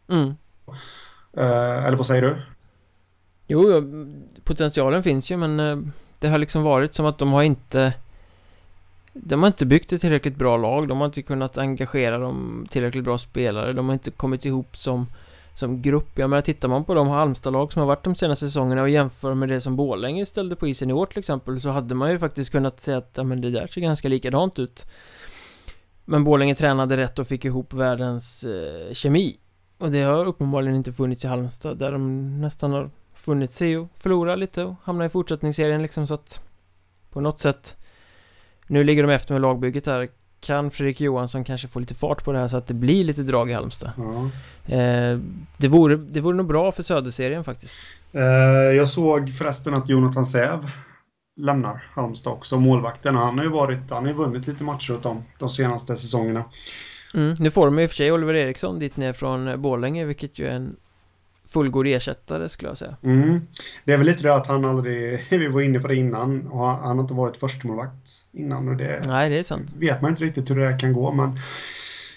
Mm. 0.10 0.28
Uh, 1.38 1.86
eller 1.86 1.97
vad 1.97 2.06
säger 2.06 2.22
du? 2.22 2.41
Jo, 3.47 3.62
potentialen 4.43 5.03
finns 5.03 5.32
ju 5.32 5.38
men 5.38 5.91
det 6.26 6.32
har 6.32 6.38
liksom 6.38 6.63
varit 6.63 6.93
som 6.93 7.05
att 7.05 7.17
de 7.17 7.34
har 7.34 7.43
inte 7.43 7.93
De 9.13 9.39
har 9.39 9.47
inte 9.47 9.65
byggt 9.65 9.93
ett 9.93 10.01
tillräckligt 10.01 10.36
bra 10.36 10.57
lag, 10.57 10.88
de 10.88 10.97
har 10.97 11.05
inte 11.05 11.21
kunnat 11.21 11.57
engagera 11.57 12.17
de 12.17 12.65
tillräckligt 12.69 13.03
bra 13.03 13.17
spelare, 13.17 13.73
de 13.73 13.86
har 13.86 13.93
inte 13.93 14.11
kommit 14.11 14.45
ihop 14.45 14.78
som 14.78 15.07
som 15.53 15.82
grupp. 15.82 16.19
Jag 16.19 16.30
menar, 16.30 16.41
tittar 16.41 16.67
man 16.67 16.84
på 16.84 16.93
de 16.93 17.07
Halmstad-lag 17.07 17.71
som 17.71 17.80
har 17.80 17.88
varit 17.88 18.03
de 18.03 18.15
senaste 18.15 18.45
säsongerna 18.45 18.82
och 18.82 18.89
jämför 18.89 19.34
med 19.34 19.49
det 19.49 19.61
som 19.61 19.76
Borlänge 19.76 20.26
ställde 20.26 20.55
på 20.55 20.67
isen 20.67 20.89
i 20.89 20.93
år 20.93 21.05
till 21.05 21.19
exempel 21.19 21.61
så 21.61 21.69
hade 21.69 21.95
man 21.95 22.11
ju 22.11 22.19
faktiskt 22.19 22.51
kunnat 22.51 22.80
säga 22.80 22.97
att 22.97 23.11
ja, 23.17 23.23
men 23.23 23.41
det 23.41 23.49
där 23.49 23.67
ser 23.67 23.82
ganska 23.82 24.07
likadant 24.07 24.59
ut. 24.59 24.86
Men 26.05 26.23
Borlänge 26.23 26.55
tränade 26.55 26.97
rätt 26.97 27.19
och 27.19 27.28
fick 27.28 27.45
ihop 27.45 27.73
världens 27.73 28.43
eh, 28.43 28.93
kemi. 28.93 29.38
Och 29.78 29.91
det 29.91 30.01
har 30.01 30.26
uppenbarligen 30.26 30.76
inte 30.76 30.93
funnits 30.93 31.26
i 31.26 31.28
Halmstad 31.28 31.78
där 31.78 31.91
de 31.91 32.41
nästan 32.41 32.71
har 32.71 32.89
funnit 33.16 33.51
sig 33.51 33.78
och 33.78 33.88
förlora 33.97 34.36
lite 34.36 34.63
och 34.63 34.76
hamna 34.84 35.05
i 35.05 35.09
fortsättningsserien 35.09 35.82
liksom 35.82 36.07
så 36.07 36.13
att 36.13 36.41
på 37.11 37.22
något 37.22 37.39
sätt 37.39 37.78
nu 38.68 38.84
ligger 38.84 39.03
de 39.03 39.13
efter 39.13 39.34
med 39.34 39.41
lagbygget 39.41 39.86
här 39.86 40.09
kan 40.39 40.72
Fredrik 40.72 41.01
Johansson 41.01 41.43
kanske 41.43 41.68
få 41.68 41.80
lite 41.80 41.95
fart 41.95 42.24
på 42.24 42.32
det 42.32 42.39
här 42.39 42.47
så 42.47 42.57
att 42.57 42.68
det 42.68 42.74
blir 42.74 43.03
lite 43.03 43.24
drag 43.24 43.49
i 43.49 43.53
Halmstad. 43.53 43.91
Ja. 43.97 44.30
Eh, 44.76 45.20
det, 45.57 45.68
vore, 45.68 45.95
det 45.95 46.22
vore 46.22 46.38
nog 46.38 46.47
bra 46.47 46.72
för 46.72 46.84
Söderserien 46.84 47.43
faktiskt. 47.43 47.76
Eh, 48.11 48.22
jag 48.76 48.89
såg 48.89 49.34
förresten 49.34 49.74
att 49.74 49.89
Jonathan 49.89 50.26
Säv 50.26 50.70
lämnar 51.38 51.84
Halmstad 51.93 52.34
också, 52.34 52.59
målvakten. 52.59 53.16
Han 53.16 53.38
har 53.38 53.45
ju 53.45 53.51
varit, 53.51 53.91
han 53.91 54.03
har 54.03 54.11
ju 54.11 54.18
vunnit 54.18 54.47
lite 54.47 54.63
matcher 54.63 54.93
åt 54.93 55.03
dem 55.03 55.24
de 55.39 55.49
senaste 55.49 55.95
säsongerna. 55.95 56.43
Mm, 57.13 57.36
nu 57.39 57.51
får 57.51 57.66
de 57.66 57.80
i 57.80 57.86
och 57.86 57.89
för 57.89 57.95
sig 57.95 58.11
Oliver 58.11 58.34
Eriksson 58.34 58.80
dit 58.80 58.97
ner 58.97 59.13
från 59.13 59.61
Borlänge, 59.61 60.05
vilket 60.05 60.39
ju 60.39 60.47
är 60.47 60.51
en 60.51 60.76
fullgod 61.56 61.88
ersättare 61.88 62.49
skulle 62.49 62.70
jag 62.70 62.78
säga. 62.78 62.97
Mm. 63.03 63.41
Det 63.86 63.93
är 63.93 63.97
väl 63.97 64.08
lite 64.08 64.24
det 64.24 64.36
att 64.36 64.47
han 64.47 64.66
aldrig, 64.66 65.26
vi 65.30 65.47
var 65.47 65.62
inne 65.62 65.80
på 65.80 65.88
det 65.88 65.95
innan, 65.95 66.47
och 66.47 66.60
han, 66.60 66.80
han 66.80 66.97
har 66.97 67.03
inte 67.03 67.14
varit 67.14 67.38
förstemålvakt 67.38 68.10
innan. 68.32 68.68
Och 68.68 68.76
det 68.76 69.01
Nej, 69.08 69.30
det 69.30 69.39
är 69.39 69.43
sant. 69.43 69.74
vet 69.76 70.01
man 70.01 70.12
inte 70.12 70.24
riktigt 70.24 70.49
hur 70.49 70.56
det 70.56 70.78
kan 70.80 70.93
gå, 70.93 71.12
men 71.12 71.39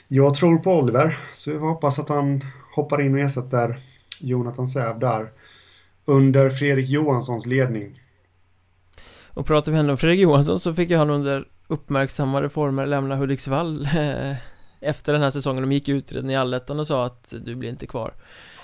jag 0.09 0.35
tror 0.35 0.59
på 0.59 0.73
Oliver, 0.73 1.19
så 1.35 1.51
vi 1.51 1.59
hoppas 1.59 1.99
att 1.99 2.09
han 2.09 2.45
hoppar 2.75 3.01
in 3.01 3.15
och 3.15 3.21
ersätter 3.21 3.79
Jonathan 4.21 4.67
Säv 4.67 4.99
där 4.99 5.29
under 6.05 6.51
Fredrik 6.51 6.89
Johanssons 6.89 7.47
ledning. 7.47 8.01
Och 9.29 9.47
pratar 9.47 9.73
vi 9.73 9.79
ändå 9.79 9.91
om 9.91 9.99
Fredrik 9.99 10.21
Johansson 10.21 10.61
så 10.61 10.75
fick 10.75 10.91
ju 10.91 10.97
han 10.97 11.11
under 11.11 11.45
uppmärksammade 11.69 12.49
former 12.49 12.87
lämna 12.87 13.17
Hudiksvall 13.17 13.89
efter 14.81 15.13
den 15.13 15.23
här 15.23 15.31
säsongen. 15.31 15.63
De 15.63 15.73
gick 15.73 15.89
ut 15.89 16.13
redan 16.13 16.31
i 16.31 16.37
allettan 16.37 16.81
och 16.81 16.87
sa 16.87 17.07
att 17.07 17.35
du 17.45 17.55
blir 17.55 17.71
inte 17.71 17.87
kvar. 17.87 18.15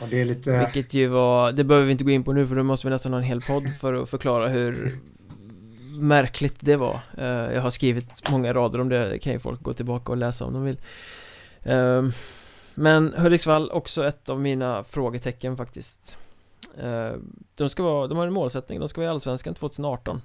Ja, 0.00 0.06
det 0.10 0.20
är 0.20 0.24
lite... 0.24 0.58
Vilket 0.58 0.94
ju 0.94 1.06
var, 1.06 1.52
det 1.52 1.64
behöver 1.64 1.86
vi 1.86 1.92
inte 1.92 2.04
gå 2.04 2.10
in 2.10 2.24
på 2.24 2.32
nu 2.32 2.46
för 2.46 2.56
då 2.56 2.62
måste 2.62 2.86
vi 2.86 2.90
nästan 2.90 3.12
ha 3.12 3.18
en 3.18 3.24
hel 3.24 3.40
podd 3.40 3.68
för 3.80 3.94
att 3.94 4.10
förklara 4.10 4.48
hur 4.48 4.92
märkligt 5.98 6.56
det 6.60 6.76
var. 6.76 7.00
Eh, 7.18 7.26
jag 7.26 7.62
har 7.62 7.70
skrivit 7.70 8.30
många 8.30 8.54
rader 8.54 8.80
om 8.80 8.88
det, 8.88 9.08
det 9.08 9.18
kan 9.18 9.32
ju 9.32 9.38
folk 9.38 9.62
gå 9.62 9.72
tillbaka 9.72 10.12
och 10.12 10.18
läsa 10.18 10.44
om 10.44 10.52
de 10.52 10.64
vill. 10.64 10.80
Ehm, 11.62 12.12
men 12.74 13.14
Hudiksvall 13.16 13.70
också 13.70 14.06
ett 14.06 14.28
av 14.28 14.40
mina 14.40 14.84
frågetecken 14.84 15.56
faktiskt. 15.56 16.18
Ehm, 16.78 17.44
de 17.54 17.68
ska 17.68 17.82
vara, 17.82 18.06
de 18.06 18.18
har 18.18 18.26
en 18.26 18.32
målsättning, 18.32 18.80
de 18.80 18.88
ska 18.88 19.00
vara 19.00 19.10
i 19.10 19.10
Allsvenskan 19.10 19.54
2018. 19.54 20.22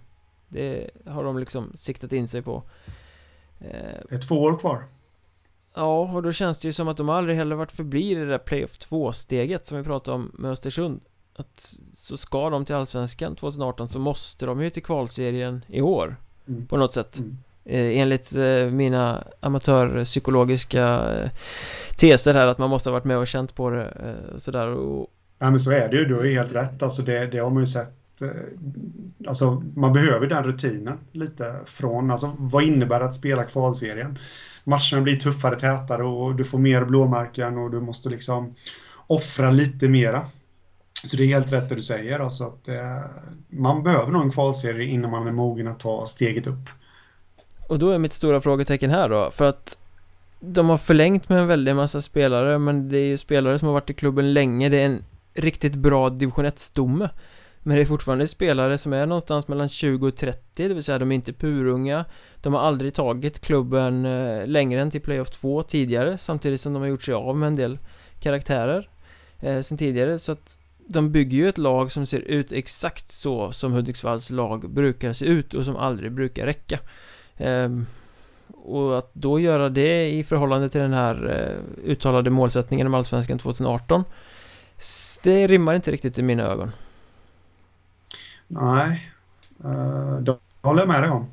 Det 0.48 0.90
har 1.06 1.24
de 1.24 1.40
liksom 1.40 1.72
siktat 1.76 2.14
in 2.14 2.28
sig 2.28 2.42
på. 2.42 2.64
Ehm, 3.60 4.06
det 4.10 4.16
är 4.16 4.28
två 4.28 4.42
år 4.42 4.60
kvar. 4.60 4.84
Ja, 5.80 6.02
och 6.02 6.24
då 6.24 6.32
känns 6.32 6.60
det 6.60 6.68
ju 6.68 6.72
som 6.72 6.88
att 6.88 6.98
de 6.98 7.10
aldrig 7.10 7.38
heller 7.38 7.56
varit 7.56 7.72
förbi 7.72 8.16
det 8.16 8.26
där 8.26 8.38
Playoff 8.38 8.80
2-steget 8.80 9.66
som 9.66 9.78
vi 9.78 9.84
pratade 9.84 10.16
om 10.16 10.32
med 10.34 10.52
Östersund 10.52 11.02
Att 11.36 11.76
så 11.96 12.18
ska 12.18 12.50
de 12.50 12.66
till 12.66 12.76
Allsvenskan 12.76 13.36
2018 13.36 13.90
så 13.90 14.00
måste 14.00 14.46
de 14.46 14.62
ju 14.62 14.70
till 14.70 14.84
kvalserien 14.84 15.66
i 15.68 15.82
år 15.82 16.16
mm. 16.48 16.68
På 16.68 16.78
något 16.78 16.94
sätt 16.94 17.20
mm. 17.20 17.38
eh, 17.66 18.02
Enligt 18.02 18.36
eh, 18.36 18.66
mina 18.72 19.24
amatörpsykologiska 19.40 21.12
eh, 21.14 21.30
teser 21.98 22.34
här 22.34 22.48
att 22.48 22.58
man 22.58 22.70
måste 22.70 22.90
ha 22.90 22.94
varit 22.94 23.06
med 23.06 23.18
och 23.18 23.28
känt 23.28 23.56
på 23.56 23.70
det 23.70 23.86
eh, 23.86 24.38
sådär 24.38 24.68
och... 24.68 25.08
Ja 25.40 25.50
men 25.50 25.60
så 25.60 25.72
är 25.72 25.90
det 25.90 25.98
ju, 25.98 26.06
du 26.06 26.16
har 26.16 26.24
ju 26.24 26.34
helt 26.34 26.56
rätt 26.56 26.84
alltså 26.84 27.02
det, 27.02 27.28
det 27.28 27.38
har 27.40 27.50
man 27.50 27.64
ju 27.64 27.68
sett 27.68 28.22
eh, 28.22 28.28
Alltså 29.28 29.64
man 29.76 29.94
behöver 29.94 30.28
den 30.28 30.44
rutinen 30.44 30.98
lite 31.12 31.56
från, 31.66 32.12
alltså 32.12 32.36
vad 32.38 32.64
innebär 32.64 33.02
att 33.02 33.16
spela 33.16 33.44
kvalserien? 33.44 34.18
Matcherna 34.70 35.01
blir 35.01 35.15
tuffare, 35.15 35.59
tätare 35.59 36.03
och 36.03 36.36
du 36.36 36.43
får 36.43 36.57
mer 36.57 36.86
blåmärken 36.86 37.57
och 37.57 37.72
du 37.72 37.80
måste 37.80 38.09
liksom 38.09 38.53
offra 39.07 39.51
lite 39.51 39.88
mera. 39.88 40.26
Så 41.03 41.17
det 41.17 41.24
är 41.24 41.28
helt 41.28 41.51
rätt 41.51 41.70
det 41.70 41.76
du 41.76 41.82
säger, 41.82 42.20
alltså 42.20 42.43
att 42.43 42.67
eh, 42.67 42.76
man 43.49 43.84
behöver 43.84 44.11
nog 44.11 44.22
en 44.22 44.32
kvalserie 44.32 44.88
innan 44.88 45.11
man 45.11 45.28
är 45.28 45.32
mogen 45.32 45.67
att 45.67 45.80
ta 45.80 46.05
steget 46.05 46.47
upp. 46.47 46.70
Och 47.67 47.80
då 47.80 47.89
är 47.89 47.97
mitt 47.97 48.13
stora 48.13 48.41
frågetecken 48.41 48.89
här 48.89 49.09
då, 49.09 49.32
för 49.32 49.45
att 49.45 49.78
de 50.39 50.70
har 50.70 50.78
förlängt 50.78 51.30
med 51.30 51.39
en 51.39 51.47
väldig 51.47 51.76
massa 51.76 52.01
spelare, 52.01 52.59
men 52.59 52.89
det 52.89 52.97
är 52.97 53.05
ju 53.05 53.17
spelare 53.17 53.59
som 53.59 53.65
har 53.65 53.74
varit 53.74 53.89
i 53.89 53.93
klubben 53.93 54.34
länge, 54.34 54.70
det 54.70 54.82
är 54.82 54.86
en 54.86 55.03
riktigt 55.34 55.76
bra 55.76 56.09
division 56.09 56.45
1-stomme. 56.45 57.09
Men 57.64 57.76
det 57.76 57.84
är 57.84 57.86
fortfarande 57.86 58.28
spelare 58.28 58.78
som 58.78 58.93
är 58.93 59.05
någonstans 59.05 59.47
mellan 59.47 59.70
20 59.70 60.07
och 60.07 60.16
30, 60.16 60.68
det 60.68 60.74
vill 60.74 60.84
säga 60.84 60.99
de 60.99 61.12
är 61.12 61.16
inte 61.16 61.34
purunga. 61.34 62.05
De 62.41 62.53
har 62.53 62.62
aldrig 62.62 62.93
tagit 62.93 63.39
klubben 63.39 64.05
eh, 64.05 64.47
längre 64.47 64.82
än 64.82 64.91
till 64.91 65.01
Playoff 65.01 65.30
2 65.30 65.64
tidigare 65.64 66.18
Samtidigt 66.18 66.62
som 66.62 66.74
de 66.74 66.82
har 66.82 66.89
gjort 66.89 67.03
sig 67.03 67.14
av 67.14 67.38
med 67.38 67.47
en 67.47 67.55
del 67.55 67.80
karaktärer 68.20 68.89
eh, 69.39 69.62
sen 69.62 69.78
tidigare. 69.78 70.20
Så 70.20 70.32
att 70.32 70.57
de 70.88 71.12
bygger 71.12 71.38
ju 71.38 71.49
ett 71.49 71.57
lag 71.57 71.91
som 71.91 72.05
ser 72.05 72.20
ut 72.20 72.51
exakt 72.51 73.12
så 73.12 73.51
som 73.51 73.74
Hudiksvalls 73.74 74.30
lag 74.30 74.70
brukar 74.70 75.14
se 75.14 75.26
ut 75.26 75.53
och 75.53 75.66
som 75.66 75.76
aldrig 75.76 76.12
brukar 76.12 76.45
räcka. 76.45 76.80
Eh, 77.38 77.70
Och 78.64 78.97
att 78.97 79.14
då 79.14 79.39
göra 79.39 79.70
det 79.70 80.10
i 80.10 80.24
förhållande 80.24 80.70
till 80.70 80.82
den 80.82 80.93
här 80.93 81.16
eh, 81.30 81.89
uttalade 81.91 82.30
målsättningen 82.30 82.88
om 82.88 82.93
Allsvenskan 82.93 83.39
2018 83.39 84.03
Det 85.24 85.47
rimmar 85.47 85.74
inte 85.74 85.91
riktigt 85.91 86.20
i 86.20 86.22
mina 86.22 86.43
ögon. 86.43 86.72
Nej, 88.52 89.12
eh, 89.64 89.70
uh, 89.70 90.20
det 90.20 90.38
håller 90.62 90.82
jag 90.82 90.88
med 90.88 91.04
dig 91.04 91.10
om. 91.10 91.26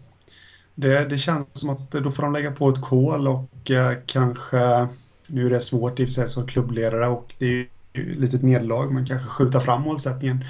Det, 0.74 1.04
det 1.04 1.18
känns 1.18 1.46
som 1.52 1.70
att 1.70 1.90
då 1.90 2.10
får 2.10 2.22
de 2.22 2.32
lägga 2.32 2.50
på 2.50 2.68
ett 2.68 2.80
kol 2.80 3.28
och 3.28 3.70
uh, 3.70 3.92
kanske, 4.06 4.88
nu 5.26 5.46
är 5.46 5.50
det 5.50 5.60
svårt 5.60 6.00
i 6.00 6.04
och 6.04 6.08
för 6.08 6.12
sig 6.12 6.28
som 6.28 6.46
klubbledare 6.46 7.08
och 7.08 7.34
det 7.38 7.46
är 7.46 7.50
ju 7.50 7.68
ett 8.12 8.18
litet 8.18 8.42
nederlag, 8.42 8.90
men 8.92 9.06
kanske 9.06 9.28
skjuta 9.28 9.60
fram 9.60 9.82
målsättningen 9.82 10.44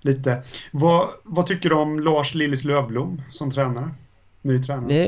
lite. 0.00 0.42
Vad, 0.72 1.08
vad 1.22 1.46
tycker 1.46 1.68
du 1.68 1.74
om 1.74 2.00
Lars 2.00 2.34
Lillis 2.34 2.64
Lövblom 2.64 3.22
som 3.30 3.50
tränare? 3.50 3.90
Ny 4.42 4.62
tränare. 4.62 4.88
Det, 4.88 5.04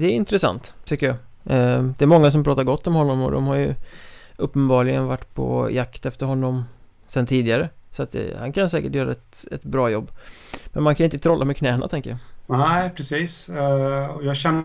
det 0.00 0.06
är 0.06 0.10
intressant, 0.10 0.74
tycker 0.84 1.06
jag. 1.06 1.16
Eh, 1.44 1.82
det 1.82 2.04
är 2.04 2.06
många 2.06 2.30
som 2.30 2.44
pratar 2.44 2.64
gott 2.64 2.86
om 2.86 2.94
honom 2.94 3.22
och 3.22 3.30
de 3.30 3.46
har 3.46 3.56
ju 3.56 3.74
uppenbarligen 4.36 5.06
varit 5.06 5.34
på 5.34 5.70
jakt 5.70 6.06
efter 6.06 6.26
honom 6.26 6.64
sen 7.06 7.26
tidigare. 7.26 7.68
Så 7.92 8.02
att 8.02 8.16
han 8.38 8.52
kan 8.52 8.68
säkert 8.68 8.94
göra 8.94 9.12
ett, 9.12 9.44
ett 9.50 9.64
bra 9.64 9.90
jobb. 9.90 10.10
Men 10.72 10.82
man 10.82 10.94
kan 10.94 11.04
inte 11.04 11.18
trolla 11.18 11.44
med 11.44 11.56
knäna 11.56 11.88
tänker 11.88 12.10
jag. 12.10 12.18
Nej, 12.58 12.90
precis. 12.96 13.48
Uh, 13.48 13.56
jag 14.22 14.36
känner 14.36 14.64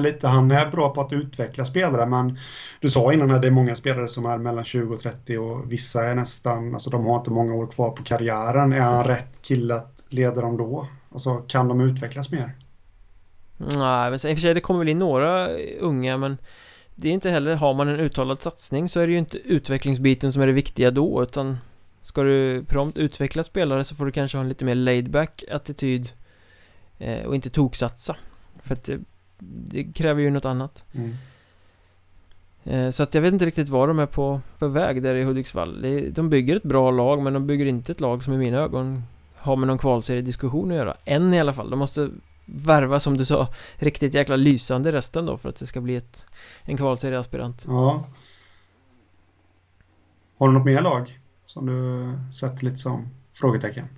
lite, 0.00 0.28
han 0.28 0.50
är 0.50 0.70
bra 0.70 0.94
på 0.94 1.00
att 1.00 1.12
utveckla 1.12 1.64
spelare 1.64 2.06
men 2.06 2.38
du 2.80 2.90
sa 2.90 3.12
innan 3.12 3.30
att 3.30 3.42
det 3.42 3.48
är 3.48 3.52
många 3.52 3.76
spelare 3.76 4.08
som 4.08 4.26
är 4.26 4.38
mellan 4.38 4.64
20 4.64 4.94
och 4.94 5.00
30 5.00 5.38
och 5.38 5.72
vissa 5.72 6.04
är 6.04 6.14
nästan, 6.14 6.74
alltså 6.74 6.90
de 6.90 7.06
har 7.06 7.16
inte 7.16 7.30
många 7.30 7.54
år 7.54 7.66
kvar 7.66 7.90
på 7.90 8.02
karriären. 8.02 8.72
Är 8.72 8.80
han 8.80 9.04
rätt 9.04 9.42
kille 9.42 9.74
att 9.74 10.04
leda 10.08 10.40
dem 10.40 10.56
då? 10.56 10.88
Alltså 11.12 11.36
kan 11.36 11.68
de 11.68 11.80
utvecklas 11.80 12.30
mer? 12.30 12.56
Nej, 13.56 14.10
men 14.10 14.12
i 14.12 14.16
och 14.16 14.20
för 14.20 14.36
sig 14.36 14.54
det 14.54 14.60
kommer 14.60 14.78
väl 14.78 14.88
in 14.88 14.98
några 14.98 15.48
unga 15.80 16.16
men 16.16 16.38
det 16.94 17.08
är 17.08 17.12
inte 17.12 17.30
heller, 17.30 17.54
har 17.54 17.74
man 17.74 17.88
en 17.88 18.00
uttalad 18.00 18.42
satsning 18.42 18.88
så 18.88 19.00
är 19.00 19.06
det 19.06 19.12
ju 19.12 19.18
inte 19.18 19.38
utvecklingsbiten 19.38 20.32
som 20.32 20.42
är 20.42 20.46
det 20.46 20.52
viktiga 20.52 20.90
då 20.90 21.22
utan 21.22 21.58
Ska 22.02 22.22
du 22.22 22.64
prompt 22.64 22.98
utveckla 22.98 23.42
spelare 23.42 23.84
så 23.84 23.94
får 23.94 24.06
du 24.06 24.12
kanske 24.12 24.38
ha 24.38 24.42
en 24.42 24.48
lite 24.48 24.64
mer 24.64 24.74
laid 24.74 25.10
back 25.10 25.44
attityd 25.50 26.12
eh, 26.98 27.26
och 27.26 27.34
inte 27.34 27.50
toksatsa 27.50 28.16
För 28.62 28.74
att 28.74 28.84
det, 28.84 29.00
det, 29.38 29.84
kräver 29.84 30.22
ju 30.22 30.30
något 30.30 30.44
annat 30.44 30.84
mm. 30.92 31.14
eh, 32.64 32.90
Så 32.90 33.02
att 33.02 33.14
jag 33.14 33.22
vet 33.22 33.32
inte 33.32 33.46
riktigt 33.46 33.68
vad 33.68 33.88
de 33.88 33.98
är 33.98 34.06
på 34.06 34.40
för 34.58 34.68
väg 34.68 35.02
där 35.02 35.14
i 35.14 35.24
Hudiksvall 35.24 35.82
det, 35.82 36.10
De 36.10 36.30
bygger 36.30 36.56
ett 36.56 36.62
bra 36.62 36.90
lag 36.90 37.22
men 37.22 37.32
de 37.32 37.46
bygger 37.46 37.66
inte 37.66 37.92
ett 37.92 38.00
lag 38.00 38.24
som 38.24 38.34
i 38.34 38.38
mina 38.38 38.58
ögon 38.58 39.02
har 39.36 39.56
med 39.56 39.68
någon 39.68 39.78
kvalseriediskussion 39.78 40.70
att 40.70 40.76
göra 40.76 40.96
Än 41.04 41.34
i 41.34 41.40
alla 41.40 41.52
fall, 41.52 41.70
de 41.70 41.78
måste 41.78 42.10
värva 42.44 43.00
som 43.00 43.16
du 43.16 43.24
sa 43.24 43.48
riktigt 43.76 44.14
jäkla 44.14 44.36
lysande 44.36 44.92
resten 44.92 45.26
då 45.26 45.36
för 45.36 45.48
att 45.48 45.56
det 45.56 45.66
ska 45.66 45.80
bli 45.80 45.96
ett, 45.96 46.26
en 46.62 46.76
kvalserieaspirant. 46.76 47.64
Ja. 47.68 48.04
Har 50.38 50.48
du 50.48 50.54
något 50.54 50.64
mer 50.64 50.80
lag 50.80 51.21
som 51.52 51.66
du 51.66 52.32
sett 52.32 52.62
lite 52.62 52.76
som 52.76 53.08
frågetecken? 53.34 53.88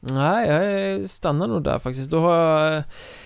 Nej, 0.00 0.48
jag 0.48 1.10
stannar 1.10 1.46
nog 1.46 1.64
där 1.64 1.78
faktiskt. 1.78 2.10
Då 2.10 2.20
har 2.20 2.36
jag 2.36 2.82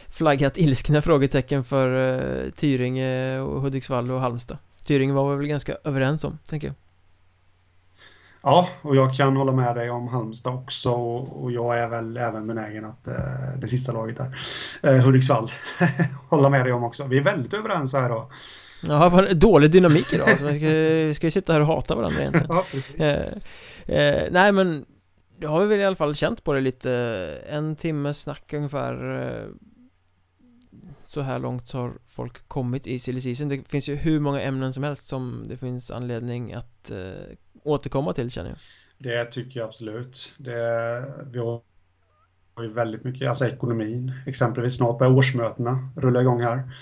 flaggat 0.08 0.56
ilskna 0.56 1.02
frågetecken 1.02 1.64
för 1.64 1.88
uh, 1.88 2.50
Tyringe 2.50 3.38
och 3.38 3.60
Hudiksvall 3.60 4.10
och 4.10 4.20
Halmstad. 4.20 4.58
Tyringe 4.86 5.12
var 5.12 5.30
vi 5.30 5.36
väl 5.36 5.46
ganska 5.46 5.76
överens 5.84 6.24
om, 6.24 6.38
tänker 6.46 6.66
jag. 6.66 6.74
Ja, 8.42 8.68
och 8.82 8.96
jag 8.96 9.14
kan 9.14 9.36
hålla 9.36 9.52
med 9.52 9.74
dig 9.76 9.90
om 9.90 10.08
Halmstad 10.08 10.54
också 10.54 10.90
och 10.92 11.52
jag 11.52 11.78
är 11.78 11.88
väl 11.88 12.16
även 12.16 12.46
benägen 12.46 12.84
att 12.84 13.08
eh, 13.08 13.58
det 13.58 13.68
sista 13.68 13.92
laget 13.92 14.16
där, 14.16 14.38
eh, 14.82 15.04
Hudiksvall, 15.04 15.52
hålla 16.28 16.50
med 16.50 16.64
dig 16.64 16.72
om 16.72 16.84
också. 16.84 17.06
Vi 17.06 17.18
är 17.18 17.22
väldigt 17.22 17.54
överens 17.54 17.94
här 17.94 18.08
då. 18.08 18.30
Ja, 18.82 19.08
vad 19.08 19.36
dålig 19.36 19.70
dynamik 19.70 20.12
idag. 20.12 20.38
Så 20.38 20.46
vi 20.46 20.54
ska, 20.54 20.68
vi 21.06 21.14
ska 21.14 21.26
ju 21.26 21.30
sitta 21.30 21.52
här 21.52 21.60
och 21.60 21.66
hata 21.66 21.94
varandra 21.94 22.20
egentligen. 22.20 22.46
ja, 22.48 22.64
precis. 22.70 23.00
Eh, 23.00 23.32
eh, 23.86 24.28
nej, 24.30 24.52
men 24.52 24.84
det 25.38 25.46
har 25.46 25.60
vi 25.60 25.66
väl 25.66 25.80
i 25.80 25.84
alla 25.84 25.96
fall 25.96 26.14
känt 26.14 26.44
på 26.44 26.52
det 26.52 26.60
lite. 26.60 26.92
En 27.48 27.76
timme 27.76 28.14
snack 28.14 28.52
ungefär. 28.52 29.20
Eh, 29.20 29.46
så 31.04 31.20
här 31.20 31.38
långt 31.38 31.72
har 31.72 31.92
folk 32.06 32.48
kommit 32.48 32.86
i 32.86 32.98
silly 32.98 33.20
season. 33.20 33.48
Det 33.48 33.68
finns 33.68 33.88
ju 33.88 33.94
hur 33.94 34.20
många 34.20 34.40
ämnen 34.40 34.72
som 34.72 34.82
helst 34.82 35.06
som 35.06 35.44
det 35.48 35.56
finns 35.56 35.90
anledning 35.90 36.52
att 36.52 36.90
eh, 36.90 37.12
återkomma 37.62 38.12
till 38.12 38.30
känner 38.30 38.50
jag. 38.50 38.58
Det 38.98 39.24
tycker 39.24 39.60
jag 39.60 39.66
absolut. 39.66 40.32
Det, 40.38 40.54
vi 41.32 41.38
har 41.38 41.62
ju 42.62 42.72
väldigt 42.72 43.04
mycket, 43.04 43.28
alltså 43.28 43.46
ekonomin 43.46 44.12
exempelvis. 44.26 44.76
Snart 44.76 44.98
börjar 44.98 45.12
årsmötena 45.12 45.92
rulla 45.96 46.20
igång 46.20 46.40
här. 46.40 46.72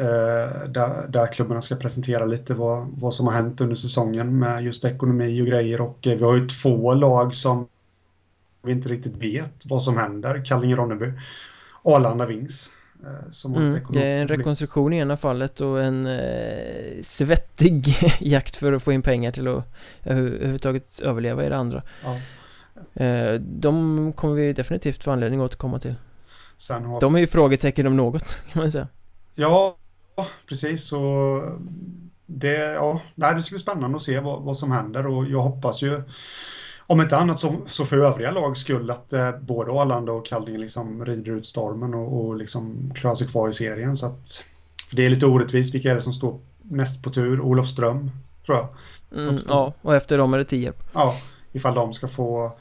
Eh, 0.00 0.68
där, 0.68 1.08
där 1.08 1.32
klubbarna 1.32 1.62
ska 1.62 1.76
presentera 1.76 2.24
lite 2.24 2.54
vad, 2.54 2.88
vad 3.00 3.14
som 3.14 3.26
har 3.26 3.34
hänt 3.34 3.60
under 3.60 3.74
säsongen 3.74 4.38
med 4.38 4.64
just 4.64 4.84
ekonomi 4.84 5.42
och 5.42 5.46
grejer. 5.46 5.80
Och 5.80 6.06
eh, 6.06 6.18
vi 6.18 6.24
har 6.24 6.36
ju 6.36 6.46
två 6.46 6.94
lag 6.94 7.34
som 7.34 7.66
vi 8.62 8.72
inte 8.72 8.88
riktigt 8.88 9.16
vet 9.16 9.62
vad 9.64 9.82
som 9.82 9.96
händer. 9.96 10.42
Kallinge-Ronneby, 10.44 11.12
Arlanda 11.82 12.26
Vings. 12.26 12.70
Eh, 13.04 13.30
som 13.30 13.54
mm, 13.54 13.80
det 13.92 14.12
är 14.12 14.18
en 14.18 14.28
rekonstruktion 14.28 14.92
i 14.92 14.98
ena 14.98 15.16
fallet 15.16 15.60
och 15.60 15.82
en 15.82 16.06
eh, 16.06 17.02
svettig 17.02 17.84
jakt 18.20 18.56
för 18.56 18.72
att 18.72 18.82
få 18.82 18.92
in 18.92 19.02
pengar 19.02 19.32
till 19.32 19.48
att 19.48 19.64
överhuvudtaget 20.04 21.00
överleva 21.00 21.46
i 21.46 21.48
det 21.48 21.56
andra. 21.56 21.82
Ja. 22.04 22.20
Eh, 23.04 23.34
de 23.40 24.12
kommer 24.12 24.34
vi 24.34 24.52
definitivt 24.52 25.04
få 25.04 25.10
anledning 25.10 25.40
att 25.40 25.44
återkomma 25.44 25.78
till. 25.78 25.94
Sen 26.56 26.84
har... 26.84 27.00
De 27.00 27.14
är 27.14 27.20
ju 27.20 27.26
frågetecken 27.26 27.86
om 27.86 27.96
något, 27.96 28.38
kan 28.52 28.62
man 28.62 28.72
säga. 28.72 28.88
Ja, 29.34 29.76
precis. 30.46 30.84
Så 30.84 31.42
det, 32.26 32.56
ja, 32.56 33.00
det 33.14 33.42
ska 33.42 33.52
bli 33.52 33.58
spännande 33.58 33.96
att 33.96 34.02
se 34.02 34.20
vad, 34.20 34.42
vad 34.42 34.56
som 34.56 34.72
händer 34.72 35.06
och 35.06 35.26
jag 35.26 35.40
hoppas 35.40 35.82
ju 35.82 36.02
om 36.90 37.00
inte 37.00 37.16
annat 37.16 37.38
så, 37.38 37.56
så 37.66 37.84
för 37.84 37.96
övriga 37.96 38.30
lag 38.30 38.56
skull 38.56 38.90
att 38.90 39.12
eh, 39.12 39.38
både 39.40 39.72
Arlanda 39.72 40.12
och 40.12 40.26
Kallinge 40.26 40.58
liksom 40.58 41.04
rider 41.04 41.32
ut 41.32 41.46
stormen 41.46 41.94
och, 41.94 42.26
och 42.26 42.36
liksom 42.36 42.90
klarar 42.94 43.14
sig 43.14 43.26
kvar 43.26 43.48
i 43.48 43.52
serien. 43.52 43.96
Så 43.96 44.06
att, 44.06 44.44
det 44.90 45.06
är 45.06 45.10
lite 45.10 45.26
orättvist. 45.26 45.74
Vilka 45.74 45.90
är 45.90 45.94
det 45.94 46.00
som 46.00 46.12
står 46.12 46.40
näst 46.62 47.02
på 47.02 47.10
tur? 47.10 47.40
Olofström, 47.40 48.10
tror 48.46 48.58
jag. 48.58 48.68
Mm, 49.20 49.36
ja, 49.48 49.74
och 49.82 49.94
efter 49.94 50.18
dem 50.18 50.34
är 50.34 50.38
det 50.38 50.44
Tierp. 50.44 50.82
Ja, 50.92 51.16
ifall 51.52 51.74
de 51.74 51.92
ska 51.92 52.08
få 52.08 52.52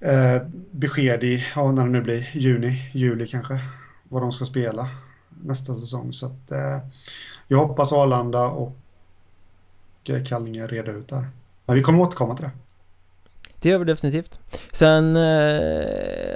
eh, 0.00 0.42
besked 0.70 1.24
i, 1.24 1.44
ja, 1.56 1.72
när 1.72 1.84
det 1.84 1.90
nu 1.90 2.00
blir, 2.00 2.28
juni, 2.32 2.90
juli 2.92 3.26
kanske, 3.26 3.58
vad 4.08 4.22
de 4.22 4.32
ska 4.32 4.44
spela 4.44 4.88
nästa 5.44 5.74
säsong. 5.74 6.12
Så 6.12 6.26
att 6.26 6.50
eh, 6.50 6.78
jag 7.48 7.58
hoppas 7.58 7.92
Arlanda 7.92 8.46
och 8.46 8.76
eh, 10.04 10.24
Kallinge 10.24 10.66
reda 10.66 10.92
ut 10.92 11.08
där. 11.08 11.26
Men 11.66 11.76
vi 11.76 11.82
kommer 11.82 12.00
återkomma 12.00 12.36
till 12.36 12.44
det. 12.44 12.50
Det 13.60 13.68
gör 13.68 13.78
vi 13.78 13.84
definitivt. 13.84 14.38
Sen, 14.72 15.16
eh, 15.16 15.22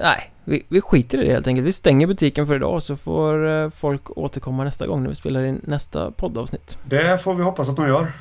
nej, 0.03 0.33
vi, 0.45 0.67
vi 0.69 0.81
skiter 0.81 1.19
i 1.23 1.27
det 1.27 1.33
helt 1.33 1.47
enkelt. 1.47 1.67
Vi 1.67 1.73
stänger 1.73 2.07
butiken 2.07 2.47
för 2.47 2.55
idag 2.55 2.83
så 2.83 2.97
får 2.97 3.49
eh, 3.49 3.69
folk 3.69 4.19
återkomma 4.19 4.65
nästa 4.65 4.87
gång 4.87 5.03
när 5.03 5.09
vi 5.09 5.15
spelar 5.15 5.45
in 5.45 5.61
nästa 5.65 6.11
poddavsnitt. 6.11 6.79
Det 6.85 7.23
får 7.23 7.35
vi 7.35 7.43
hoppas 7.43 7.69
att 7.69 7.77
de 7.77 7.89
gör. 7.89 8.13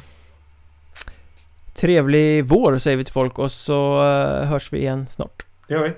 Trevlig 1.74 2.46
vår 2.46 2.78
säger 2.78 2.98
vi 2.98 3.04
till 3.04 3.14
folk 3.14 3.40
och 3.40 3.52
så 3.52 4.04
eh, 4.04 4.48
hörs 4.48 4.74
vi 4.74 4.78
igen 4.78 5.08
snart. 5.08 5.46
Det 5.68 5.74
gör 5.74 5.84
vi. 5.84 5.94